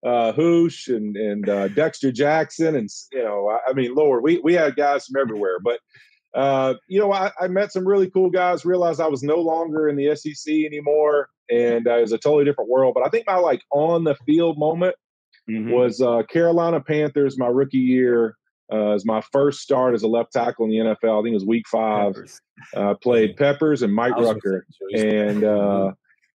uh, 0.05 0.33
Hoosh 0.33 0.89
and 0.89 1.17
and 1.17 1.49
uh, 1.49 1.69
Dexter 1.69 2.13
Jackson, 2.13 2.77
and 2.77 2.89
you 3.13 3.23
know, 3.23 3.49
I, 3.49 3.71
I, 3.71 3.73
mean, 3.73 3.95
Lord, 3.95 4.23
we 4.23 4.39
we 4.39 4.55
had 4.55 4.77
guys 4.77 5.07
from 5.07 5.21
everywhere. 5.21 5.59
But 5.61 5.81
uh, 6.35 6.75
you 6.89 6.99
know, 6.99 7.13
I, 7.13 7.31
I, 7.41 7.49
met 7.49 7.73
some 7.73 7.87
really 7.87 8.11
cool 8.11 8.31
guys. 8.31 8.65
Realized 8.65 9.01
I 9.01 9.07
was 9.07 9.23
no 9.23 9.37
longer 9.37 9.89
in 9.89 9.97
the 9.97 10.15
SEC 10.17 10.53
anymore, 10.53 11.29
and 11.51 11.87
uh, 11.87 11.99
it 11.99 12.01
was 12.03 12.13
a 12.13 12.19
totally 12.19 12.45
different 12.45 12.71
world. 12.71 12.95
But 12.95 13.07
I 13.07 13.11
think 13.11 13.27
my 13.27 13.37
like 13.37 13.63
on 13.71 14.05
the 14.05 14.15
field 14.27 14.59
moment 14.59 14.95
mm-hmm. 15.49 15.71
was 15.71 16.01
uh, 16.01 16.23
Carolina 16.25 16.81
Panthers 16.81 17.39
my 17.39 17.49
rookie 17.49 17.79
year. 17.79 18.37
Uh, 18.73 18.95
as 18.95 19.05
my 19.05 19.21
first 19.33 19.61
start 19.61 19.93
as 19.93 20.03
a 20.03 20.09
left 20.09 20.33
tackle 20.33 20.65
in 20.65 20.71
the 20.71 20.79
NFL. 20.79 21.21
I 21.21 21.23
think 21.23 21.33
it 21.33 21.35
was 21.35 21.45
week 21.45 21.69
five. 21.69 22.15
Uh, 22.75 22.95
played 22.95 23.37
Peppers 23.37 23.83
and 23.83 23.95
Mike 23.95 24.17
Rucker. 24.17 24.67
And 24.95 25.45
uh, 25.45 25.93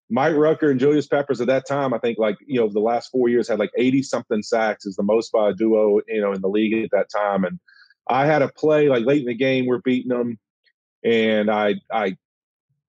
Mike 0.08 0.36
Rucker 0.36 0.70
and 0.70 0.78
Julius 0.78 1.08
Peppers 1.08 1.40
at 1.40 1.48
that 1.48 1.66
time, 1.66 1.92
I 1.92 1.98
think 1.98 2.16
like, 2.16 2.36
you 2.46 2.60
know, 2.60 2.68
the 2.68 2.78
last 2.78 3.10
four 3.10 3.28
years 3.28 3.48
had 3.48 3.58
like 3.58 3.72
80 3.76 4.02
something 4.04 4.42
sacks 4.42 4.86
is 4.86 4.94
the 4.94 5.02
most 5.02 5.32
by 5.32 5.50
a 5.50 5.52
duo, 5.52 6.00
you 6.06 6.20
know, 6.20 6.32
in 6.32 6.40
the 6.40 6.48
league 6.48 6.84
at 6.84 6.90
that 6.92 7.08
time. 7.10 7.44
And 7.44 7.58
I 8.08 8.26
had 8.26 8.42
a 8.42 8.48
play 8.48 8.88
like 8.88 9.04
late 9.04 9.20
in 9.20 9.26
the 9.26 9.34
game, 9.34 9.66
we're 9.66 9.78
beating 9.78 10.10
them. 10.10 10.38
And 11.04 11.50
I, 11.50 11.76
I, 11.92 12.04
I 12.04 12.16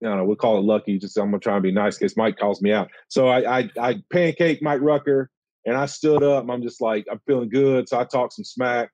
don't 0.02 0.16
know, 0.16 0.24
we'll 0.24 0.36
call 0.36 0.58
it 0.58 0.64
lucky. 0.64 0.98
Just 0.98 1.16
I'm 1.18 1.26
gonna 1.26 1.38
try 1.38 1.54
and 1.54 1.62
be 1.62 1.72
nice 1.72 1.98
because 1.98 2.16
Mike 2.16 2.38
calls 2.38 2.62
me 2.62 2.72
out. 2.72 2.90
So 3.08 3.28
I, 3.28 3.60
I, 3.60 3.70
I 3.80 4.02
pancake 4.10 4.62
Mike 4.62 4.80
Rucker 4.80 5.30
and 5.66 5.76
I 5.76 5.86
stood 5.86 6.22
up 6.22 6.48
I'm 6.48 6.62
just 6.62 6.80
like, 6.80 7.06
I'm 7.10 7.20
feeling 7.26 7.48
good. 7.50 7.88
So 7.88 7.98
I 7.98 8.04
talked 8.04 8.34
some 8.34 8.44
smack. 8.44 8.90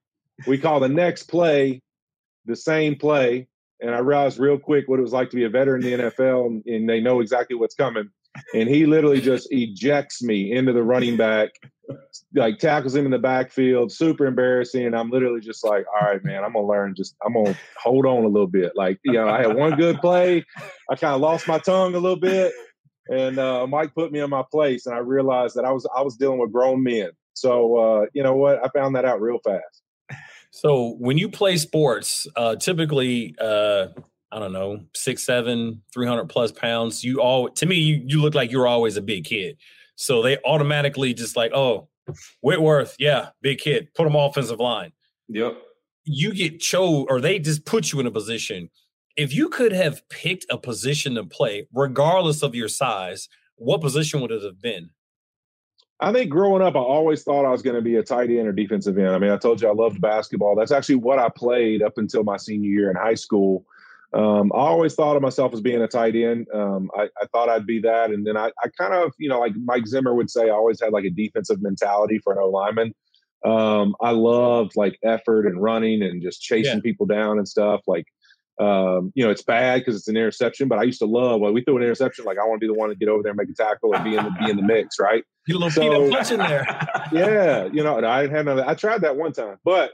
We 0.46 0.58
call 0.58 0.80
the 0.80 0.88
next 0.88 1.24
play 1.24 1.80
the 2.46 2.56
same 2.56 2.96
play. 2.96 3.48
And 3.80 3.94
I 3.94 3.98
realized 3.98 4.38
real 4.38 4.58
quick 4.58 4.88
what 4.88 4.98
it 4.98 5.02
was 5.02 5.12
like 5.12 5.28
to 5.30 5.36
be 5.36 5.44
a 5.44 5.50
veteran 5.50 5.84
in 5.84 5.98
the 5.98 6.10
NFL 6.10 6.46
and, 6.46 6.66
and 6.66 6.88
they 6.88 7.00
know 7.00 7.20
exactly 7.20 7.56
what's 7.56 7.74
coming. 7.74 8.08
And 8.54 8.68
he 8.68 8.86
literally 8.86 9.20
just 9.20 9.48
ejects 9.50 10.22
me 10.22 10.52
into 10.52 10.72
the 10.72 10.82
running 10.82 11.16
back, 11.16 11.50
like 12.34 12.58
tackles 12.58 12.94
him 12.94 13.04
in 13.04 13.10
the 13.10 13.18
backfield, 13.18 13.92
super 13.92 14.26
embarrassing. 14.26 14.94
I'm 14.94 15.10
literally 15.10 15.40
just 15.40 15.64
like, 15.64 15.84
all 15.94 16.08
right, 16.08 16.22
man, 16.24 16.44
I'm 16.44 16.52
gonna 16.52 16.66
learn 16.66 16.94
just 16.94 17.16
I'm 17.24 17.34
gonna 17.34 17.56
hold 17.80 18.06
on 18.06 18.24
a 18.24 18.28
little 18.28 18.46
bit. 18.46 18.72
Like, 18.74 18.98
you 19.04 19.12
know, 19.12 19.28
I 19.28 19.42
had 19.42 19.56
one 19.56 19.76
good 19.76 19.98
play. 20.00 20.44
I 20.90 20.96
kind 20.96 21.14
of 21.14 21.20
lost 21.20 21.48
my 21.48 21.58
tongue 21.58 21.94
a 21.94 21.98
little 21.98 22.18
bit 22.18 22.52
and 23.08 23.38
uh, 23.38 23.66
Mike 23.66 23.94
put 23.94 24.12
me 24.12 24.20
in 24.20 24.30
my 24.30 24.42
place, 24.50 24.86
and 24.86 24.94
I 24.94 24.98
realized 24.98 25.54
that 25.56 25.64
I 25.64 25.70
was 25.70 25.88
I 25.96 26.02
was 26.02 26.16
dealing 26.16 26.38
with 26.38 26.52
grown 26.52 26.82
men. 26.82 27.10
So 27.34 27.76
uh, 27.76 28.06
you 28.12 28.22
know 28.22 28.34
what? 28.34 28.64
I 28.64 28.68
found 28.68 28.96
that 28.96 29.04
out 29.04 29.20
real 29.20 29.38
fast. 29.44 29.82
So 30.50 30.96
when 30.98 31.18
you 31.18 31.28
play 31.28 31.58
sports, 31.58 32.26
uh, 32.34 32.56
typically, 32.56 33.34
uh, 33.38 33.88
I 34.32 34.38
don't 34.38 34.52
know, 34.52 34.84
six, 34.94 35.22
seven, 35.24 35.82
300 35.92 36.26
plus 36.30 36.50
pounds, 36.50 37.04
you 37.04 37.20
all, 37.20 37.50
to 37.50 37.66
me, 37.66 37.76
you, 37.76 38.02
you 38.06 38.22
look 38.22 38.34
like 38.34 38.50
you're 38.50 38.66
always 38.66 38.96
a 38.96 39.02
big 39.02 39.24
kid. 39.24 39.58
So 39.96 40.22
they 40.22 40.38
automatically 40.44 41.12
just 41.14 41.36
like, 41.36 41.52
oh, 41.52 41.88
Whitworth, 42.40 42.94
yeah, 42.98 43.30
big 43.42 43.58
kid, 43.58 43.88
put 43.94 44.06
him 44.06 44.14
offensive 44.14 44.60
line. 44.60 44.92
Yep. 45.28 45.58
You 46.04 46.32
get 46.32 46.60
chose, 46.60 47.06
or 47.10 47.20
they 47.20 47.38
just 47.40 47.64
put 47.64 47.92
you 47.92 47.98
in 47.98 48.06
a 48.06 48.12
position 48.12 48.70
if 49.16 49.34
you 49.34 49.48
could 49.48 49.72
have 49.72 50.06
picked 50.08 50.46
a 50.50 50.58
position 50.58 51.14
to 51.14 51.24
play, 51.24 51.66
regardless 51.72 52.42
of 52.42 52.54
your 52.54 52.68
size, 52.68 53.28
what 53.56 53.80
position 53.80 54.20
would 54.20 54.30
it 54.30 54.42
have 54.42 54.60
been? 54.60 54.90
I 55.98 56.12
think 56.12 56.30
growing 56.30 56.60
up, 56.60 56.76
I 56.76 56.80
always 56.80 57.22
thought 57.22 57.46
I 57.46 57.50
was 57.50 57.62
going 57.62 57.76
to 57.76 57.82
be 57.82 57.96
a 57.96 58.02
tight 58.02 58.28
end 58.28 58.46
or 58.46 58.52
defensive 58.52 58.98
end. 58.98 59.08
I 59.08 59.18
mean, 59.18 59.30
I 59.30 59.38
told 59.38 59.62
you 59.62 59.68
I 59.68 59.72
loved 59.72 59.98
basketball. 60.02 60.54
That's 60.54 60.72
actually 60.72 60.96
what 60.96 61.18
I 61.18 61.30
played 61.30 61.82
up 61.82 61.96
until 61.96 62.22
my 62.22 62.36
senior 62.36 62.68
year 62.68 62.90
in 62.90 62.96
high 62.96 63.14
school. 63.14 63.64
Um, 64.14 64.52
I 64.54 64.58
always 64.58 64.94
thought 64.94 65.16
of 65.16 65.22
myself 65.22 65.52
as 65.52 65.60
being 65.60 65.82
a 65.82 65.88
tight 65.88 66.14
end. 66.14 66.46
Um, 66.54 66.90
I, 66.96 67.08
I, 67.20 67.26
thought 67.32 67.48
I'd 67.48 67.66
be 67.66 67.80
that. 67.80 68.10
And 68.10 68.26
then 68.26 68.36
I, 68.36 68.50
I, 68.62 68.68
kind 68.78 68.94
of, 68.94 69.12
you 69.18 69.28
know, 69.28 69.40
like 69.40 69.52
Mike 69.56 69.86
Zimmer 69.86 70.14
would 70.14 70.30
say, 70.30 70.44
I 70.44 70.52
always 70.52 70.80
had 70.80 70.92
like 70.92 71.04
a 71.04 71.10
defensive 71.10 71.60
mentality 71.60 72.20
for 72.22 72.32
an 72.32 72.38
O 72.40 72.48
lineman. 72.48 72.94
Um, 73.44 73.94
I 74.00 74.10
loved 74.12 74.72
like 74.76 74.98
effort 75.04 75.46
and 75.46 75.60
running 75.60 76.02
and 76.02 76.22
just 76.22 76.40
chasing 76.40 76.76
yeah. 76.76 76.82
people 76.82 77.06
down 77.06 77.38
and 77.38 77.48
stuff. 77.48 77.82
Like, 77.86 78.06
um, 78.58 79.12
you 79.14 79.22
know, 79.22 79.30
it's 79.30 79.42
bad 79.42 79.80
because 79.80 79.96
it's 79.96 80.08
an 80.08 80.16
interception, 80.16 80.66
but 80.66 80.78
I 80.78 80.84
used 80.84 80.98
to 81.00 81.06
love 81.06 81.40
when 81.40 81.52
we 81.52 81.62
threw 81.62 81.76
an 81.76 81.82
interception. 81.82 82.24
Like 82.24 82.38
I 82.38 82.46
want 82.46 82.60
to 82.60 82.66
be 82.66 82.72
the 82.72 82.78
one 82.78 82.88
to 82.88 82.94
get 82.94 83.08
over 83.08 83.22
there 83.22 83.32
and 83.32 83.36
make 83.36 83.50
a 83.50 83.54
tackle 83.54 83.94
and 83.94 84.02
be 84.02 84.16
in 84.16 84.24
the 84.24 84.30
be 84.30 84.50
in 84.50 84.56
the 84.56 84.62
mix, 84.62 84.98
right? 84.98 85.22
Get 85.46 85.56
a 85.56 85.58
little 85.58 85.70
so, 85.70 86.10
punch 86.10 86.30
in 86.30 86.38
there. 86.38 86.64
yeah, 87.12 87.68
you 87.70 87.84
know, 87.84 88.02
I 88.02 88.26
had 88.26 88.46
none 88.46 88.60
I 88.60 88.74
tried 88.74 89.02
that 89.02 89.16
one 89.16 89.32
time, 89.32 89.58
but 89.62 89.92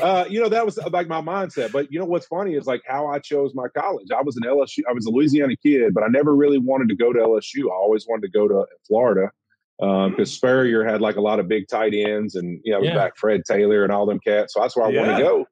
uh, 0.00 0.26
you 0.28 0.40
know, 0.40 0.48
that 0.48 0.64
was 0.64 0.78
like 0.92 1.08
my 1.08 1.20
mindset. 1.20 1.72
But 1.72 1.90
you 1.90 1.98
know, 1.98 2.04
what's 2.04 2.26
funny 2.26 2.54
is 2.54 2.66
like 2.66 2.82
how 2.86 3.08
I 3.08 3.18
chose 3.18 3.52
my 3.54 3.66
college. 3.76 4.06
I 4.16 4.22
was 4.22 4.36
an 4.36 4.44
LSU, 4.44 4.80
I 4.88 4.92
was 4.92 5.06
a 5.06 5.10
Louisiana 5.10 5.56
kid, 5.56 5.92
but 5.92 6.04
I 6.04 6.08
never 6.08 6.36
really 6.36 6.58
wanted 6.58 6.88
to 6.90 6.96
go 6.96 7.12
to 7.12 7.18
LSU. 7.18 7.68
I 7.68 7.74
always 7.74 8.06
wanted 8.08 8.22
to 8.22 8.30
go 8.30 8.46
to 8.46 8.64
Florida 8.86 9.30
because 9.78 10.18
um, 10.18 10.26
Spurrier 10.26 10.84
had 10.84 11.00
like 11.00 11.16
a 11.16 11.20
lot 11.20 11.40
of 11.40 11.48
big 11.48 11.66
tight 11.68 11.94
ends, 11.94 12.36
and 12.36 12.60
you 12.62 12.72
know, 12.72 12.80
yeah. 12.80 12.94
back 12.94 13.16
Fred 13.16 13.42
Taylor 13.44 13.82
and 13.82 13.92
all 13.92 14.06
them 14.06 14.20
cats. 14.20 14.54
So 14.54 14.60
that's 14.60 14.76
where 14.76 14.86
I 14.86 14.90
yeah. 14.90 15.00
wanted 15.00 15.16
to 15.16 15.22
go. 15.22 15.46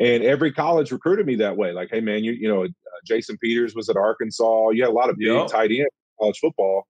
And 0.00 0.24
every 0.24 0.50
college 0.50 0.90
recruited 0.90 1.26
me 1.26 1.36
that 1.36 1.56
way. 1.56 1.72
Like, 1.72 1.90
hey 1.90 2.00
man, 2.00 2.24
you 2.24 2.32
you 2.32 2.48
know, 2.48 2.64
uh, 2.64 2.68
Jason 3.06 3.36
Peters 3.38 3.74
was 3.74 3.88
at 3.90 3.96
Arkansas. 3.96 4.70
You 4.70 4.82
had 4.82 4.90
a 4.90 4.94
lot 4.94 5.10
of 5.10 5.18
big 5.18 5.28
yep. 5.28 5.48
tight 5.48 5.70
end 5.70 5.88
college 6.18 6.38
football. 6.38 6.86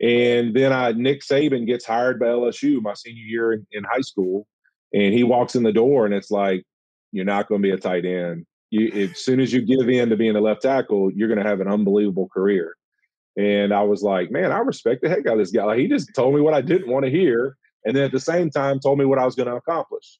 And 0.00 0.54
then 0.54 0.72
I 0.72 0.92
Nick 0.92 1.22
Saban 1.22 1.66
gets 1.66 1.84
hired 1.84 2.18
by 2.18 2.26
LSU 2.26 2.80
my 2.80 2.94
senior 2.94 3.24
year 3.24 3.52
in, 3.52 3.66
in 3.72 3.84
high 3.84 4.00
school, 4.00 4.46
and 4.92 5.12
he 5.12 5.24
walks 5.24 5.56
in 5.56 5.62
the 5.62 5.72
door, 5.72 6.06
and 6.06 6.14
it's 6.14 6.30
like, 6.30 6.64
you're 7.10 7.24
not 7.24 7.48
going 7.48 7.62
to 7.62 7.68
be 7.68 7.72
a 7.72 7.78
tight 7.78 8.04
end. 8.04 8.46
You, 8.70 9.10
as 9.10 9.18
soon 9.18 9.40
as 9.40 9.52
you 9.52 9.62
give 9.62 9.88
in 9.88 10.10
to 10.10 10.16
being 10.16 10.36
a 10.36 10.40
left 10.40 10.62
tackle, 10.62 11.10
you're 11.12 11.28
going 11.28 11.42
to 11.42 11.48
have 11.48 11.60
an 11.60 11.68
unbelievable 11.68 12.28
career. 12.28 12.76
And 13.36 13.72
I 13.72 13.82
was 13.82 14.02
like, 14.02 14.30
man, 14.30 14.52
I 14.52 14.58
respect 14.58 15.02
the 15.02 15.08
heck 15.08 15.26
out 15.26 15.34
of 15.34 15.38
this 15.38 15.50
guy. 15.50 15.64
Like, 15.64 15.78
he 15.78 15.88
just 15.88 16.14
told 16.14 16.34
me 16.34 16.40
what 16.40 16.54
I 16.54 16.60
didn't 16.60 16.90
want 16.90 17.04
to 17.04 17.10
hear, 17.10 17.56
and 17.84 17.96
then 17.96 18.04
at 18.04 18.12
the 18.12 18.20
same 18.20 18.50
time 18.50 18.78
told 18.78 18.98
me 18.98 19.04
what 19.04 19.18
I 19.18 19.24
was 19.24 19.34
going 19.34 19.48
to 19.48 19.56
accomplish. 19.56 20.18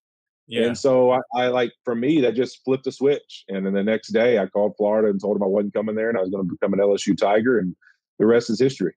Yeah. 0.49 0.65
And 0.65 0.79
so 0.79 1.13
I, 1.13 1.21
I, 1.35 1.49
like 1.49 1.73
for 1.85 1.95
me 1.95 2.23
that 2.23 2.35
just 2.35 2.65
flipped 2.65 2.87
a 2.87 2.93
switch. 2.93 3.45
And 3.49 3.67
then 3.67 3.75
the 3.75 3.83
next 3.83 4.09
day 4.09 4.39
I 4.39 4.47
called 4.47 4.75
Florida 4.77 5.09
and 5.09 5.21
told 5.21 5.37
them 5.37 5.43
I 5.43 5.47
wasn't 5.47 5.75
coming 5.75 5.95
there 5.95 6.09
and 6.09 6.17
I 6.17 6.23
was 6.23 6.31
going 6.31 6.47
to 6.47 6.51
become 6.51 6.73
an 6.73 6.81
LSU 6.81 7.17
Tiger 7.17 7.59
and 7.59 7.77
the 8.19 8.27
rest 8.27 8.49
is 8.49 8.59
history. 8.59 8.95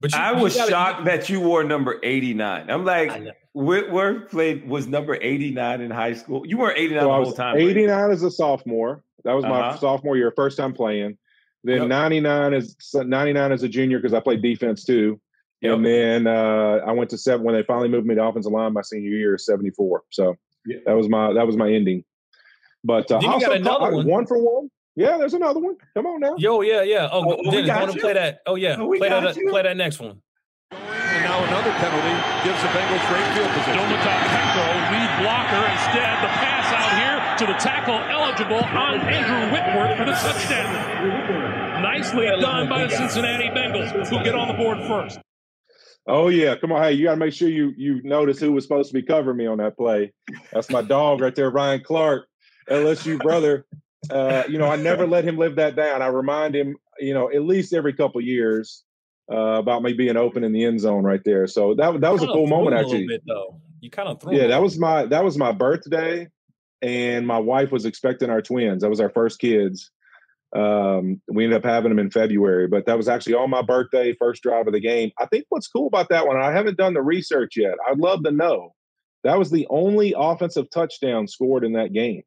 But 0.00 0.12
you, 0.12 0.18
I 0.18 0.32
was 0.32 0.54
gotta, 0.54 0.70
shocked 0.70 1.04
that 1.06 1.30
you 1.30 1.40
wore 1.40 1.64
number 1.64 1.98
89. 2.02 2.70
I'm 2.70 2.84
like, 2.84 3.34
Whitworth 3.54 4.30
played 4.30 4.68
was 4.68 4.86
number 4.86 5.16
89 5.18 5.80
in 5.80 5.90
high 5.90 6.12
school. 6.12 6.46
You 6.46 6.58
were 6.58 6.72
89 6.72 7.00
so 7.00 7.06
the 7.06 7.14
whole 7.14 7.32
time. 7.32 7.56
89 7.56 7.88
right? 7.88 8.12
as 8.12 8.22
a 8.22 8.30
sophomore. 8.30 9.02
That 9.24 9.32
was 9.32 9.44
my 9.44 9.60
Uh-huh. 9.60 9.78
sophomore 9.78 10.18
year, 10.18 10.32
first 10.36 10.58
time 10.58 10.74
playing. 10.74 11.16
Then 11.64 11.78
Yep. 11.78 11.88
99 11.88 12.54
is 12.54 12.76
99 12.94 13.52
as 13.52 13.62
a 13.62 13.68
junior 13.68 13.98
because 13.98 14.12
I 14.12 14.20
played 14.20 14.42
defense 14.42 14.84
too. 14.84 15.18
Yep. 15.62 15.76
And 15.76 15.86
then 15.86 16.26
uh, 16.26 16.80
I 16.86 16.92
went 16.92 17.08
to 17.10 17.18
seven 17.18 17.44
when 17.46 17.54
they 17.54 17.62
finally 17.62 17.88
moved 17.88 18.06
me 18.06 18.14
to 18.14 18.22
offensive 18.22 18.52
line 18.52 18.74
my 18.74 18.82
senior 18.82 19.10
year, 19.10 19.38
74. 19.38 20.02
So 20.10 20.36
Yeah. 20.66 20.78
that 20.86 20.92
was 20.96 21.08
my 21.08 21.32
that 21.34 21.46
was 21.46 21.56
my 21.56 21.70
ending. 21.72 22.04
But 22.84 23.10
uh, 23.10 23.18
you 23.22 23.28
also 23.28 23.46
got 23.46 23.56
another 23.56 23.94
one. 23.96 24.06
one 24.06 24.26
for 24.26 24.38
one. 24.38 24.70
Yeah, 24.94 25.18
there's 25.18 25.34
another 25.34 25.60
one. 25.60 25.76
Come 25.94 26.06
on 26.06 26.20
now. 26.20 26.36
Yo, 26.38 26.62
yeah, 26.62 26.82
yeah. 26.82 27.08
Oh, 27.12 27.20
Oh, 27.22 27.36
we 27.44 27.50
Dennis, 27.50 27.66
got 27.66 27.80
want 27.82 27.92
to 27.92 28.00
play 28.00 28.12
that? 28.14 28.40
Oh, 28.46 28.54
yeah. 28.54 28.76
Oh, 28.80 28.88
play 28.96 29.08
that. 29.10 29.36
you. 29.36 29.50
Play 29.50 29.62
that 29.62 29.76
next 29.76 30.00
one. 30.00 30.22
And 30.72 31.22
now 31.24 31.36
another 31.44 31.70
penalty 31.76 32.16
gives 32.48 32.56
the 32.64 32.68
Bengals 32.72 33.04
great 33.12 33.28
field 33.36 33.50
position. 33.52 33.76
Domata 33.76 34.14
Peko, 34.24 34.64
lead 34.96 35.10
blocker. 35.20 35.62
Instead, 35.68 36.14
the 36.24 36.30
pass 36.40 36.66
out 36.72 36.90
here 36.96 37.18
to 37.36 37.52
the 37.52 37.58
tackle 37.58 38.00
eligible 38.08 38.64
on 38.72 39.00
Andrew 39.04 39.52
Whitworth 39.52 39.98
for 39.98 40.04
the 40.06 40.12
touchdown. 40.16 41.82
Nicely 41.82 42.26
done 42.40 42.68
by 42.68 42.86
the 42.86 42.96
Cincinnati 42.96 43.48
Bengals, 43.50 44.08
who 44.08 44.22
get 44.24 44.34
on 44.34 44.48
the 44.48 44.54
board 44.54 44.78
first. 44.88 45.18
Oh 46.08 46.28
yeah, 46.28 46.54
come 46.56 46.72
on. 46.72 46.82
Hey, 46.82 46.92
you 46.92 47.04
got 47.04 47.12
to 47.12 47.16
make 47.16 47.32
sure 47.32 47.48
you 47.48 47.72
you 47.76 48.00
notice 48.02 48.38
who 48.38 48.52
was 48.52 48.64
supposed 48.64 48.88
to 48.90 48.94
be 48.94 49.02
covering 49.02 49.36
me 49.36 49.46
on 49.46 49.58
that 49.58 49.76
play. 49.76 50.12
That's 50.52 50.70
my 50.70 50.82
dog 50.82 51.20
right 51.20 51.34
there, 51.34 51.50
Ryan 51.50 51.82
Clark, 51.84 52.28
LSU 52.70 53.20
brother. 53.20 53.66
Uh, 54.08 54.44
you 54.48 54.58
know, 54.58 54.66
I 54.66 54.76
never 54.76 55.06
let 55.06 55.24
him 55.24 55.36
live 55.36 55.56
that 55.56 55.74
down. 55.74 56.02
I 56.02 56.06
remind 56.06 56.54
him, 56.54 56.76
you 57.00 57.12
know, 57.12 57.30
at 57.30 57.42
least 57.42 57.74
every 57.74 57.92
couple 57.92 58.20
years 58.20 58.84
uh, 59.30 59.36
about 59.58 59.82
me 59.82 59.94
being 59.94 60.16
open 60.16 60.44
in 60.44 60.52
the 60.52 60.64
end 60.64 60.80
zone 60.80 61.02
right 61.02 61.22
there. 61.24 61.48
So 61.48 61.74
that 61.74 62.00
that 62.00 62.12
was 62.12 62.22
a 62.22 62.26
cool 62.26 62.46
moment 62.46 62.76
a 62.76 62.80
actually. 62.80 63.06
Bit, 63.08 63.22
though. 63.26 63.60
You 63.80 63.90
kind 63.90 64.08
of 64.08 64.20
threw. 64.20 64.36
Yeah, 64.36 64.46
that 64.48 64.62
was 64.62 64.78
my 64.78 65.06
that 65.06 65.24
was 65.24 65.36
my 65.36 65.50
birthday, 65.50 66.28
and 66.82 67.26
my 67.26 67.38
wife 67.38 67.72
was 67.72 67.84
expecting 67.84 68.30
our 68.30 68.42
twins. 68.42 68.82
That 68.82 68.90
was 68.90 69.00
our 69.00 69.10
first 69.10 69.40
kids. 69.40 69.90
Um, 70.56 71.20
we 71.28 71.44
ended 71.44 71.58
up 71.58 71.64
having 71.64 71.90
them 71.90 71.98
in 71.98 72.10
February, 72.10 72.66
but 72.66 72.86
that 72.86 72.96
was 72.96 73.08
actually 73.08 73.34
on 73.34 73.50
my 73.50 73.60
birthday, 73.60 74.14
first 74.18 74.42
drive 74.42 74.66
of 74.66 74.72
the 74.72 74.80
game. 74.80 75.10
I 75.18 75.26
think 75.26 75.44
what's 75.50 75.68
cool 75.68 75.86
about 75.86 76.08
that 76.08 76.26
one, 76.26 76.38
I 76.38 76.50
haven't 76.50 76.78
done 76.78 76.94
the 76.94 77.02
research 77.02 77.56
yet. 77.56 77.74
I'd 77.88 77.98
love 77.98 78.24
to 78.24 78.30
know. 78.30 78.72
That 79.22 79.38
was 79.38 79.50
the 79.50 79.66
only 79.68 80.14
offensive 80.16 80.70
touchdown 80.70 81.28
scored 81.28 81.64
in 81.64 81.72
that 81.74 81.92
game. 81.92 82.22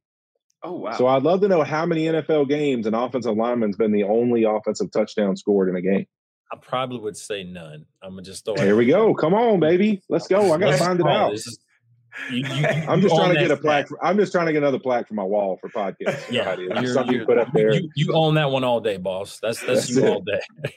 Oh 0.61 0.73
wow. 0.73 0.91
So 0.91 1.07
I'd 1.07 1.23
love 1.23 1.41
to 1.41 1.47
know 1.47 1.63
how 1.63 1.85
many 1.85 2.03
NFL 2.05 2.49
games 2.49 2.85
an 2.85 2.93
offensive 2.93 3.35
lineman's 3.35 3.77
been 3.77 3.93
the 3.93 4.03
only 4.03 4.43
offensive 4.43 4.91
touchdown 4.91 5.35
scored 5.37 5.69
in 5.69 5.75
a 5.77 5.81
game. 5.81 6.05
I 6.51 6.57
probably 6.57 6.99
would 6.99 7.15
say 7.17 7.43
none. 7.43 7.85
I'm 8.03 8.11
gonna 8.11 8.23
just 8.23 8.43
throw. 8.43 8.55
Here 8.55 8.75
we 8.75 8.85
go. 8.85 9.13
Come 9.13 9.33
on, 9.33 9.59
baby. 9.59 10.01
Let's 10.09 10.27
go. 10.27 10.41
I 10.53 10.57
gotta 10.57 10.65
Let's 10.71 10.79
find 10.79 10.99
it 10.99 11.05
out. 11.07 11.31
This 11.31 11.47
is- 11.47 11.59
you- 12.31 12.37
you- 12.37 12.43
you- 12.55 12.65
I'm 12.87 13.01
just 13.01 13.15
trying 13.15 13.33
to 13.33 13.39
get 13.39 13.51
a 13.51 13.57
plaque. 13.57 13.87
For, 13.87 14.03
I'm 14.03 14.17
just 14.17 14.31
trying 14.31 14.45
to 14.47 14.51
get 14.53 14.59
another 14.59 14.79
plaque 14.79 15.07
for 15.07 15.13
my 15.13 15.23
wall 15.23 15.57
for 15.61 15.69
podcast. 15.69 16.29
Yeah, 16.31 16.45
Something 16.55 16.69
you're- 16.69 17.05
you 17.05 17.11
you're- 17.13 17.25
put 17.25 17.37
up 17.37 17.51
there. 17.53 17.73
You, 17.73 17.89
you 17.95 18.13
own 18.13 18.35
that 18.35 18.49
one 18.51 18.63
all 18.63 18.79
day, 18.79 18.97
boss. 18.97 19.39
That's 19.39 19.59
that's, 19.61 19.87
That's 19.87 19.89
you 19.91 20.05
it. 20.05 20.09
all 20.09 20.21
day. 20.21 20.39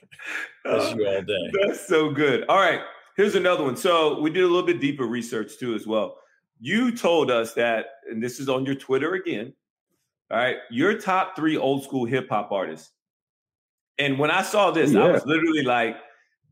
That's 0.64 0.94
you 0.94 1.06
all 1.06 1.22
day. 1.22 1.50
That's 1.66 1.86
so 1.86 2.10
good. 2.10 2.44
All 2.48 2.58
right, 2.58 2.80
here's 3.16 3.34
another 3.34 3.64
one. 3.64 3.76
So 3.76 4.20
we 4.20 4.30
did 4.30 4.42
a 4.44 4.46
little 4.46 4.66
bit 4.66 4.80
deeper 4.80 5.04
research 5.04 5.58
too, 5.58 5.74
as 5.74 5.86
well. 5.86 6.16
You 6.60 6.96
told 6.96 7.30
us 7.30 7.54
that, 7.54 7.86
and 8.10 8.22
this 8.22 8.38
is 8.38 8.48
on 8.48 8.64
your 8.64 8.76
Twitter 8.76 9.14
again. 9.14 9.52
All 10.30 10.38
right, 10.38 10.56
your 10.70 10.98
top 10.98 11.34
three 11.36 11.56
old 11.56 11.84
school 11.84 12.04
hip 12.06 12.28
hop 12.28 12.52
artists. 12.52 12.90
And 13.98 14.18
when 14.18 14.30
I 14.30 14.42
saw 14.42 14.70
this, 14.70 14.94
I 14.94 15.06
was 15.10 15.26
literally 15.26 15.62
like, 15.62 15.96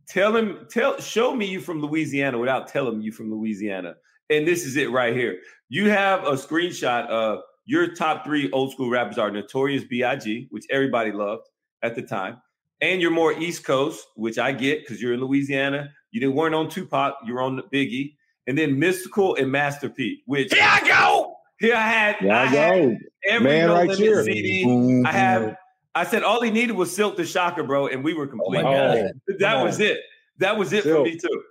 "Tell 0.08 0.36
him, 0.36 0.66
tell, 0.70 1.00
show 1.00 1.34
me 1.34 1.46
you 1.46 1.60
from 1.60 1.80
Louisiana 1.80 2.38
without 2.38 2.68
telling 2.68 3.00
you 3.00 3.12
from 3.12 3.30
Louisiana." 3.32 3.94
And 4.30 4.46
this 4.46 4.64
is 4.64 4.76
it 4.76 4.90
right 4.90 5.14
here. 5.14 5.40
You 5.68 5.90
have 5.90 6.24
a 6.24 6.32
screenshot 6.32 7.06
of 7.08 7.40
your 7.66 7.94
top 7.94 8.24
three 8.24 8.50
old 8.52 8.72
school 8.72 8.88
rappers 8.90 9.18
are 9.18 9.30
Notorious 9.30 9.84
B.I.G., 9.84 10.48
which 10.50 10.64
everybody 10.70 11.12
loved 11.12 11.46
at 11.82 11.94
the 11.94 12.02
time 12.02 12.40
and 12.80 13.00
you're 13.00 13.10
more 13.10 13.32
East 13.32 13.64
Coast, 13.64 14.06
which 14.16 14.38
I 14.38 14.52
get 14.52 14.80
because 14.80 15.00
you're 15.00 15.12
in 15.12 15.20
Louisiana. 15.20 15.90
You 16.12 16.20
didn't 16.20 16.34
weren't 16.34 16.54
on 16.54 16.68
Tupac, 16.68 17.14
you're 17.26 17.42
on 17.42 17.60
Biggie, 17.72 18.14
and 18.46 18.56
then 18.56 18.76
Mystikal 18.76 19.38
and 19.38 19.50
Master 19.50 19.88
P. 19.88 20.22
Which 20.26 20.52
here 20.52 20.62
I 20.64 20.86
go. 20.86 21.36
Here 21.58 21.76
I 21.76 21.80
had. 21.82 22.16
There 22.20 22.32
I 22.32 22.46
had 22.46 22.90
go. 22.90 22.96
Every 23.26 23.48
Man 23.48 23.68
No 23.68 23.74
right 23.74 23.88
Limit 23.88 23.98
here. 23.98 24.24
CD. 24.24 25.02
I 25.06 25.12
have. 25.12 25.56
I 25.94 26.04
said 26.04 26.22
all 26.22 26.40
he 26.40 26.50
needed 26.50 26.72
was 26.74 26.94
Silk 26.94 27.16
the 27.16 27.26
Shocker, 27.26 27.62
bro, 27.62 27.88
and 27.88 28.02
we 28.02 28.14
were 28.14 28.24
oh 28.24 28.28
complete. 28.28 28.62
my 28.62 28.74
God. 28.74 28.96
Oh, 28.98 29.10
that 29.38 29.54
Come 29.54 29.64
was 29.64 29.76
on. 29.76 29.86
it. 29.86 29.98
That 30.38 30.56
was 30.56 30.72
it 30.72 30.84
for 30.84 31.02
me 31.02 31.18
too. 31.18 31.42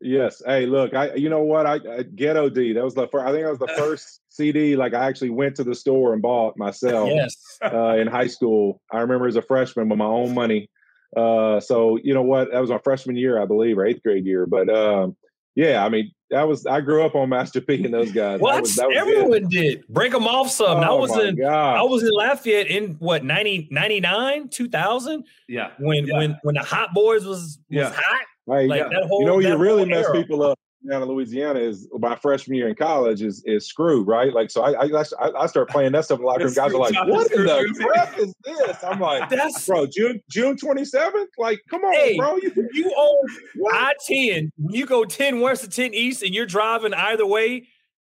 Yes. 0.00 0.42
Hey, 0.44 0.66
look, 0.66 0.94
I 0.94 1.14
you 1.14 1.30
know 1.30 1.42
what? 1.42 1.66
I, 1.66 1.74
I 1.74 2.02
Ghetto 2.02 2.48
D. 2.50 2.72
That 2.74 2.84
was 2.84 2.94
the 2.94 3.08
first. 3.08 3.26
I 3.26 3.32
think 3.32 3.44
that 3.44 3.50
was 3.50 3.58
the 3.58 3.74
first 3.78 4.20
CD. 4.28 4.76
Like 4.76 4.92
I 4.94 5.06
actually 5.06 5.30
went 5.30 5.56
to 5.56 5.64
the 5.64 5.74
store 5.74 6.12
and 6.12 6.20
bought 6.20 6.56
myself 6.58 7.08
Yes. 7.10 7.34
uh, 7.64 7.96
in 7.96 8.06
high 8.06 8.26
school. 8.26 8.80
I 8.92 9.00
remember 9.00 9.26
as 9.26 9.36
a 9.36 9.42
freshman 9.42 9.88
with 9.88 9.98
my 9.98 10.04
own 10.04 10.34
money. 10.34 10.68
Uh, 11.16 11.60
so 11.60 11.98
you 12.02 12.12
know 12.12 12.22
what? 12.22 12.50
That 12.52 12.60
was 12.60 12.68
my 12.70 12.78
freshman 12.78 13.16
year, 13.16 13.40
I 13.40 13.46
believe, 13.46 13.78
or 13.78 13.86
eighth 13.86 14.02
grade 14.02 14.26
year. 14.26 14.44
But 14.44 14.68
um, 14.68 15.16
yeah, 15.54 15.82
I 15.82 15.88
mean, 15.88 16.12
that 16.28 16.46
was 16.46 16.66
I 16.66 16.82
grew 16.82 17.02
up 17.06 17.14
on 17.14 17.30
Master 17.30 17.62
P 17.62 17.82
and 17.82 17.94
those 17.94 18.12
guys. 18.12 18.38
What? 18.38 18.52
That 18.56 18.62
was, 18.62 18.74
that 18.76 18.88
was 18.88 18.96
it. 18.96 19.00
Everyone 19.00 19.48
did. 19.48 19.88
Break 19.88 20.12
them 20.12 20.26
off 20.26 20.50
some. 20.50 20.80
I 20.80 20.88
Oh, 20.88 20.98
was 20.98 21.10
my 21.12 21.22
in. 21.22 21.36
God. 21.36 21.76
I 21.78 21.82
was 21.84 22.02
in 22.02 22.10
Lafayette 22.10 22.66
in 22.66 22.96
what 22.98 23.24
90, 23.24 23.68
99, 23.70 24.48
2000 24.50 25.24
Yeah. 25.48 25.70
when 25.78 26.06
Yeah. 26.06 26.18
when 26.18 26.38
when 26.42 26.54
the 26.56 26.62
Hot 26.62 26.92
Boys 26.92 27.24
was 27.24 27.38
was 27.40 27.58
Yeah. 27.70 27.92
hot. 27.94 28.26
Like 28.46 28.68
that 28.68 29.04
whole. 29.08 29.20
you 29.20 29.26
know, 29.26 29.38
you 29.38 29.56
really 29.56 29.84
mess 29.84 30.06
era. 30.06 30.14
people 30.14 30.42
up 30.42 30.58
down 30.88 31.02
in 31.02 31.08
Louisiana 31.08 31.58
is 31.58 31.88
my 31.98 32.14
freshman 32.14 32.56
year 32.56 32.68
in 32.68 32.74
college 32.74 33.22
is 33.22 33.42
is 33.44 33.66
screw 33.66 34.02
right. 34.04 34.32
Like 34.32 34.50
so, 34.50 34.62
I 34.62 34.86
I, 34.86 35.42
I 35.42 35.46
start 35.46 35.68
playing 35.68 35.92
that 35.92 36.04
stuff 36.04 36.18
in 36.18 36.22
the 36.22 36.28
locker 36.28 36.44
room. 36.44 36.54
Guys 36.54 36.72
are 36.72 36.78
like, 36.78 36.94
"What 37.08 37.32
in 37.32 37.44
the 37.44 37.88
crap 37.92 38.18
is 38.18 38.34
this?" 38.44 38.84
I'm 38.84 39.00
like, 39.00 39.28
That's 39.28 39.66
"Bro, 39.66 39.86
June 39.86 40.20
June 40.30 40.56
27th? 40.56 41.26
Like, 41.38 41.60
come 41.68 41.82
on, 41.82 41.92
Hey, 41.94 42.16
bro, 42.16 42.36
you 42.36 42.52
you 42.72 42.94
own? 42.96 43.26
I 43.72 43.94
ten. 44.06 44.52
When 44.58 44.74
you 44.74 44.86
go 44.86 45.04
ten 45.04 45.40
west 45.40 45.64
to 45.64 45.68
ten 45.70 45.92
east, 45.92 46.22
and 46.22 46.34
you're 46.34 46.46
driving 46.46 46.94
either 46.94 47.26
way, 47.26 47.66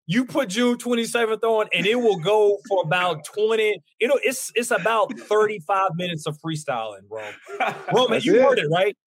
you 0.07 0.25
put 0.25 0.49
June 0.49 0.77
twenty 0.77 1.05
seventh 1.05 1.43
on, 1.43 1.67
and 1.73 1.85
it 1.85 1.95
will 1.95 2.17
go 2.17 2.57
for 2.67 2.81
about 2.83 3.23
twenty. 3.25 3.81
It'll 3.99 4.19
it's 4.23 4.51
it's 4.55 4.71
about 4.71 5.17
thirty 5.19 5.59
five 5.59 5.91
minutes 5.95 6.25
of 6.25 6.37
freestyling, 6.39 7.07
bro. 7.07 7.23
Roman, 7.93 8.13
That's 8.13 8.25
you 8.25 8.35
it. 8.37 8.41
heard 8.41 8.57
it 8.59 8.67
right. 8.71 8.97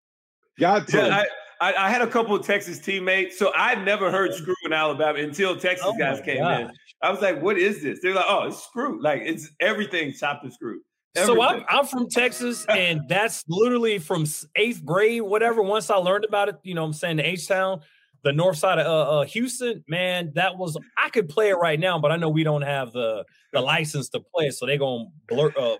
Got 0.59 0.87
to. 0.89 0.97
Yeah, 0.97 1.23
I, 1.61 1.69
I, 1.69 1.85
I 1.85 1.89
had 1.89 2.01
a 2.01 2.07
couple 2.07 2.35
of 2.35 2.45
Texas 2.45 2.79
teammates, 2.79 3.37
so 3.37 3.51
I'd 3.55 3.83
never 3.83 4.11
heard 4.11 4.33
screw 4.33 4.55
in 4.65 4.73
Alabama 4.73 5.19
until 5.19 5.55
Texas 5.57 5.85
Oh 5.87 5.97
guys 5.97 6.21
came 6.21 6.37
gosh. 6.37 6.61
in. 6.61 6.71
I 7.01 7.11
was 7.11 7.21
like, 7.21 7.41
"What 7.41 7.57
is 7.57 7.81
this?" 7.81 7.99
They're 8.01 8.13
like, 8.13 8.25
"Oh, 8.27 8.47
it's 8.47 8.63
screw. 8.63 9.01
Like 9.01 9.21
it's 9.23 9.49
everything 9.59 10.13
chopped 10.13 10.43
and 10.43 10.53
screwed." 10.53 10.81
So 11.25 11.41
I'm 11.41 11.63
I'm 11.69 11.85
from 11.85 12.07
Texas, 12.09 12.65
and 12.69 13.01
that's 13.07 13.43
literally 13.47 13.97
from 13.97 14.25
eighth 14.55 14.85
grade, 14.85 15.21
whatever. 15.23 15.61
Once 15.61 15.89
I 15.89 15.95
learned 15.95 16.25
about 16.25 16.49
it, 16.49 16.55
you 16.63 16.75
know, 16.75 16.81
what 16.81 16.87
I'm 16.87 16.93
saying 16.93 17.17
the 17.17 17.27
H 17.27 17.47
Town, 17.47 17.81
the 18.23 18.33
north 18.33 18.57
side 18.57 18.77
of 18.77 18.85
uh, 18.85 19.19
uh, 19.19 19.25
Houston, 19.25 19.83
man, 19.87 20.31
that 20.35 20.57
was 20.57 20.77
I 20.97 21.09
could 21.09 21.27
play 21.29 21.49
it 21.49 21.55
right 21.55 21.79
now, 21.79 21.97
but 21.97 22.11
I 22.11 22.17
know 22.17 22.29
we 22.29 22.43
don't 22.43 22.61
have 22.61 22.91
the 22.91 23.25
the 23.53 23.61
license 23.61 24.09
to 24.09 24.21
play, 24.35 24.47
it, 24.47 24.53
so 24.53 24.65
they're 24.65 24.77
gonna 24.77 25.05
blur 25.27 25.51
uh, 25.57 25.77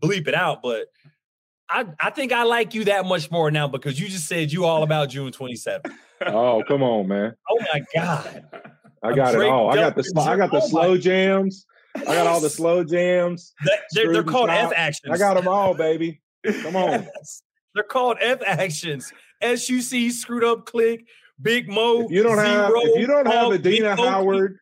bleep 0.00 0.26
it 0.26 0.34
out. 0.34 0.60
But 0.62 0.86
I 1.74 1.86
I 1.98 2.10
think 2.10 2.32
I 2.32 2.44
like 2.44 2.72
you 2.72 2.84
that 2.84 3.04
much 3.04 3.30
more 3.32 3.50
now 3.50 3.66
because 3.66 3.98
you 3.98 4.08
just 4.08 4.28
said 4.28 4.52
you 4.52 4.64
all 4.64 4.82
about 4.84 5.08
June 5.10 5.32
27th. 5.32 5.90
oh, 6.26 6.62
come 6.68 6.82
on, 6.84 7.08
man. 7.08 7.34
Oh 7.50 7.58
my 7.72 7.82
god, 7.94 8.44
I 9.02 9.12
got 9.14 9.34
it 9.34 9.42
all. 9.42 9.70
I 9.70 9.74
got 9.74 9.96
the 9.96 10.04
sl- 10.04 10.20
I 10.20 10.36
got 10.36 10.50
the 10.52 10.60
Oh, 10.62 10.68
slow 10.68 10.96
jams. 10.96 11.66
I 11.96 12.04
got 12.04 12.26
all 12.28 12.40
the 12.40 12.50
slow 12.50 12.84
jams. 12.84 13.54
They're, 13.92 14.12
they're 14.12 14.22
called 14.24 14.50
F 14.50 14.72
actions. 14.74 15.12
I 15.14 15.18
got 15.18 15.34
them 15.34 15.46
all, 15.48 15.74
baby. 15.74 16.20
Come 16.62 16.76
on. 16.76 16.90
Yes. 17.16 17.42
They're 17.74 17.82
called 17.84 18.18
F 18.20 18.40
actions. 18.46 19.12
SUC 19.42 20.10
screwed 20.12 20.44
up 20.44 20.66
click. 20.66 21.04
Big 21.42 21.68
Mo. 21.68 22.02
If 22.04 22.10
you 22.12 22.22
don't 22.22 22.38
have 22.38 22.68
zero, 22.68 22.80
if 22.84 23.00
you 23.00 23.06
don't 23.08 23.26
have 23.26 23.34
Paul, 23.34 23.52
a 23.52 23.58
Big 23.58 23.78
Dina 23.78 23.96
Mo, 23.96 24.08
Howard, 24.08 24.58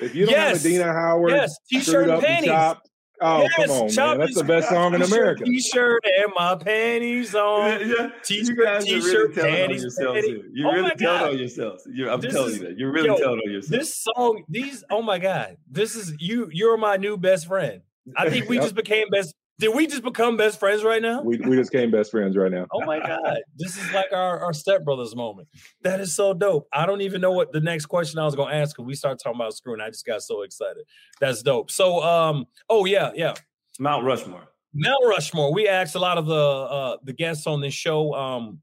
if 0.00 0.14
you 0.14 0.26
don't 0.26 0.32
Yes. 0.34 0.62
have 0.62 0.72
Adina 0.72 0.92
Howard, 0.92 1.30
Yes, 1.32 1.56
t-shirt 1.68 2.08
and 2.08 2.22
panties. 2.22 2.48
chopped. 2.50 2.88
Oh, 3.20 3.40
yes, 3.42 3.54
come 3.56 3.70
on, 3.70 3.88
chopped 3.88 4.18
man. 4.18 4.26
That's 4.26 4.34
the 4.38 4.44
best 4.44 4.68
song 4.68 4.94
in 4.94 5.00
t-shirt, 5.00 5.16
America. 5.18 5.44
T-shirt 5.44 6.04
and 6.18 6.32
my 6.36 6.54
panties 6.56 7.34
on. 7.34 7.88
yeah, 7.88 8.10
T-shirt, 8.22 8.48
you 8.56 8.64
guys 8.64 8.84
are 8.84 8.90
really 8.90 9.00
t-shirt, 9.00 9.34
telling 9.34 9.50
on 9.52 9.56
panties, 9.58 9.82
yourselves 9.82 10.20
panties. 10.26 10.44
You're 10.52 10.68
Oh 10.68 10.72
really 10.72 10.82
my 10.82 10.90
telling 10.94 11.22
on 11.32 11.38
yourselves. 11.38 11.88
You're, 11.92 12.10
I'm 12.10 12.20
This 12.20 12.32
telling 12.34 12.50
is- 12.52 12.58
you 12.58 12.66
that. 12.68 12.78
You're 12.78 12.92
really 12.92 13.06
yo, 13.08 13.16
telling 13.16 13.40
on 13.44 13.50
yourselves. 13.52 13.68
This 13.68 13.94
song, 14.14 14.44
these, 14.48 14.84
oh 14.90 15.02
my 15.02 15.18
God, 15.18 15.56
this 15.70 15.94
is 15.96 16.14
you. 16.18 16.48
You're 16.52 16.76
my 16.76 16.96
new 16.96 17.16
best 17.16 17.46
friend. 17.46 17.80
I 18.16 18.28
think 18.30 18.48
we 18.48 18.56
Yep. 18.56 18.64
just 18.66 18.74
became 18.74 19.08
best. 19.10 19.34
Did 19.58 19.74
we 19.74 19.86
just 19.86 20.02
become 20.02 20.36
best 20.36 20.60
friends 20.60 20.84
right 20.84 21.00
now? 21.00 21.22
We 21.22 21.38
we 21.38 21.56
just 21.56 21.72
came 21.72 21.90
best 21.90 22.10
friends 22.10 22.36
right 22.36 22.50
now. 22.50 22.66
Oh 22.72 22.84
my 22.84 22.98
God. 22.98 23.38
This 23.56 23.78
is 23.78 23.90
like 23.92 24.12
our, 24.12 24.38
our 24.40 24.52
stepbrothers 24.52 25.16
moment. 25.16 25.48
That 25.82 25.98
is 25.98 26.14
so 26.14 26.34
dope. 26.34 26.68
I 26.74 26.84
don't 26.84 27.00
even 27.00 27.22
know 27.22 27.32
what 27.32 27.52
the 27.52 27.60
next 27.60 27.86
question 27.86 28.18
I 28.18 28.24
was 28.26 28.34
gonna 28.34 28.54
ask 28.54 28.76
because 28.76 28.86
we 28.86 28.94
started 28.94 29.18
talking 29.22 29.40
about 29.40 29.54
screwing. 29.54 29.80
I 29.80 29.88
just 29.88 30.04
got 30.04 30.22
so 30.22 30.42
excited. 30.42 30.84
That's 31.20 31.42
dope. 31.42 31.70
So 31.70 32.02
um, 32.02 32.46
oh 32.68 32.84
yeah, 32.84 33.12
yeah. 33.14 33.32
Mount 33.78 34.04
Rushmore. 34.04 34.46
Mount 34.74 35.04
Rushmore. 35.06 35.54
We 35.54 35.68
asked 35.68 35.94
a 35.94 36.00
lot 36.00 36.18
of 36.18 36.26
the 36.26 36.34
uh 36.34 36.96
the 37.02 37.14
guests 37.14 37.46
on 37.46 37.62
this 37.62 37.74
show. 37.74 38.12
Um, 38.12 38.60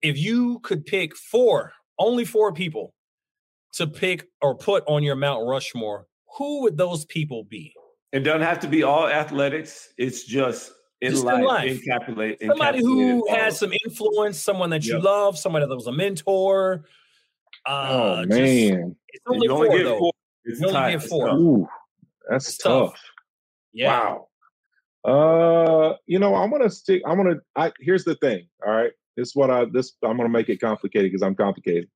if 0.00 0.16
you 0.16 0.58
could 0.60 0.86
pick 0.86 1.14
four, 1.14 1.72
only 1.98 2.24
four 2.24 2.52
people 2.54 2.94
to 3.74 3.86
pick 3.86 4.26
or 4.40 4.56
put 4.56 4.84
on 4.86 5.02
your 5.02 5.16
Mount 5.16 5.46
Rushmore, 5.46 6.06
who 6.38 6.62
would 6.62 6.78
those 6.78 7.04
people 7.04 7.44
be? 7.44 7.74
It 8.12 8.20
doesn't 8.20 8.42
have 8.42 8.60
to 8.60 8.68
be 8.68 8.82
all 8.82 9.08
athletics. 9.08 9.88
It's 9.96 10.24
just 10.24 10.72
in 11.00 11.12
Just 11.12 11.22
in 11.24 11.26
life, 11.26 11.44
life. 11.44 11.80
encapsulate. 11.82 12.46
Somebody 12.46 12.78
encapsulate 12.78 12.82
who 12.82 13.28
has 13.30 13.58
some 13.58 13.72
influence, 13.84 14.38
someone 14.38 14.70
that 14.70 14.84
you 14.84 14.94
Yep. 14.96 15.02
love, 15.02 15.38
somebody 15.38 15.66
that 15.66 15.74
was 15.74 15.86
a 15.86 15.92
mentor. 15.92 16.84
Uh, 17.66 17.88
oh 17.90 18.16
just- 18.26 18.28
man, 18.38 18.96
it's 19.08 19.24
only 19.26 19.46
you 19.46 19.52
only 19.52 19.68
four, 19.68 19.76
get 19.78 19.84
though. 19.84 19.98
four. 19.98 20.12
It's 20.44 20.60
You 20.60 20.66
only 20.66 20.78
tight. 20.78 20.90
get 20.92 21.00
It's 21.02 21.08
four. 21.08 21.26
tough. 21.28 21.38
Ooh, 21.38 21.68
that's 22.28 22.48
It's 22.48 22.56
tough. 22.58 22.90
tough. 22.90 23.00
Yeah. 23.72 24.14
Wow. 24.14 24.28
Uh, 25.04 25.96
you 26.06 26.18
know, 26.18 26.34
I'm 26.34 26.50
gonna 26.50 26.70
stick. 26.70 27.02
I'm 27.06 27.16
gonna. 27.16 27.36
I 27.56 27.72
here's 27.80 28.04
the 28.04 28.14
thing. 28.16 28.46
All 28.64 28.72
right, 28.72 28.92
this 29.16 29.28
is 29.28 29.34
what 29.34 29.50
I. 29.50 29.64
This 29.64 29.94
I'm 30.04 30.16
gonna 30.16 30.28
make 30.28 30.48
it 30.48 30.60
complicated 30.60 31.10
because 31.10 31.22
I'm 31.22 31.34
complicated. 31.34 31.88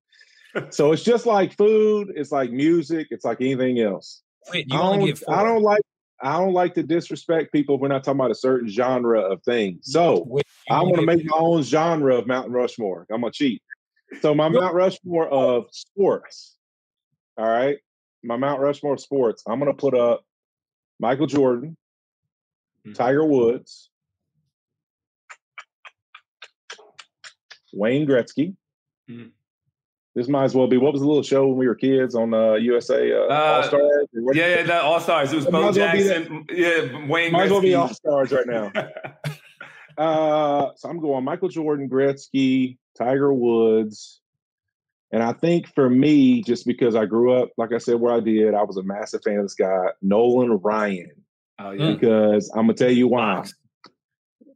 so 0.71 0.91
it's 0.91 1.03
just 1.03 1.25
like 1.25 1.55
food. 1.55 2.11
It's 2.15 2.31
like 2.31 2.51
music. 2.51 3.07
It's 3.11 3.23
like 3.23 3.39
anything 3.39 3.79
else. 3.79 4.23
Wait, 4.51 4.65
you 4.69 4.77
I 4.77 4.81
only 4.81 4.97
don't, 4.97 5.05
get 5.07 5.17
four. 5.19 5.35
I 5.35 5.43
don't 5.43 5.61
like. 5.61 5.81
I 6.21 6.37
don't 6.39 6.53
like 6.53 6.73
to 6.75 6.83
disrespect 6.83 7.51
people 7.51 7.75
if 7.75 7.81
we're 7.81 7.89
not 7.89 8.03
talking 8.03 8.19
about 8.19 8.31
a 8.31 8.35
certain 8.35 8.67
genre 8.67 9.21
of 9.21 9.43
things. 9.43 9.91
So 9.91 10.27
I'm 10.69 10.81
only 10.81 10.93
gonna 10.95 11.05
make 11.05 11.25
my 11.25 11.37
own 11.37 11.61
genre 11.63 12.15
of 12.15 12.25
Mountain 12.27 12.53
Rushmore. 12.53 13.05
I'm 13.11 13.21
gonna 13.21 13.31
cheat. 13.31 13.61
So 14.21 14.33
my 14.33 14.49
Mount 14.49 14.73
Rushmore 14.73 15.27
of 15.27 15.65
sports. 15.71 16.57
All 17.37 17.45
right, 17.47 17.77
my 18.23 18.35
Mount 18.37 18.59
Rushmore 18.61 18.93
of 18.93 18.99
sports. 18.99 19.43
I'm 19.47 19.59
gonna 19.59 19.73
put 19.73 19.93
up 19.93 20.23
Michael 20.99 21.27
Jordan, 21.27 21.77
Hmm. 22.83 22.93
Tiger 22.93 23.25
Woods, 23.25 23.89
Wayne 27.73 28.07
Gretzky. 28.07 28.55
This 30.17 30.27
might 30.27 30.45
as 30.45 30.55
well 30.55 30.65
be 30.65 30.77
what 30.77 30.93
was 30.93 31.03
the 31.03 31.07
little 31.07 31.21
show 31.21 31.45
when 31.45 31.57
we 31.57 31.67
were 31.67 31.75
kids 31.75 32.15
on 32.15 32.33
uh, 32.33 32.53
USA 32.55 33.13
uh, 33.13 33.17
Uh, 33.17 33.29
All 33.29 33.63
Stars? 33.63 34.07
Yeah, 34.33 34.47
yeah, 34.47 34.63
that 34.63 34.81
All 34.83 34.99
Stars. 34.99 35.31
It 35.31 35.35
was 35.35 35.45
It 35.45 35.51
Bo 35.51 35.69
as 35.69 35.77
well 35.77 35.93
Jackson. 35.93 36.43
Yeah, 36.51 37.05
Wayne. 37.07 37.31
Might 37.31 37.43
as 37.43 37.51
well 37.51 37.61
be 37.61 37.75
All 37.75 37.87
Stars 37.93 38.31
right 38.31 38.47
now. 38.47 38.71
Uh, 39.97 40.69
so 40.75 40.87
I'm 40.87 40.99
going 40.99 41.23
Michael 41.23 41.49
Jordan, 41.49 41.89
Gretzky, 41.89 42.77
Tiger 42.95 43.33
Woods. 43.33 44.21
And 45.11 45.23
I 45.23 45.33
think 45.33 45.73
for 45.73 45.89
me, 45.89 46.43
just 46.43 46.67
because 46.67 46.95
I 46.95 47.07
grew 47.07 47.33
up, 47.33 47.49
like 47.57 47.73
I 47.73 47.79
said, 47.79 47.95
where 47.95 48.13
I 48.13 48.19
did, 48.19 48.53
I 48.53 48.61
was 48.61 48.77
a 48.77 48.83
massive 48.83 49.21
fan 49.23 49.37
of 49.37 49.45
this 49.45 49.55
guy, 49.55 49.87
Nolan 50.03 50.51
Ryan. 50.51 51.09
oh 51.57 51.71
yeah. 51.71 51.93
Because 51.93 52.51
I'm 52.53 52.67
gonna 52.67 52.75
tell 52.75 52.91
you 52.91 53.07
why. 53.07 53.43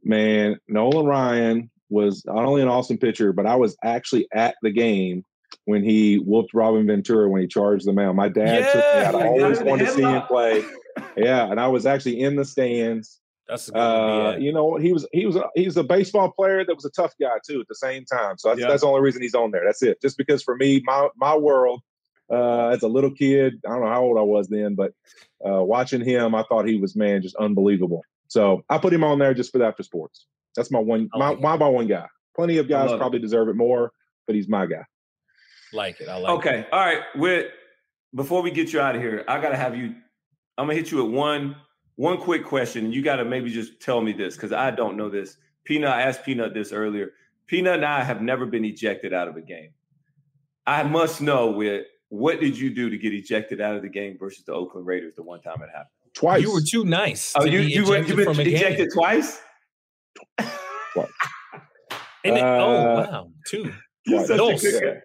Man, 0.04 0.60
Nolan 0.68 1.06
Ryan 1.06 1.70
was 1.88 2.24
not 2.24 2.44
only 2.44 2.62
an 2.62 2.68
awesome 2.68 2.98
pitcher, 2.98 3.32
but 3.32 3.44
I 3.44 3.56
was 3.56 3.76
actually 3.82 4.28
at 4.32 4.54
the 4.62 4.70
game 4.70 5.24
when 5.64 5.82
he 5.84 6.16
whooped 6.18 6.52
Robin 6.54 6.86
Ventura 6.86 7.28
when 7.28 7.40
he 7.42 7.46
charged 7.46 7.86
the 7.86 7.92
mound. 7.92 8.16
My 8.16 8.28
dad 8.28 8.68
took 8.72 8.74
me 8.74 9.00
Yeah, 9.00 9.08
out. 9.08 9.14
I 9.14 9.26
always 9.28 9.60
wanted 9.60 9.86
to 9.86 9.92
see 9.92 10.02
him 10.02 10.22
play. 10.22 10.64
Yeah, 11.16 11.50
and 11.50 11.58
I 11.58 11.68
was 11.68 11.86
actually 11.86 12.20
in 12.20 12.36
the 12.36 12.44
stands. 12.44 13.18
That's 13.48 13.68
a 13.68 13.72
good 13.72 13.78
Uh, 13.80 14.36
be 14.36 14.44
you 14.44 14.52
know? 14.52 14.76
He 14.76 14.92
was 14.92 15.06
he 15.12 15.24
was 15.24 15.36
a, 15.36 15.44
he's 15.54 15.76
a 15.78 15.82
baseball 15.82 16.30
player 16.30 16.64
that 16.66 16.74
was 16.74 16.84
a 16.84 16.90
tough 16.90 17.14
guy 17.20 17.38
too 17.46 17.60
at 17.60 17.68
the 17.68 17.74
same 17.74 18.04
time. 18.04 18.36
So 18.36 18.48
that's, 18.48 18.60
Yeah. 18.60 18.68
that's 18.68 18.82
the 18.82 18.88
only 18.88 19.00
reason 19.00 19.22
he's 19.22 19.34
on 19.34 19.50
there. 19.52 19.62
That's 19.64 19.82
it. 19.82 20.02
Just 20.02 20.18
because 20.18 20.42
for 20.42 20.54
me, 20.56 20.82
my 20.84 21.08
my 21.16 21.34
world 21.34 21.80
uh, 22.30 22.68
as 22.68 22.82
a 22.82 22.88
little 22.88 23.10
kid, 23.10 23.54
I 23.66 23.70
don't 23.70 23.80
know 23.84 23.88
how 23.90 24.02
old 24.02 24.18
I 24.18 24.22
was 24.22 24.48
then, 24.48 24.74
but 24.74 24.92
uh, 25.46 25.62
watching 25.64 26.02
him, 26.04 26.34
I 26.34 26.42
thought 26.44 26.66
he 26.68 26.76
was 26.78 26.94
man 26.94 27.22
just 27.22 27.36
unbelievable. 27.36 28.02
So 28.28 28.62
I 28.68 28.76
put 28.78 28.92
him 28.92 29.04
on 29.04 29.18
there 29.18 29.32
just 29.32 29.50
for 29.52 29.58
that 29.58 29.76
for 29.78 29.82
sports. 29.82 30.26
That's 30.56 30.70
my 30.70 30.78
one 30.78 31.08
my 31.14 31.34
my, 31.36 31.56
my 31.56 31.68
one 31.68 31.86
guy. 31.86 32.06
Plenty 32.36 32.58
of 32.58 32.68
guys 32.68 32.88
love 32.90 32.96
it. 32.96 32.98
probably 32.98 33.18
deserve 33.18 33.48
it 33.48 33.56
more, 33.56 33.92
but 34.26 34.36
he's 34.36 34.48
my 34.48 34.66
guy. 34.66 34.84
Like 35.72 36.00
it. 36.00 36.08
I 36.08 36.16
like 36.16 36.30
it. 36.30 36.34
Okay. 36.34 36.66
All 36.72 36.80
right. 36.80 37.00
With 37.16 37.50
before 38.14 38.42
we 38.42 38.50
get 38.50 38.72
you 38.72 38.80
out 38.80 38.94
of 38.94 39.02
here, 39.02 39.24
I 39.28 39.40
gotta 39.40 39.56
have 39.56 39.76
you. 39.76 39.94
I'm 40.58 40.66
gonna 40.66 40.74
hit 40.74 40.90
you 40.90 41.04
with 41.04 41.14
one 41.14 41.56
one 41.96 42.18
quick 42.18 42.44
question, 42.44 42.84
and 42.86 42.94
you 42.94 43.02
gotta 43.02 43.24
maybe 43.24 43.50
just 43.50 43.80
tell 43.80 44.00
me 44.00 44.12
this 44.12 44.34
because 44.36 44.52
I 44.52 44.70
don't 44.70 44.96
know 44.96 45.08
this. 45.08 45.36
Peanut, 45.64 45.90
I 45.90 46.02
asked 46.02 46.24
Peanut 46.24 46.54
this 46.54 46.72
earlier. 46.72 47.12
Peanut 47.46 47.76
and 47.76 47.84
I 47.84 48.02
have 48.02 48.22
never 48.22 48.46
been 48.46 48.64
ejected 48.64 49.12
out 49.12 49.28
of 49.28 49.36
a 49.36 49.40
game. 49.42 49.70
I 50.66 50.82
must 50.82 51.20
know 51.20 51.50
with 51.50 51.86
what 52.08 52.40
did 52.40 52.58
you 52.58 52.70
do 52.74 52.90
to 52.90 52.98
get 52.98 53.12
ejected 53.14 53.60
out 53.60 53.74
of 53.74 53.82
the 53.82 53.88
game 53.88 54.16
versus 54.18 54.44
the 54.44 54.52
Oakland 54.52 54.86
Raiders 54.86 55.14
the 55.16 55.22
one 55.22 55.40
time 55.40 55.62
it 55.62 55.68
happened? 55.70 55.88
Twice. 56.14 56.42
You 56.42 56.52
were 56.52 56.60
too 56.60 56.84
nice. 56.84 57.32
Oh, 57.36 57.44
to 57.44 57.50
you 57.50 57.60
be 57.60 57.72
you 57.72 57.84
went 57.88 58.04
ejected 58.04 58.08
you 58.10 58.16
been 58.16 58.34
from 58.34 58.44
game. 58.44 58.54
ejected 58.56 58.90
twice? 58.92 59.40
And 62.24 62.36
it, 62.36 62.42
Uh, 62.42 62.46
oh 62.46 62.94
wow, 62.94 63.30
two. 63.46 63.72
Twice. 64.06 64.28
such 64.28 64.38
a 64.38 64.58
good 64.70 64.82
guy. 64.82 65.00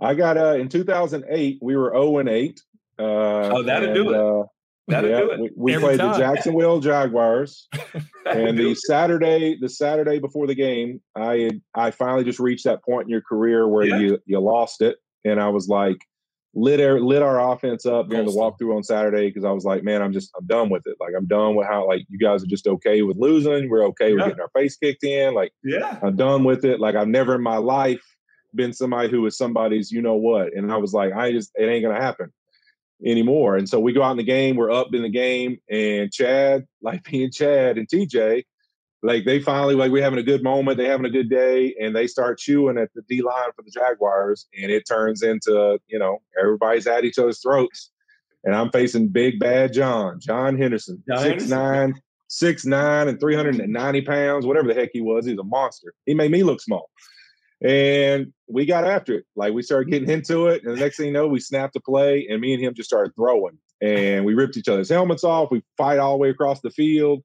I 0.00 0.14
got 0.14 0.36
uh 0.36 0.54
in 0.54 0.68
2008, 0.68 1.58
we 1.60 1.76
were 1.76 1.90
0 1.92 2.18
and 2.18 2.28
8. 2.28 2.60
Uh, 2.98 3.02
Oh, 3.04 3.62
that'll 3.62 3.94
do 3.94 4.10
it. 4.10 4.16
Uh, 4.16 4.44
That'll 4.88 5.10
yeah, 5.10 5.18
do 5.18 5.30
it. 5.32 5.40
We, 5.40 5.50
we 5.54 5.74
Every 5.74 5.84
played 5.96 6.00
the. 6.00 6.16
Jacksonville 6.16 6.80
Jaguars, 6.80 7.68
and 8.26 8.58
the. 8.58 8.74
Saturday, 8.74 9.58
the 9.60 9.68
Saturday 9.68 10.18
before 10.18 10.46
the 10.46 10.54
game, 10.54 11.02
I 11.14 11.36
had, 11.40 11.60
I 11.74 11.90
finally 11.90 12.24
just 12.24 12.38
reached 12.40 12.64
that 12.64 12.82
point 12.82 13.04
in 13.04 13.10
your 13.10 13.20
career 13.20 13.68
where 13.68 13.84
Yeah. 13.84 13.98
you 13.98 14.18
you 14.24 14.40
lost 14.40 14.80
it, 14.80 14.96
and 15.26 15.40
I 15.42 15.48
was 15.50 15.68
like 15.68 15.98
lit 16.54 16.80
our, 16.80 16.98
lit 16.98 17.20
our 17.22 17.52
offense 17.52 17.84
up 17.84 18.08
during 18.08 18.24
the 18.24 18.32
Awesome. 18.32 18.66
walkthrough 18.66 18.76
on 18.76 18.82
Saturday 18.82 19.28
because 19.28 19.44
I 19.44 19.50
was 19.52 19.64
like, 19.64 19.84
man, 19.84 20.00
I'm 20.00 20.14
just 20.14 20.30
I'm 20.38 20.46
done 20.46 20.70
with 20.70 20.86
it. 20.86 20.96
Like 20.98 21.12
I'm 21.14 21.26
done 21.26 21.54
with 21.54 21.66
how 21.66 21.86
like 21.86 22.06
you 22.08 22.18
guys 22.18 22.42
are 22.42 22.46
just 22.46 22.66
okay 22.66 23.02
with 23.02 23.18
losing. 23.18 23.68
We're 23.68 23.84
okay 23.88 24.14
with 24.14 24.20
Yeah. 24.22 24.28
getting 24.28 24.40
our 24.40 24.50
face 24.56 24.78
kicked 24.78 25.04
in. 25.04 25.34
Like 25.34 25.52
yeah. 25.62 25.98
I'm 26.02 26.16
done 26.16 26.44
with 26.44 26.64
it. 26.64 26.80
Like 26.80 26.94
I've 26.94 27.08
never 27.08 27.34
in 27.34 27.42
my 27.42 27.58
life 27.58 28.02
been 28.54 28.72
somebody 28.72 29.10
who 29.10 29.22
was 29.22 29.36
somebody's 29.36 29.90
you 29.90 30.02
know 30.02 30.16
what. 30.16 30.54
And 30.54 30.72
I 30.72 30.76
was 30.76 30.92
like, 30.92 31.12
I 31.12 31.32
just 31.32 31.50
it 31.54 31.64
ain't 31.64 31.84
gonna 31.84 32.00
happen 32.00 32.32
anymore. 33.04 33.56
And 33.56 33.68
so 33.68 33.78
we 33.80 33.92
go 33.92 34.02
out 34.02 34.12
in 34.12 34.16
the 34.16 34.24
game, 34.24 34.56
we're 34.56 34.70
up 34.70 34.92
in 34.92 35.02
the 35.02 35.08
game, 35.08 35.58
and 35.70 36.12
Chad, 36.12 36.66
like 36.82 37.10
me 37.10 37.24
and 37.24 37.32
Chad 37.32 37.78
and 37.78 37.88
TJ, 37.88 38.44
like 39.02 39.24
they 39.24 39.40
finally 39.40 39.74
like 39.74 39.92
we're 39.92 40.02
having 40.02 40.18
a 40.18 40.24
good 40.24 40.42
moment, 40.42 40.76
they 40.78 40.86
having 40.86 41.06
a 41.06 41.10
good 41.10 41.30
day, 41.30 41.74
and 41.80 41.94
they 41.94 42.06
start 42.06 42.38
chewing 42.38 42.78
at 42.78 42.90
the 42.94 43.02
D 43.08 43.22
line 43.22 43.50
for 43.54 43.62
the 43.62 43.70
Jaguars, 43.70 44.46
and 44.60 44.70
it 44.70 44.84
turns 44.88 45.22
into, 45.22 45.78
you 45.86 45.98
know, 45.98 46.20
everybody's 46.38 46.86
at 46.86 47.04
each 47.04 47.18
other's 47.18 47.40
throats. 47.40 47.90
And 48.44 48.54
I'm 48.54 48.70
facing 48.70 49.08
big 49.08 49.40
bad 49.40 49.72
John, 49.72 50.20
John 50.20 50.56
Henderson, 50.56 51.02
John 51.08 51.18
six 51.18 51.28
Henderson. 51.28 51.50
nine, 51.50 51.94
six 52.28 52.64
nine, 52.64 53.08
and 53.08 53.20
390 53.20 54.00
pounds, 54.02 54.46
whatever 54.46 54.68
the 54.68 54.74
heck 54.74 54.90
he 54.92 55.00
was. 55.00 55.26
He's 55.26 55.38
a 55.38 55.44
monster. 55.44 55.92
He 56.06 56.14
made 56.14 56.30
me 56.30 56.42
look 56.44 56.60
small. 56.60 56.88
And 57.64 58.32
we 58.48 58.66
got 58.66 58.84
after 58.84 59.14
it. 59.14 59.24
Like 59.36 59.52
we 59.52 59.62
started 59.62 59.90
getting 59.90 60.10
into 60.10 60.46
it. 60.46 60.62
And 60.64 60.76
the 60.76 60.80
next 60.80 60.96
thing 60.96 61.06
you 61.06 61.12
know, 61.12 61.26
we 61.26 61.40
snapped 61.40 61.76
a 61.76 61.80
play 61.80 62.26
and 62.30 62.40
me 62.40 62.54
and 62.54 62.62
him 62.62 62.74
just 62.74 62.88
started 62.88 63.14
throwing. 63.14 63.58
And 63.80 64.24
we 64.24 64.34
ripped 64.34 64.56
each 64.56 64.68
other's 64.68 64.88
helmets 64.88 65.24
off. 65.24 65.50
We 65.50 65.62
fight 65.76 65.98
all 65.98 66.12
the 66.12 66.18
way 66.18 66.30
across 66.30 66.60
the 66.60 66.70
field. 66.70 67.22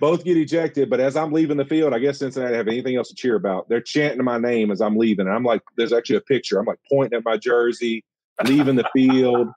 Both 0.00 0.24
get 0.24 0.36
ejected. 0.36 0.90
But 0.90 1.00
as 1.00 1.16
I'm 1.16 1.32
leaving 1.32 1.56
the 1.56 1.64
field, 1.64 1.94
I 1.94 1.98
guess 1.98 2.18
Cincinnati 2.18 2.54
have 2.54 2.68
anything 2.68 2.96
else 2.96 3.08
to 3.08 3.14
cheer 3.14 3.36
about. 3.36 3.68
They're 3.68 3.80
chanting 3.80 4.24
my 4.24 4.38
name 4.38 4.70
as 4.70 4.80
I'm 4.80 4.96
leaving. 4.96 5.26
And 5.26 5.34
I'm 5.34 5.44
like, 5.44 5.62
there's 5.76 5.92
actually 5.92 6.16
a 6.16 6.22
picture. 6.22 6.58
I'm 6.58 6.66
like 6.66 6.80
pointing 6.90 7.16
at 7.16 7.24
my 7.24 7.36
jersey, 7.36 8.04
leaving 8.44 8.76
the 8.76 8.88
field. 8.92 9.48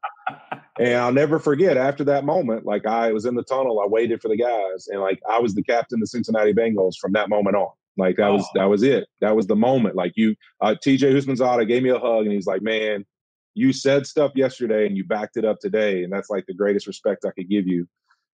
And 0.80 0.95
I'll 0.95 1.12
never 1.12 1.39
forget 1.39 1.76
after 1.76 2.05
that 2.05 2.24
moment, 2.24 2.66
like 2.66 2.86
I 2.86 3.12
was 3.12 3.26
in 3.26 3.36
the 3.36 3.43
tunnel, 3.43 3.82
I 3.82 3.86
waited 3.86 4.22
for 4.22 4.30
the 4.30 4.38
guys, 4.38 4.88
and 4.88 5.01
like 5.01 5.20
I 5.30 5.38
was 5.39 5.53
the 5.53 5.62
captain 5.62 5.97
of 5.97 6.01
the 6.01 6.07
Cincinnati 6.07 6.53
Bengals 6.53 6.93
from 6.97 7.12
that 7.14 7.28
moment 7.28 7.57
on. 7.57 7.72
Like 8.00 8.16
that 8.18 8.30
was 8.30 8.47
that 8.56 8.66
was 8.66 8.84
it. 8.84 9.08
That 9.22 9.36
was 9.36 9.47
the 9.47 9.56
moment. 9.56 9.95
Like 9.95 10.14
you, 10.16 10.36
uh, 10.62 10.76
TJ 10.84 11.14
Houshmandzadeh 11.14 11.68
gave 11.68 11.84
me 11.84 11.89
a 11.89 12.00
hug, 12.00 12.24
and 12.26 12.32
he's 12.32 12.47
like, 12.47 12.62
"Man, 12.62 13.06
you 13.54 13.74
said 13.74 14.08
stuff 14.08 14.32
yesterday, 14.36 14.88
and 14.88 14.97
you 14.97 15.04
backed 15.04 15.38
it 15.38 15.45
up 15.45 15.60
today, 15.60 16.04
and 16.04 16.12
that's 16.12 16.30
like 16.30 16.45
the 16.47 16.54
greatest 16.54 16.88
respect 16.88 17.26
I 17.26 17.32
could 17.32 17.50
give 17.50 17.68
you." 17.68 17.88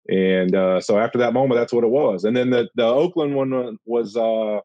And 0.09 0.55
uh, 0.55 0.81
so 0.81 0.97
after 0.97 1.19
that 1.19 1.33
moment, 1.33 1.59
that's 1.59 1.71
what 1.73 1.83
it 1.83 1.89
was. 1.91 2.23
And 2.23 2.35
then 2.35 2.49
the 2.49 2.67
the 2.75 2.85
Oakland 2.85 3.35
one 3.35 3.77
was 3.85 4.17
uh, 4.17 4.59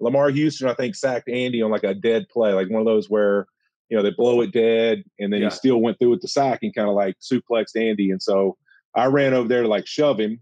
Lamarr 0.00 0.32
Houston, 0.32 0.68
I 0.68 0.74
think, 0.74 0.94
sacked 0.94 1.28
Andy 1.28 1.62
on 1.62 1.70
like 1.70 1.84
a 1.84 1.94
dead 1.94 2.26
play, 2.30 2.52
like 2.52 2.70
one 2.70 2.80
of 2.80 2.86
those 2.86 3.08
where 3.08 3.46
you 3.88 3.96
know 3.96 4.02
they 4.02 4.12
blow 4.16 4.40
it 4.42 4.52
dead, 4.52 5.02
and 5.18 5.32
then 5.32 5.40
Yeah. 5.40 5.48
he 5.48 5.54
still 5.56 5.80
went 5.80 5.98
through 5.98 6.10
with 6.10 6.20
the 6.20 6.28
sack 6.28 6.60
and 6.62 6.74
kind 6.74 6.88
of 6.88 6.94
like 6.94 7.16
suplexed 7.20 7.76
Andy. 7.76 8.10
And 8.10 8.22
so 8.22 8.56
I 8.94 9.06
ran 9.06 9.34
over 9.34 9.48
there 9.48 9.62
to 9.62 9.68
like 9.68 9.86
shove 9.86 10.20
him. 10.20 10.40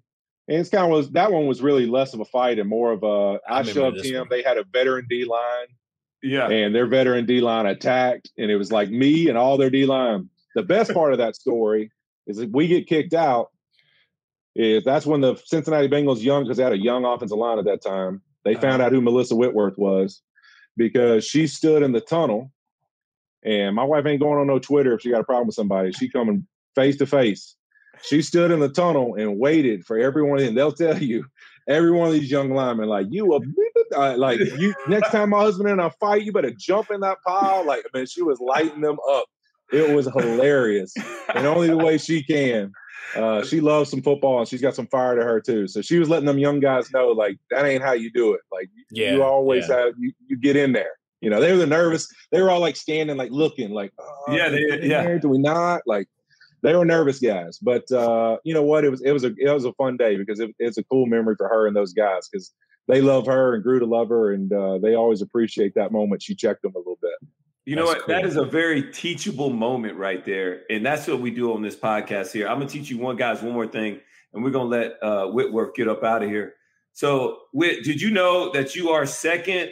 And 0.52 0.60
it's 0.60 0.68
kind 0.68 0.84
of 0.84 0.90
was 0.90 1.10
that 1.12 1.32
one 1.32 1.46
was 1.46 1.62
really 1.62 1.86
less 1.86 2.12
of 2.12 2.20
a 2.20 2.26
fight 2.26 2.58
and 2.58 2.68
more 2.68 2.92
of 2.92 3.02
a 3.02 3.40
I 3.48 3.54
I, 3.54 3.60
remember 3.60 3.72
shoved 3.72 4.04
him. 4.04 4.18
one. 4.18 4.28
They 4.28 4.42
had 4.42 4.58
a 4.58 4.64
veteran 4.64 5.06
D 5.08 5.24
line, 5.24 5.68
Yeah. 6.22 6.50
and 6.50 6.74
their 6.74 6.86
veteran 6.86 7.24
D 7.24 7.40
line 7.40 7.64
attacked, 7.64 8.30
and 8.36 8.50
it 8.50 8.56
was 8.56 8.70
like 8.70 8.90
me 8.90 9.30
and 9.30 9.38
all 9.38 9.56
their 9.56 9.70
D 9.70 9.86
line. 9.86 10.28
The 10.54 10.62
best 10.62 10.92
part 10.94 11.12
of 11.12 11.18
that 11.20 11.36
story 11.36 11.90
is 12.26 12.38
if 12.38 12.50
we 12.50 12.68
get 12.68 12.86
kicked 12.86 13.14
out, 13.14 13.48
is 14.54 14.84
that's 14.84 15.06
when 15.06 15.22
the 15.22 15.36
Cincinnati 15.36 15.88
Bengals 15.88 16.22
young 16.22 16.42
because 16.42 16.58
they 16.58 16.64
had 16.64 16.74
a 16.74 16.78
young 16.78 17.06
offensive 17.06 17.38
line 17.38 17.58
at 17.58 17.64
that 17.64 17.80
time. 17.80 18.20
They 18.44 18.52
uh-huh. 18.52 18.60
found 18.60 18.82
out 18.82 18.92
who 18.92 19.00
Melissa 19.00 19.34
Whitworth 19.34 19.78
was 19.78 20.20
because 20.76 21.24
she 21.24 21.46
stood 21.46 21.82
in 21.82 21.92
the 21.92 22.02
tunnel, 22.02 22.52
and 23.42 23.74
my 23.74 23.84
wife 23.84 24.04
ain't 24.04 24.20
going 24.20 24.38
on 24.38 24.48
no 24.48 24.58
Twitter 24.58 24.92
if 24.92 25.00
she 25.00 25.10
got 25.10 25.22
a 25.22 25.24
problem 25.24 25.46
with 25.46 25.56
somebody. 25.56 25.92
She 25.92 26.10
coming 26.10 26.46
face 26.74 26.98
to 26.98 27.06
face. 27.06 27.56
She 28.02 28.22
stood 28.22 28.50
in 28.50 28.60
the 28.60 28.68
tunnel 28.68 29.14
and 29.16 29.38
waited 29.38 29.84
for 29.84 29.98
everyone, 29.98 30.40
and 30.40 30.56
they'll 30.56 30.72
tell 30.72 30.98
you 31.02 31.24
every 31.68 31.90
one 31.92 32.08
of 32.08 32.14
these 32.14 32.30
young 32.30 32.50
linemen, 32.50 32.88
like 32.88 33.06
you, 33.10 33.32
a, 33.34 33.40
uh, 33.96 34.16
like 34.16 34.40
you. 34.40 34.74
Next 34.88 35.10
time 35.10 35.30
my 35.30 35.40
husband 35.40 35.68
and 35.68 35.80
I 35.80 35.90
fight, 36.00 36.22
you 36.22 36.32
better 36.32 36.52
jump 36.56 36.90
in 36.90 37.00
that 37.00 37.18
pile. 37.26 37.64
Like 37.64 37.84
man, 37.94 38.06
she 38.06 38.22
was 38.22 38.40
lighting 38.40 38.80
them 38.80 38.96
up. 39.10 39.24
It 39.72 39.94
was 39.94 40.06
hilarious, 40.06 40.92
and 41.34 41.46
only 41.46 41.68
the 41.68 41.78
way 41.78 41.98
she 41.98 42.22
can. 42.22 42.72
Uh, 43.16 43.42
she 43.44 43.60
loves 43.60 43.90
some 43.90 44.00
football 44.00 44.38
and 44.38 44.48
she's 44.48 44.62
got 44.62 44.74
some 44.74 44.86
fire 44.86 45.14
to 45.16 45.22
her 45.22 45.38
too. 45.40 45.68
So 45.68 45.82
she 45.82 45.98
was 45.98 46.08
letting 46.08 46.24
them 46.26 46.38
young 46.38 46.60
guys 46.60 46.90
know, 46.92 47.08
like, 47.08 47.36
that 47.50 47.64
ain't 47.66 47.82
how 47.82 47.92
you 47.92 48.10
do 48.10 48.32
it. 48.32 48.40
Like, 48.50 48.70
Yeah, 48.90 49.12
you 49.14 49.22
always 49.22 49.68
yeah. 49.68 49.76
have 49.84 49.94
you, 49.98 50.12
you 50.28 50.36
get 50.38 50.56
in 50.56 50.72
there. 50.72 50.92
You 51.20 51.28
know, 51.28 51.38
they 51.40 51.52
were 51.52 51.58
the 51.58 51.66
nervous. 51.66 52.08
They 52.30 52.40
were 52.40 52.48
all 52.50 52.60
like 52.60 52.74
standing, 52.74 53.16
like 53.18 53.30
looking, 53.30 53.70
like, 53.70 53.92
oh, 53.98 54.34
Yeah, 54.34 54.48
they- 54.48 54.86
yeah. 54.86 55.02
there? 55.04 55.18
do 55.18 55.28
we 55.28 55.38
not? 55.38 55.82
Like, 55.86 56.08
they 56.62 56.74
were 56.74 56.84
nervous 56.84 57.18
guys. 57.18 57.58
But 57.58 57.90
uh, 57.92 58.38
you 58.44 58.54
know 58.54 58.62
what? 58.62 58.84
It 58.84 58.90
was 58.90 59.02
it 59.02 59.12
was 59.12 59.24
a 59.24 59.34
it 59.38 59.52
was 59.52 59.64
a 59.64 59.72
fun 59.74 59.96
day 59.96 60.16
because 60.16 60.40
it, 60.40 60.54
it's 60.58 60.78
a 60.78 60.84
cool 60.84 61.06
memory 61.06 61.34
for 61.36 61.48
her 61.48 61.66
and 61.66 61.76
those 61.76 61.92
guys 61.92 62.28
because 62.28 62.52
they 62.88 63.00
love 63.00 63.26
her 63.26 63.54
and 63.54 63.62
grew 63.62 63.78
to 63.78 63.86
love 63.86 64.08
her, 64.08 64.32
and 64.32 64.52
uh, 64.52 64.78
they 64.78 64.94
always 64.94 65.22
appreciate 65.22 65.74
that 65.74 65.92
moment 65.92 66.22
she 66.22 66.34
checked 66.34 66.62
them 66.62 66.72
a 66.74 66.78
little 66.78 66.98
bit. 67.00 67.14
You 67.64 67.76
know 67.76 67.84
what? 67.84 68.08
That 68.08 68.22
cool. 68.22 68.30
is 68.30 68.36
a 68.36 68.44
very 68.44 68.90
teachable 68.90 69.50
moment 69.50 69.96
right 69.96 70.24
there. 70.24 70.62
And 70.68 70.84
that's 70.84 71.06
what 71.06 71.20
we 71.20 71.30
do 71.30 71.54
on 71.54 71.62
this 71.62 71.76
podcast 71.76 72.32
here. 72.32 72.48
I'm 72.48 72.56
going 72.56 72.66
to 72.66 72.72
teach 72.72 72.90
you 72.90 72.98
one, 72.98 73.16
guys, 73.16 73.40
one 73.40 73.52
more 73.52 73.68
thing, 73.68 74.00
and 74.34 74.42
we're 74.42 74.50
going 74.50 74.68
to 74.68 74.76
let 74.76 75.02
uh, 75.02 75.28
Whitworth 75.28 75.74
get 75.74 75.86
up 75.86 76.02
out 76.02 76.24
of 76.24 76.28
here. 76.28 76.54
So, 76.92 77.38
Whit, 77.52 77.84
did 77.84 78.00
you 78.00 78.10
know 78.10 78.50
that 78.52 78.74
you 78.74 78.90
are 78.90 79.06
second 79.06 79.70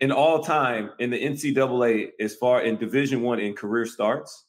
in 0.00 0.10
all 0.10 0.42
time 0.42 0.92
in 0.98 1.10
the 1.10 1.22
NCAA 1.22 2.12
as 2.18 2.34
far 2.36 2.62
in 2.62 2.76
Division 2.76 3.20
One 3.20 3.38
in 3.38 3.54
career 3.54 3.84
starts? 3.84 4.46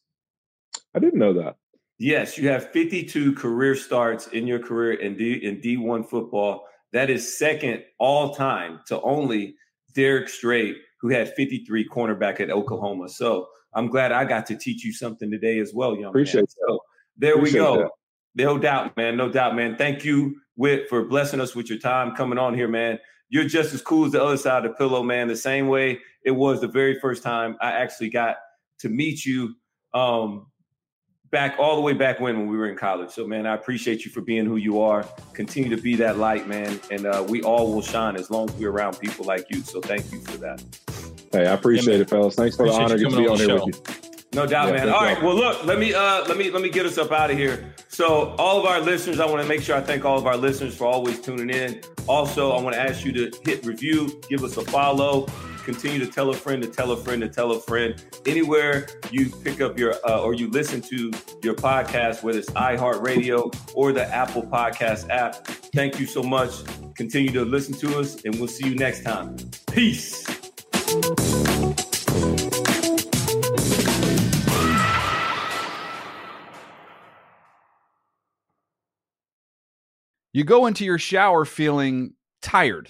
I 0.96 1.00
didn't 1.00 1.20
know 1.20 1.34
that. 1.34 1.58
Yes, 2.02 2.36
you 2.36 2.50
have 2.50 2.72
52 2.72 3.36
career 3.36 3.76
starts 3.76 4.26
in 4.30 4.48
your 4.48 4.58
career 4.58 4.94
in 4.94 5.16
D 5.16 5.34
in 5.34 5.62
D1 5.62 6.10
football. 6.10 6.66
That 6.94 7.12
is 7.12 7.38
second 7.38 7.84
all 8.00 8.34
time 8.34 8.80
to 8.88 9.00
only 9.02 9.54
Derrick 9.94 10.28
Strait, 10.28 10.78
who 11.00 11.10
had 11.10 11.36
53 11.36 11.88
cornerback 11.88 12.40
at 12.40 12.50
Oklahoma. 12.50 13.08
So 13.08 13.50
I'm 13.76 13.86
glad 13.86 14.12
I 14.12 14.26
got 14.26 14.48
to 14.48 14.58
teach 14.58 14.84
you 14.84 14.92
something 14.92 15.30
today 15.30 15.60
as 15.60 15.76
well, 15.76 15.96
young 15.96 16.10
Appreciate 16.10 16.42
man. 16.42 16.48
So 16.68 16.80
there 17.18 17.36
Appreciate 17.36 17.62
we 17.62 17.66
go. 17.66 17.78
that. 17.84 17.92
No 18.34 18.58
doubt, 18.58 18.98
man. 18.98 19.16
No 19.16 19.30
doubt, 19.30 19.56
man. 19.56 19.76
Thank 19.78 20.04
you, 20.04 20.38
Whit, 20.56 20.90
for 20.90 21.04
blessing 21.04 21.40
us 21.40 21.54
with 21.54 21.70
your 21.70 21.78
time 21.78 22.16
coming 22.16 22.40
on 22.40 22.56
here, 22.56 22.68
man. 22.68 22.98
You're 23.30 23.46
just 23.46 23.76
as 23.76 23.82
cool 23.84 24.06
as 24.06 24.14
the 24.14 24.24
other 24.24 24.38
side 24.38 24.66
of 24.66 24.72
the 24.72 24.76
pillow, 24.76 25.04
man. 25.04 25.28
The 25.28 25.36
same 25.36 25.68
way 25.68 26.00
it 26.26 26.32
was 26.32 26.62
the 26.62 26.68
very 26.68 27.00
first 27.00 27.22
time 27.22 27.58
I 27.62 27.74
actually 27.74 28.10
got 28.10 28.38
to 28.80 28.90
meet 28.90 29.24
you. 29.24 29.54
Um, 29.94 30.48
back 31.32 31.56
all 31.58 31.76
the 31.76 31.82
way 31.82 31.94
back 31.94 32.20
when 32.20 32.38
when 32.38 32.48
we 32.48 32.58
were 32.58 32.68
in 32.70 32.78
college. 32.78 33.10
So 33.12 33.26
man, 33.26 33.46
I 33.48 33.56
appreciate 33.56 34.06
you 34.06 34.12
for 34.12 34.22
being 34.22 34.46
who 34.46 34.58
you 34.58 34.82
are. 34.82 35.06
Continue 35.34 35.74
to 35.76 35.82
be 35.82 35.96
that 35.96 36.18
light, 36.18 36.48
man, 36.48 36.80
and 36.92 37.06
uh, 37.06 37.26
we 37.28 37.42
all 37.42 37.74
will 37.74 37.82
shine 37.82 38.16
as 38.18 38.30
long 38.30 38.50
as 38.50 38.56
we're 38.56 38.72
around 38.72 39.00
people 39.00 39.26
like 39.26 39.48
you. 39.50 39.62
So 39.62 39.82
thank 39.82 40.12
you 40.12 40.20
for 40.22 40.38
that. 40.38 40.64
Hey, 41.32 41.48
I 41.48 41.54
appreciate 41.54 41.94
man. 41.94 42.02
it, 42.02 42.10
fellas. 42.10 42.36
Thanks 42.36 42.58
for 42.58 42.64
Appreciate 42.66 42.88
the 42.90 42.94
honor 42.94 43.10
to 43.10 43.18
be 43.22 43.28
on 43.28 43.32
on 43.32 43.38
the 43.38 43.44
here 43.46 43.58
show. 43.58 43.66
with 43.66 43.76
you. 43.76 43.96
No 44.34 44.46
doubt, 44.46 44.68
Yeah, 44.68 44.74
man. 44.74 44.82
thank 44.88 44.96
All 44.96 45.02
you. 45.08 45.14
right. 45.16 45.24
Well, 45.24 45.36
look, 45.36 45.66
let 45.66 45.78
me 45.80 45.94
uh 45.94 46.26
let 46.28 46.38
me 46.38 46.52
let 46.52 46.62
me 46.62 46.70
get 46.70 46.86
us 46.86 46.98
up 46.98 47.12
out 47.12 47.32
of 47.32 47.38
here. 47.38 47.74
So, 47.90 48.34
all 48.38 48.58
of 48.60 48.66
our 48.66 48.80
listeners, 48.80 49.20
I 49.20 49.26
want 49.26 49.42
to 49.42 49.48
make 49.48 49.62
sure 49.62 49.76
I 49.76 49.82
thank 49.82 50.06
all 50.06 50.18
of 50.18 50.26
our 50.26 50.38
listeners 50.38 50.76
for 50.76 50.86
always 50.88 51.20
tuning 51.20 51.50
in. 51.50 51.82
Also, 52.08 52.52
I 52.52 52.62
want 52.62 52.74
to 52.76 52.82
ask 52.82 53.04
you 53.04 53.12
to 53.14 53.32
hit 53.44 53.66
review, 53.66 54.22
give 54.30 54.44
us 54.46 54.56
a 54.56 54.62
follow, 54.62 55.28
continue 55.64 56.00
to 56.00 56.08
tell 56.08 56.30
a 56.30 56.34
friend 56.34 56.62
to 56.64 56.70
tell 56.70 56.92
a 56.92 56.98
friend 56.98 57.22
to 57.22 57.30
tell 57.30 57.52
a 57.52 57.60
friend. 57.60 58.04
Anywhere 58.26 58.88
you 59.12 59.30
pick 59.30 59.62
up 59.62 59.78
your 59.78 59.96
uh, 60.08 60.22
or 60.22 60.34
you 60.34 60.50
listen 60.50 60.82
to 60.82 61.12
your 61.44 61.56
podcast, 61.56 62.24
whether 62.24 62.40
it's 62.40 62.50
iHeartRadio 62.52 63.74
or 63.76 63.94
the 63.94 64.06
Apple 64.06 64.44
Podcast 64.44 65.10
app. 65.10 65.46
Thank 65.74 66.00
you 66.00 66.06
so 66.06 66.22
much. 66.24 66.52
Continue 66.96 67.32
to 67.32 67.46
listen 67.46 67.74
to 67.76 68.00
us, 68.00 68.24
and 68.26 68.36
we'll 68.36 68.48
see 68.48 68.68
you 68.68 68.76
next 68.76 69.04
time. 69.04 69.36
Peace. 69.72 70.28
You 80.34 80.46
go 80.46 80.66
into 80.66 80.86
your 80.86 80.98
shower 80.98 81.44
feeling 81.44 82.14
tired, 82.42 82.90